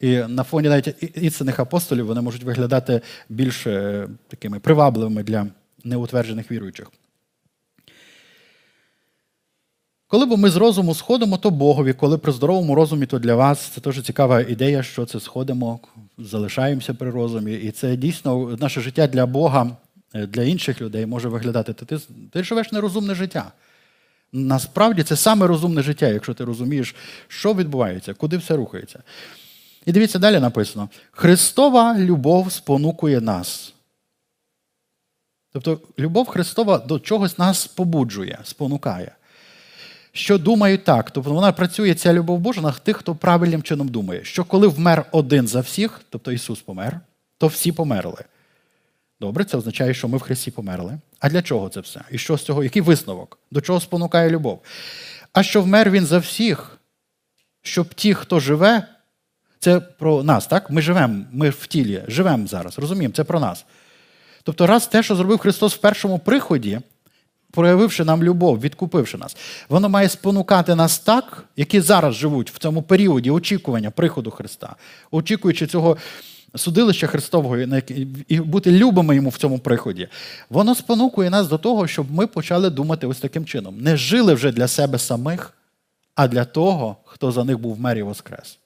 І 0.00 0.16
на 0.16 0.42
фоні 0.42 0.68
навіть 0.68 1.16
істинних 1.16 1.60
апостолів 1.60 2.06
вони 2.06 2.20
можуть 2.20 2.44
виглядати 2.44 3.00
більш 3.28 3.66
е, 3.66 4.08
такими 4.28 4.60
привабливими 4.60 5.22
для 5.22 5.46
неутверджених 5.84 6.50
віруючих. 6.50 6.86
Коли 10.10 10.26
б 10.26 10.38
ми 10.38 10.50
з 10.50 10.56
розуму 10.56 10.94
сходимо, 10.94 11.36
то 11.36 11.50
Богові, 11.50 11.92
коли 11.92 12.18
при 12.18 12.32
здоровому 12.32 12.74
розумі, 12.74 13.06
то 13.06 13.18
для 13.18 13.34
вас 13.34 13.60
це 13.60 13.80
теж 13.80 14.02
цікава 14.02 14.40
ідея, 14.40 14.82
що 14.82 15.06
це 15.06 15.20
сходимо, 15.20 15.80
залишаємося 16.18 16.94
при 16.94 17.10
розумі. 17.10 17.54
І 17.54 17.70
це 17.70 17.96
дійсно 17.96 18.56
наше 18.60 18.80
життя 18.80 19.06
для 19.06 19.26
Бога, 19.26 19.76
е, 20.14 20.26
для 20.26 20.42
інших 20.42 20.80
людей 20.80 21.06
може 21.06 21.28
виглядати. 21.28 21.72
Ти, 21.72 21.98
ти 22.32 22.44
живеш 22.44 22.72
нерозумне 22.72 23.14
життя. 23.14 23.52
Насправді 24.32 25.02
це 25.02 25.16
саме 25.16 25.46
розумне 25.46 25.82
життя, 25.82 26.08
якщо 26.08 26.34
ти 26.34 26.44
розумієш, 26.44 26.94
що 27.28 27.54
відбувається, 27.54 28.14
куди 28.14 28.36
все 28.36 28.56
рухається. 28.56 29.02
І 29.86 29.92
дивіться, 29.92 30.18
далі 30.18 30.40
написано: 30.40 30.88
Христова 31.10 31.98
любов 31.98 32.52
спонукує 32.52 33.20
нас. 33.20 33.74
Тобто 35.52 35.80
любов 35.98 36.26
Христова 36.26 36.78
до 36.78 36.98
чогось 36.98 37.38
нас 37.38 37.66
побуджує, 37.66 38.38
спонукає. 38.44 39.12
Що 40.12 40.38
думають 40.38 40.84
так, 40.84 41.10
тобто 41.10 41.32
вона 41.32 41.52
працює 41.52 41.94
ця 41.94 42.12
любов 42.12 42.38
Божа 42.38 42.60
на 42.60 42.72
тих, 42.72 42.96
хто 42.96 43.14
правильним 43.14 43.62
чином 43.62 43.88
думає, 43.88 44.24
що 44.24 44.44
коли 44.44 44.66
вмер 44.66 45.04
один 45.12 45.48
за 45.48 45.60
всіх, 45.60 46.00
тобто 46.10 46.32
Ісус 46.32 46.60
помер, 46.60 47.00
то 47.38 47.46
всі 47.46 47.72
померли. 47.72 48.24
Добре, 49.20 49.44
це 49.44 49.56
означає, 49.56 49.94
що 49.94 50.08
ми 50.08 50.18
в 50.18 50.20
Христі 50.20 50.50
померли. 50.50 50.98
А 51.20 51.28
для 51.28 51.42
чого 51.42 51.68
це 51.68 51.80
все? 51.80 52.00
І 52.10 52.18
що 52.18 52.36
з 52.36 52.42
цього? 52.42 52.64
Який 52.64 52.82
висновок? 52.82 53.38
До 53.50 53.60
чого 53.60 53.80
спонукає 53.80 54.30
любов? 54.30 54.62
А 55.32 55.42
що 55.42 55.62
вмер 55.62 55.90
він 55.90 56.06
за 56.06 56.18
всіх, 56.18 56.78
щоб 57.62 57.94
ті, 57.94 58.14
хто 58.14 58.40
живе, 58.40 58.88
це 59.58 59.80
про 59.80 60.22
нас, 60.22 60.46
так? 60.46 60.70
Ми 60.70 60.82
живемо, 60.82 61.24
ми 61.32 61.50
в 61.50 61.66
тілі, 61.66 62.02
живемо 62.08 62.46
зараз, 62.46 62.78
розуміємо, 62.78 63.14
це 63.14 63.24
про 63.24 63.40
нас. 63.40 63.64
Тобто, 64.48 64.66
раз 64.66 64.86
те, 64.86 65.02
що 65.02 65.16
зробив 65.16 65.38
Христос 65.38 65.74
в 65.74 65.78
першому 65.78 66.18
приході, 66.18 66.80
проявивши 67.50 68.04
нам 68.04 68.22
любов, 68.22 68.60
відкупивши 68.60 69.18
нас, 69.18 69.36
воно 69.68 69.88
має 69.88 70.08
спонукати 70.08 70.74
нас 70.74 70.98
так, 70.98 71.44
які 71.56 71.80
зараз 71.80 72.14
живуть 72.14 72.50
в 72.50 72.58
цьому 72.58 72.82
періоді 72.82 73.30
очікування 73.30 73.90
приходу 73.90 74.30
Христа, 74.30 74.76
очікуючи 75.10 75.66
цього 75.66 75.96
судилища 76.54 77.06
Христового 77.06 77.58
і 78.28 78.40
бути 78.40 78.72
любими 78.72 79.16
йому 79.16 79.30
в 79.30 79.36
цьому 79.36 79.58
приході. 79.58 80.08
Воно 80.50 80.74
спонукує 80.74 81.30
нас 81.30 81.48
до 81.48 81.58
того, 81.58 81.86
щоб 81.86 82.12
ми 82.12 82.26
почали 82.26 82.70
думати 82.70 83.06
ось 83.06 83.20
таким 83.20 83.44
чином. 83.44 83.80
Не 83.80 83.96
жили 83.96 84.34
вже 84.34 84.52
для 84.52 84.68
себе 84.68 84.98
самих, 84.98 85.52
а 86.14 86.28
для 86.28 86.44
того, 86.44 86.96
хто 87.04 87.32
за 87.32 87.44
них 87.44 87.58
був 87.58 87.76
в 87.76 87.80
мері 87.80 88.02
Воскрес. 88.02 88.58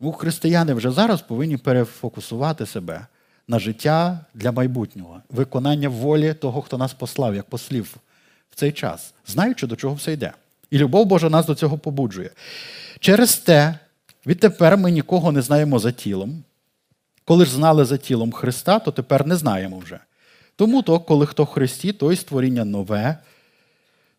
Ну, 0.00 0.12
християни 0.12 0.74
вже 0.74 0.90
зараз 0.90 1.20
повинні 1.20 1.56
перефокусувати 1.56 2.66
себе 2.66 3.06
на 3.48 3.58
життя 3.58 4.20
для 4.34 4.52
майбутнього, 4.52 5.22
виконання 5.30 5.88
волі 5.88 6.34
того, 6.34 6.62
хто 6.62 6.78
нас 6.78 6.94
послав, 6.94 7.34
як 7.34 7.44
послів 7.44 7.96
в 8.50 8.54
цей 8.54 8.72
час, 8.72 9.14
знаючи, 9.26 9.66
до 9.66 9.76
чого 9.76 9.94
все 9.94 10.12
йде. 10.12 10.32
І 10.70 10.78
любов 10.78 11.06
Божа 11.06 11.30
нас 11.30 11.46
до 11.46 11.54
цього 11.54 11.78
побуджує. 11.78 12.30
Через 13.00 13.36
те, 13.36 13.78
відтепер 14.26 14.76
ми 14.76 14.90
нікого 14.90 15.32
не 15.32 15.42
знаємо 15.42 15.78
за 15.78 15.92
тілом. 15.92 16.42
Коли 17.24 17.44
ж 17.44 17.50
знали 17.54 17.84
за 17.84 17.96
тілом 17.96 18.32
Христа, 18.32 18.78
то 18.78 18.92
тепер 18.92 19.26
не 19.26 19.36
знаємо 19.36 19.78
вже. 19.78 19.98
Тому 20.56 20.82
то, 20.82 21.00
коли 21.00 21.26
хто 21.26 21.44
в 21.44 21.46
Христі, 21.46 21.92
то 21.92 22.12
й 22.12 22.16
створіння 22.16 22.64
нове, 22.64 23.18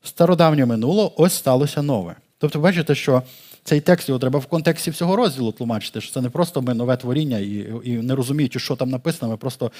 стародавнє 0.03 0.65
минуло, 0.65 1.13
ось 1.17 1.33
сталося 1.33 1.81
нове. 1.81 2.15
Тобто, 2.39 2.59
бачите, 2.59 2.95
що 2.95 3.23
цей 3.63 3.81
текст 3.81 4.09
його 4.09 4.19
треба 4.19 4.39
в 4.39 4.45
контексті 4.45 4.91
всього 4.91 5.15
розділу 5.15 5.51
тлумачити, 5.51 6.01
що 6.01 6.13
це 6.13 6.21
не 6.21 6.29
просто 6.29 6.61
ми 6.61 6.73
нове 6.73 6.97
творіння 6.97 7.37
і 7.37 7.73
і 7.83 7.91
не 7.91 8.15
розуміючи, 8.15 8.59
що 8.59 8.75
там 8.75 8.89
написано, 8.89 9.31
ми 9.31 9.37
просто 9.37 9.71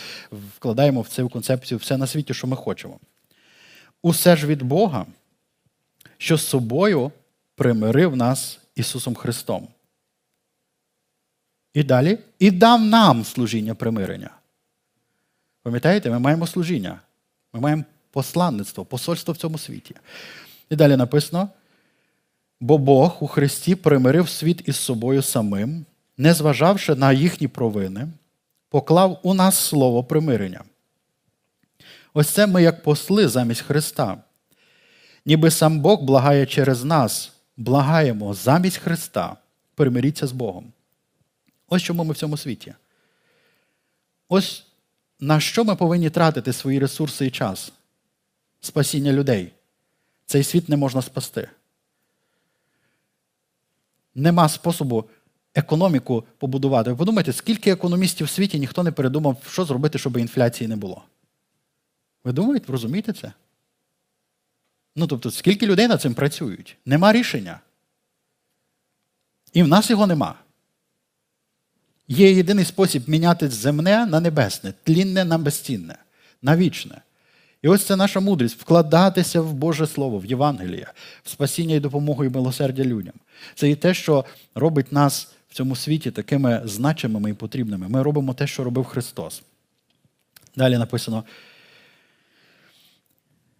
вкладаємо 0.55 1.01
в 1.01 1.07
цю 1.07 1.29
концепцію 1.29 1.77
все 1.77 1.97
на 1.97 2.07
світі, 2.07 2.33
що 2.33 2.47
ми 2.47 2.55
хочемо. 2.55 2.99
Усе 4.01 4.35
ж 4.35 4.47
від 4.47 4.63
Бога, 4.63 5.05
що 6.17 6.37
з 6.37 6.47
собою 6.47 7.11
примирив 7.55 8.15
нас 8.15 8.59
Ісусом 8.75 9.15
Христом. 9.15 9.67
І 11.73 11.83
далі 11.83 12.19
і 12.39 12.51
дав 12.51 12.81
нам 12.81 13.23
служіння 13.25 13.75
примирення. 13.75 14.29
Пам'ятаєте, 15.63 16.09
ми 16.09 16.19
маємо 16.19 16.47
служіння, 16.47 16.99
ми 17.53 17.59
маємо 17.59 17.83
посланництво, 18.11 18.85
посольство 18.85 19.33
в 19.33 19.37
цьому 19.37 19.57
світі. 19.57 19.95
І 20.69 20.75
далі 20.75 20.97
написано. 20.97 21.49
Бо 22.59 22.77
Бог 22.77 23.17
у 23.19 23.27
Христі 23.27 23.75
примирив 23.75 24.29
світ 24.29 24.61
із 24.65 24.75
собою 24.75 25.21
самим, 25.21 25.85
не 26.17 26.33
зважавши 26.33 26.95
на 26.95 27.11
їхні 27.11 27.47
провини, 27.47 28.07
поклав 28.69 29.19
у 29.23 29.33
нас 29.33 29.57
слово 29.57 30.03
примирення. 30.03 30.63
Ось 32.13 32.29
це 32.29 32.47
ми, 32.47 32.63
як 32.63 32.83
посли 32.83 33.27
замість 33.27 33.61
Христа. 33.61 34.17
Ніби 35.25 35.51
сам 35.51 35.79
Бог 35.79 36.01
благає 36.01 36.45
через 36.45 36.83
нас, 36.83 37.31
благаємо 37.57 38.33
замість 38.33 38.77
Христа, 38.77 39.35
примиріться 39.75 40.27
з 40.27 40.31
Богом. 40.31 40.73
Ось 41.69 41.81
чому 41.81 42.03
ми 42.03 42.13
в 42.13 42.17
цьому 42.17 42.37
світі. 42.37 42.73
Ось 44.29 44.65
на 45.19 45.39
що 45.39 45.63
ми 45.63 45.75
повинні 45.75 46.09
тратити 46.09 46.53
свої 46.53 46.79
ресурси 46.79 47.25
і 47.25 47.31
час? 47.31 47.71
Спасіння 48.61 49.13
людей. 49.13 49.51
Цей 50.25 50.43
світ 50.43 50.69
не 50.69 50.77
можна 50.77 51.01
спасти 51.01 51.49
нема 54.15 54.49
способу 54.49 55.09
економіку 55.55 56.23
побудувати. 56.37 56.89
Ви 56.89 56.95
подумайте, 56.95 57.33
скільки 57.33 57.71
економістів 57.71 58.27
в 58.27 58.29
світі 58.29 58.59
ніхто 58.59 58.83
не 58.83 58.91
передумав, 58.91 59.41
що 59.49 59.65
зробити, 59.65 59.97
щоб 59.97 60.17
інфляції 60.17 60.67
не 60.67 60.75
було. 60.75 61.03
Ви 62.23 62.31
думаєте, 62.31 62.71
розумієте 62.71 63.13
це? 63.13 63.33
Ну, 64.95 65.07
тобто, 65.07 65.31
скільки 65.31 65.67
людей 65.67 65.87
над 65.87 66.01
цим 66.01 66.13
працюють? 66.13 66.77
Нема 66.85 67.13
рішення. 67.13 67.59
І 69.53 69.63
в 69.63 69.67
нас 69.67 69.89
його 69.89 70.07
нема. 70.07 70.35
Є 72.07 72.31
єдиний 72.31 72.65
спосіб 72.65 73.09
міняти 73.09 73.49
земне 73.49 74.05
на 74.05 74.19
небесне, 74.19 74.73
тлінне 74.83 75.25
на 75.25 75.37
безцінне, 75.37 75.95
на 76.41 76.57
вічне. 76.57 77.01
І 77.61 77.67
ось 77.67 77.85
це 77.85 77.95
наша 77.95 78.19
мудрість 78.19 78.61
вкладатися 78.61 79.41
в 79.41 79.53
Боже 79.53 79.87
Слово, 79.87 80.19
в 80.19 80.25
Євангеліє, 80.25 80.87
в 81.23 81.29
спасіння 81.29 81.75
і 81.75 81.79
допомогу 81.79 82.25
і 82.25 82.29
милосердя 82.29 82.83
людям. 82.83 83.13
Це 83.55 83.69
і 83.69 83.75
те, 83.75 83.93
що 83.93 84.25
робить 84.55 84.91
нас 84.91 85.27
в 85.49 85.53
цьому 85.53 85.75
світі 85.75 86.11
такими 86.11 86.61
значимими 86.65 87.29
і 87.29 87.33
потрібними. 87.33 87.87
Ми 87.87 88.03
робимо 88.03 88.33
те, 88.33 88.47
що 88.47 88.63
робив 88.63 88.85
Христос. 88.85 89.41
Далі 90.55 90.77
написано. 90.77 91.23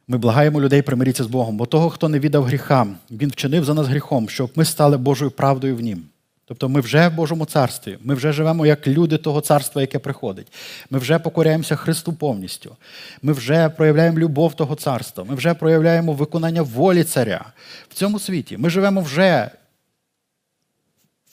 Ми 0.08 0.18
благаємо 0.18 0.62
людей 0.62 0.82
примиритися 0.82 1.24
з 1.24 1.28
Богом, 1.28 1.58
бо 1.58 1.66
того, 1.66 1.90
хто 1.90 2.10
не 2.10 2.20
віддав 2.20 2.44
гріхам, 2.44 2.98
Він 3.12 3.30
вчинив 3.30 3.64
за 3.66 3.74
нас 3.74 3.88
гріхом, 3.88 4.30
щоб 4.30 4.52
ми 4.56 4.66
стали 4.66 4.98
Божою 4.98 5.32
правдою 5.32 5.76
в 5.76 5.80
Нім. 5.80 6.09
Тобто 6.50 6.70
ми 6.70 6.82
вже 6.82 7.08
в 7.08 7.14
Божому 7.14 7.46
царстві, 7.46 7.98
ми 8.02 8.16
вже 8.16 8.32
живемо 8.32 8.66
як 8.66 8.88
люди 8.88 9.18
того 9.18 9.42
царства, 9.42 9.82
яке 9.82 10.00
приходить. 10.00 10.48
Ми 10.90 11.00
вже 11.00 11.20
покоряємося 11.20 11.76
Христу 11.76 12.14
повністю. 12.14 12.76
Ми 13.22 13.34
вже 13.34 13.70
проявляємо 13.70 14.20
любов 14.20 14.54
того 14.54 14.76
царства, 14.76 15.24
ми 15.24 15.36
вже 15.36 15.54
проявляємо 15.54 16.14
виконання 16.14 16.62
волі 16.62 17.04
царя 17.04 17.46
в 17.90 17.94
цьому 17.94 18.20
світі. 18.20 18.58
Ми 18.58 18.70
живемо 18.70 19.02
вже 19.02 19.52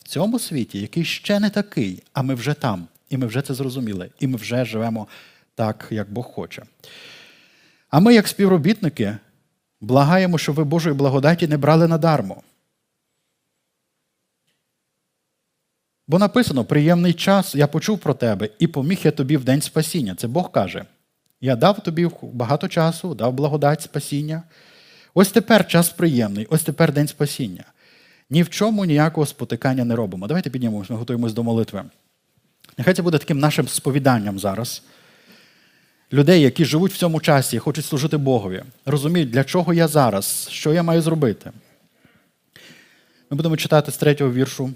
в 0.03 0.09
цьому 0.09 0.39
світі, 0.39 0.81
який 0.81 1.05
ще 1.05 1.41
не 1.41 1.51
такий, 1.51 2.03
а 2.13 2.23
ми 2.23 2.35
вже 2.35 2.55
там. 2.55 2.89
І 3.11 3.17
ми 3.17 3.27
вже 3.27 3.43
це 3.43 3.55
зрозуміли. 3.55 4.11
І 4.21 4.27
ми 4.27 4.37
вже 4.37 4.65
живемо 4.65 5.07
так, 5.55 5.87
як 5.91 6.13
Бог 6.13 6.25
хоче. 6.25 6.63
А 7.91 8.01
ми, 8.01 8.15
як 8.15 8.29
співробітники, 8.29 9.17
благаємо, 9.81 10.39
щоб 10.39 10.55
ви 10.55 10.65
Божої 10.65 10.95
благодаті 10.95 11.47
не 11.47 11.57
брали 11.57 11.89
надармо. 11.89 12.43
Бо 16.09 16.19
написано: 16.19 16.65
приємний 16.65 17.13
час 17.13 17.55
я 17.55 17.67
почув 17.67 17.99
про 17.99 18.15
тебе 18.15 18.49
і 18.59 18.67
поміг 18.67 18.99
я 19.05 19.11
тобі 19.11 19.37
в 19.37 19.45
день 19.45 19.61
спасіння. 19.61 20.15
Це 20.15 20.29
Бог 20.29 20.51
каже. 20.51 20.85
Я 21.41 21.57
дав 21.57 21.83
тобі 21.83 22.09
багато 22.23 22.69
часу, 22.69 23.15
дав 23.15 23.33
благодать 23.33 23.83
спасіння. 23.83 24.43
Ось 25.15 25.31
тепер 25.31 25.67
час 25.67 25.91
приємний, 25.91 26.47
ось 26.51 26.63
тепер 26.63 26.93
день 26.93 27.09
спасіння. 27.09 27.65
Ні 28.31 28.43
в 28.43 28.51
чому 28.51 28.85
ніякого 28.85 29.27
спотикання 29.27 29.85
не 29.85 29.97
робимо. 29.97 30.27
Давайте 30.27 30.51
піднімемось, 30.51 30.91
ми 30.91 30.97
готуємось 30.97 31.33
до 31.33 31.43
молитви. 31.43 31.85
Нехай 32.79 32.95
це 32.95 33.03
буде 33.03 33.19
таким 33.19 33.39
нашим 33.39 33.69
сповіданням 33.69 34.39
зараз. 34.39 34.83
Людей, 36.13 36.41
які 36.41 36.65
живуть 36.65 36.93
в 36.93 36.97
цьому 36.97 37.21
часі, 37.21 37.59
хочуть 37.59 37.85
служити 37.85 38.17
Богові, 38.17 38.63
розуміють, 38.85 39.31
для 39.31 39.45
чого 39.45 39.75
я 39.75 39.89
зараз, 39.89 40.49
що 40.51 40.73
я 40.73 40.83
маю 40.83 41.03
зробити. 41.03 41.53
Ми 43.31 43.37
будемо 43.37 43.57
читати 43.57 43.93
з 43.93 43.97
третього 43.97 44.33
віршу 44.33 44.71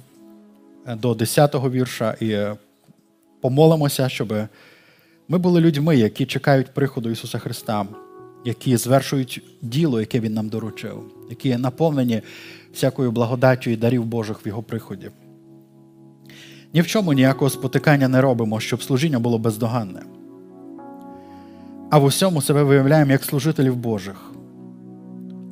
до 0.86 1.12
10-го 1.12 1.70
вірша 1.70 2.16
і 2.20 2.30
е, 2.30 2.56
помолимося, 3.40 4.08
щоб 4.08 4.34
ми 5.28 5.38
були 5.38 5.60
людьми, 5.60 5.96
які 5.96 6.26
чекають 6.26 6.74
приходу 6.74 7.10
Ісуса 7.10 7.38
Христа, 7.38 7.86
які 8.44 8.76
звершують 8.76 9.42
діло, 9.62 10.00
яке 10.00 10.20
Він 10.20 10.34
нам 10.34 10.48
доручив, 10.48 11.02
які 11.30 11.56
наповнені 11.56 12.22
всякою 12.72 13.12
благодаттю 13.12 13.70
і 13.70 13.76
дарів 13.76 14.04
Божих 14.04 14.46
в 14.46 14.48
Його 14.48 14.62
приході. 14.62 15.10
Ні 16.74 16.80
в 16.80 16.86
чому 16.86 17.12
ніякого 17.12 17.50
спотикання 17.50 18.08
не 18.08 18.20
робимо, 18.20 18.60
щоб 18.60 18.82
служіння 18.82 19.18
було 19.18 19.38
бездоганне. 19.38 20.02
А 21.90 21.98
в 21.98 22.04
усьому 22.04 22.42
себе 22.42 22.62
виявляємо 22.62 23.12
як 23.12 23.24
служителів 23.24 23.76
Божих, 23.76 24.32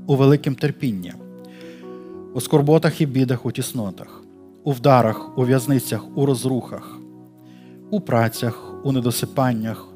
у 0.07 0.16
великім 0.16 0.55
терпінні, 0.55 1.12
у 2.35 2.41
скорботах 2.41 3.01
і 3.01 3.07
бідах, 3.07 3.47
у 3.47 3.53
тіснотах, 3.53 4.22
у 4.68 4.72
вдарах, 4.72 5.38
у 5.38 5.44
в'язницях, 5.44 6.04
у 6.14 6.26
розрухах, 6.26 6.98
у 7.90 8.00
працях, 8.00 8.74
у 8.84 8.92
недосипаннях, 8.92 9.88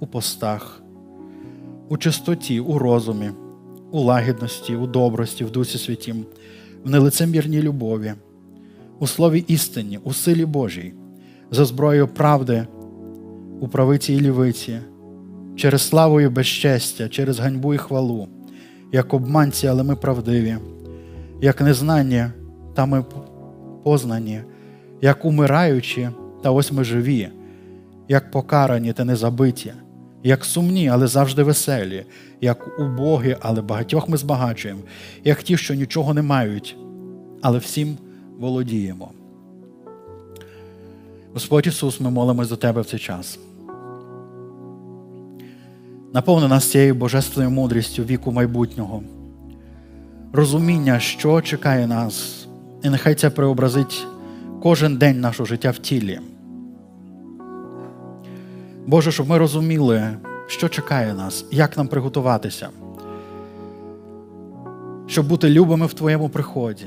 у 0.00 0.06
постах, 0.06 0.82
у 1.88 1.96
чистоті, 1.96 2.60
у 2.60 2.78
розумі, 2.78 3.30
у 3.90 4.00
лагідності, 4.00 4.76
у 4.76 4.86
добрості, 4.86 5.44
в 5.44 5.50
Дусі 5.50 5.78
Святім, 5.78 6.24
в 6.84 6.90
нелицемірній 6.90 7.62
любові, 7.62 8.14
у 8.98 9.06
слові 9.06 9.44
істині, 9.48 9.98
у 10.04 10.12
силі 10.12 10.44
Божій, 10.44 10.94
за 11.50 11.64
зброєю 11.64 12.08
правди, 12.08 12.66
у 13.60 13.68
правиці 13.68 14.14
і 14.14 14.20
лівиці, 14.20 14.78
через 15.56 15.82
славу 15.82 16.20
і 16.20 16.28
безчестя, 16.28 17.08
через 17.08 17.38
ганьбу 17.38 17.74
і 17.74 17.78
хвалу, 17.78 18.28
як 18.92 19.14
обманці, 19.14 19.66
але 19.66 19.82
ми 19.82 19.96
правдиві, 19.96 20.56
як 21.40 21.60
незнанні, 21.60 22.24
та 22.74 22.86
ми 22.86 23.04
познані, 23.84 24.40
як 25.00 25.24
умираючі, 25.24 26.10
та 26.42 26.50
ось 26.50 26.72
ми 26.72 26.84
живі, 26.84 27.28
як 28.08 28.30
покарані 28.30 28.92
та 28.92 29.04
незабиті, 29.04 29.72
як 30.22 30.44
сумні, 30.44 30.88
але 30.88 31.06
завжди 31.06 31.42
веселі, 31.42 32.04
як 32.40 32.80
убогі, 32.80 33.36
але 33.40 33.62
багатьох 33.62 34.08
ми 34.08 34.16
збагачуємо, 34.16 34.80
як 35.24 35.42
ті, 35.42 35.56
що 35.56 35.74
нічого 35.74 36.14
не 36.14 36.22
мають, 36.22 36.76
але 37.42 37.58
всім 37.58 37.96
володіємо. 38.38 39.10
Господь 41.34 41.66
Ісус, 41.66 42.00
ми 42.00 42.10
молимось 42.10 42.48
до 42.48 42.56
Тебе 42.56 42.80
в 42.80 42.86
цей 42.86 42.98
час. 42.98 43.38
Наповни 46.14 46.48
нас 46.48 46.70
цією 46.70 46.94
божественною 46.94 47.50
мудрістю 47.50 48.04
віку 48.04 48.32
майбутнього, 48.32 49.02
розуміння, 50.32 51.00
що 51.00 51.40
чекає 51.40 51.86
нас, 51.86 52.39
і 52.82 52.90
нехай 52.90 53.14
це 53.14 53.30
преобразить 53.30 54.06
кожен 54.62 54.96
день 54.96 55.20
нашого 55.20 55.46
життя 55.46 55.70
в 55.70 55.78
тілі. 55.78 56.20
Боже, 58.86 59.12
щоб 59.12 59.28
ми 59.28 59.38
розуміли, 59.38 60.16
що 60.46 60.68
чекає 60.68 61.14
нас, 61.14 61.44
як 61.50 61.76
нам 61.76 61.88
приготуватися, 61.88 62.68
щоб 65.06 65.28
бути 65.28 65.50
любими 65.50 65.86
в 65.86 65.94
Твоєму 65.94 66.28
приході, 66.28 66.86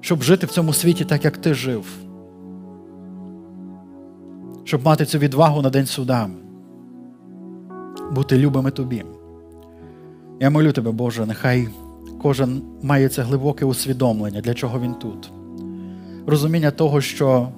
щоб 0.00 0.22
жити 0.22 0.46
в 0.46 0.50
цьому 0.50 0.72
світі 0.72 1.04
так, 1.04 1.24
як 1.24 1.36
Ти 1.36 1.54
жив, 1.54 1.86
щоб 4.64 4.84
мати 4.84 5.04
цю 5.04 5.18
відвагу 5.18 5.62
на 5.62 5.70
день 5.70 5.86
суда, 5.86 6.30
бути 8.12 8.38
любими 8.38 8.70
Тобі. 8.70 9.04
Я 10.40 10.50
молю 10.50 10.72
Тебе, 10.72 10.90
Боже, 10.90 11.26
нехай 11.26 11.68
кожен 12.24 12.62
має 12.82 13.08
це 13.08 13.22
глибоке 13.22 13.64
усвідомлення, 13.64 14.40
для 14.40 14.54
чого 14.54 14.80
він 14.80 14.94
тут. 14.94 15.30
Розуміння 16.26 16.70
того, 16.70 17.00
що 17.00 17.48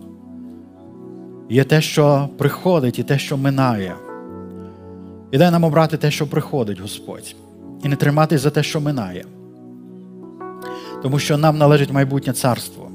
є 1.51 1.64
те, 1.64 1.81
що 1.81 2.29
приходить, 2.39 2.99
і 2.99 3.03
те, 3.03 3.19
що 3.19 3.37
минає. 3.37 3.95
І 5.31 5.39
дай 5.39 5.51
нам 5.51 5.64
обрати 5.64 5.97
те, 5.97 6.11
що 6.11 6.27
приходить, 6.27 6.81
Господь, 6.81 7.37
і 7.85 7.89
не 7.89 7.97
триматись 7.97 8.41
за 8.41 8.51
те, 8.51 8.62
що 8.62 8.81
минає. 8.81 9.25
Тому 11.03 11.19
що 11.19 11.37
нам 11.37 11.59
належить 11.59 11.93
майбутнє 11.93 12.33
царство, 12.33 12.91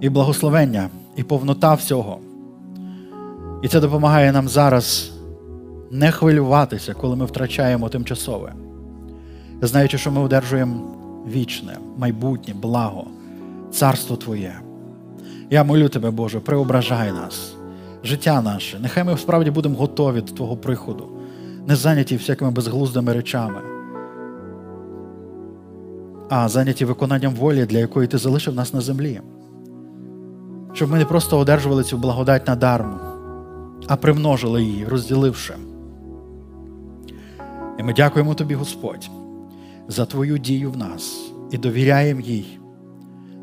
і 0.00 0.08
благословення, 0.08 0.88
і 1.16 1.22
повнота 1.22 1.74
всього. 1.74 2.18
І 3.62 3.68
це 3.68 3.80
допомагає 3.80 4.32
нам 4.32 4.48
зараз 4.48 5.12
не 5.90 6.12
хвилюватися, 6.12 6.94
коли 6.94 7.16
ми 7.16 7.24
втрачаємо 7.24 7.88
тимчасове 7.88 8.52
знаючи, 9.66 9.98
що 9.98 10.10
ми 10.10 10.20
одержуємо 10.20 10.82
вічне, 11.28 11.78
майбутнє, 11.96 12.54
благо, 12.62 13.06
царство 13.72 14.16
Твоє. 14.16 14.60
Я 15.50 15.64
молю 15.64 15.88
Тебе, 15.88 16.10
Боже, 16.10 16.40
преображай 16.40 17.12
нас, 17.12 17.54
життя 18.04 18.42
наше. 18.42 18.78
Нехай 18.78 19.04
ми 19.04 19.16
справді 19.16 19.50
будемо 19.50 19.76
готові 19.76 20.20
до 20.20 20.32
Твого 20.32 20.56
приходу, 20.56 21.08
не 21.66 21.76
зайняті 21.76 22.16
всякими 22.16 22.50
безглуздими 22.50 23.12
речами, 23.12 23.60
а 26.28 26.48
зайняті 26.48 26.84
виконанням 26.84 27.34
волі, 27.34 27.66
для 27.66 27.78
якої 27.78 28.08
ти 28.08 28.18
залишив 28.18 28.54
нас 28.54 28.74
на 28.74 28.80
землі. 28.80 29.20
Щоб 30.72 30.90
ми 30.90 30.98
не 30.98 31.04
просто 31.04 31.38
одержували 31.38 31.84
цю 31.84 31.98
благодать 31.98 32.46
надарму, 32.46 32.98
а 33.86 33.96
примножили 33.96 34.62
її, 34.62 34.84
розділивши. 34.84 35.54
І 37.78 37.82
ми 37.82 37.92
дякуємо 37.92 38.34
тобі, 38.34 38.54
Господь 38.54 39.10
за 39.88 40.06
Твою 40.06 40.38
дію 40.38 40.70
в 40.70 40.76
нас 40.76 41.30
і 41.50 41.58
довіряємо 41.58 42.20
їй. 42.20 42.58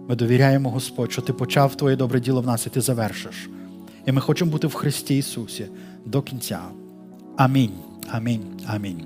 Ми 0.09 0.15
довіряємо, 0.15 0.69
Господь, 0.69 1.11
що 1.11 1.21
Ти 1.21 1.33
почав 1.33 1.75
Твоє 1.75 1.95
добре 1.95 2.19
діло 2.19 2.41
в 2.41 2.45
нас 2.45 2.67
і 2.67 2.69
Ти 2.69 2.81
завершиш. 2.81 3.49
І 4.05 4.11
ми 4.11 4.21
хочемо 4.21 4.51
бути 4.51 4.67
в 4.67 4.73
Христі 4.73 5.17
Ісусі 5.17 5.67
до 6.05 6.21
кінця. 6.21 6.59
Амінь. 7.37 7.73
Амінь. 8.11 8.45
Амінь. 8.67 9.05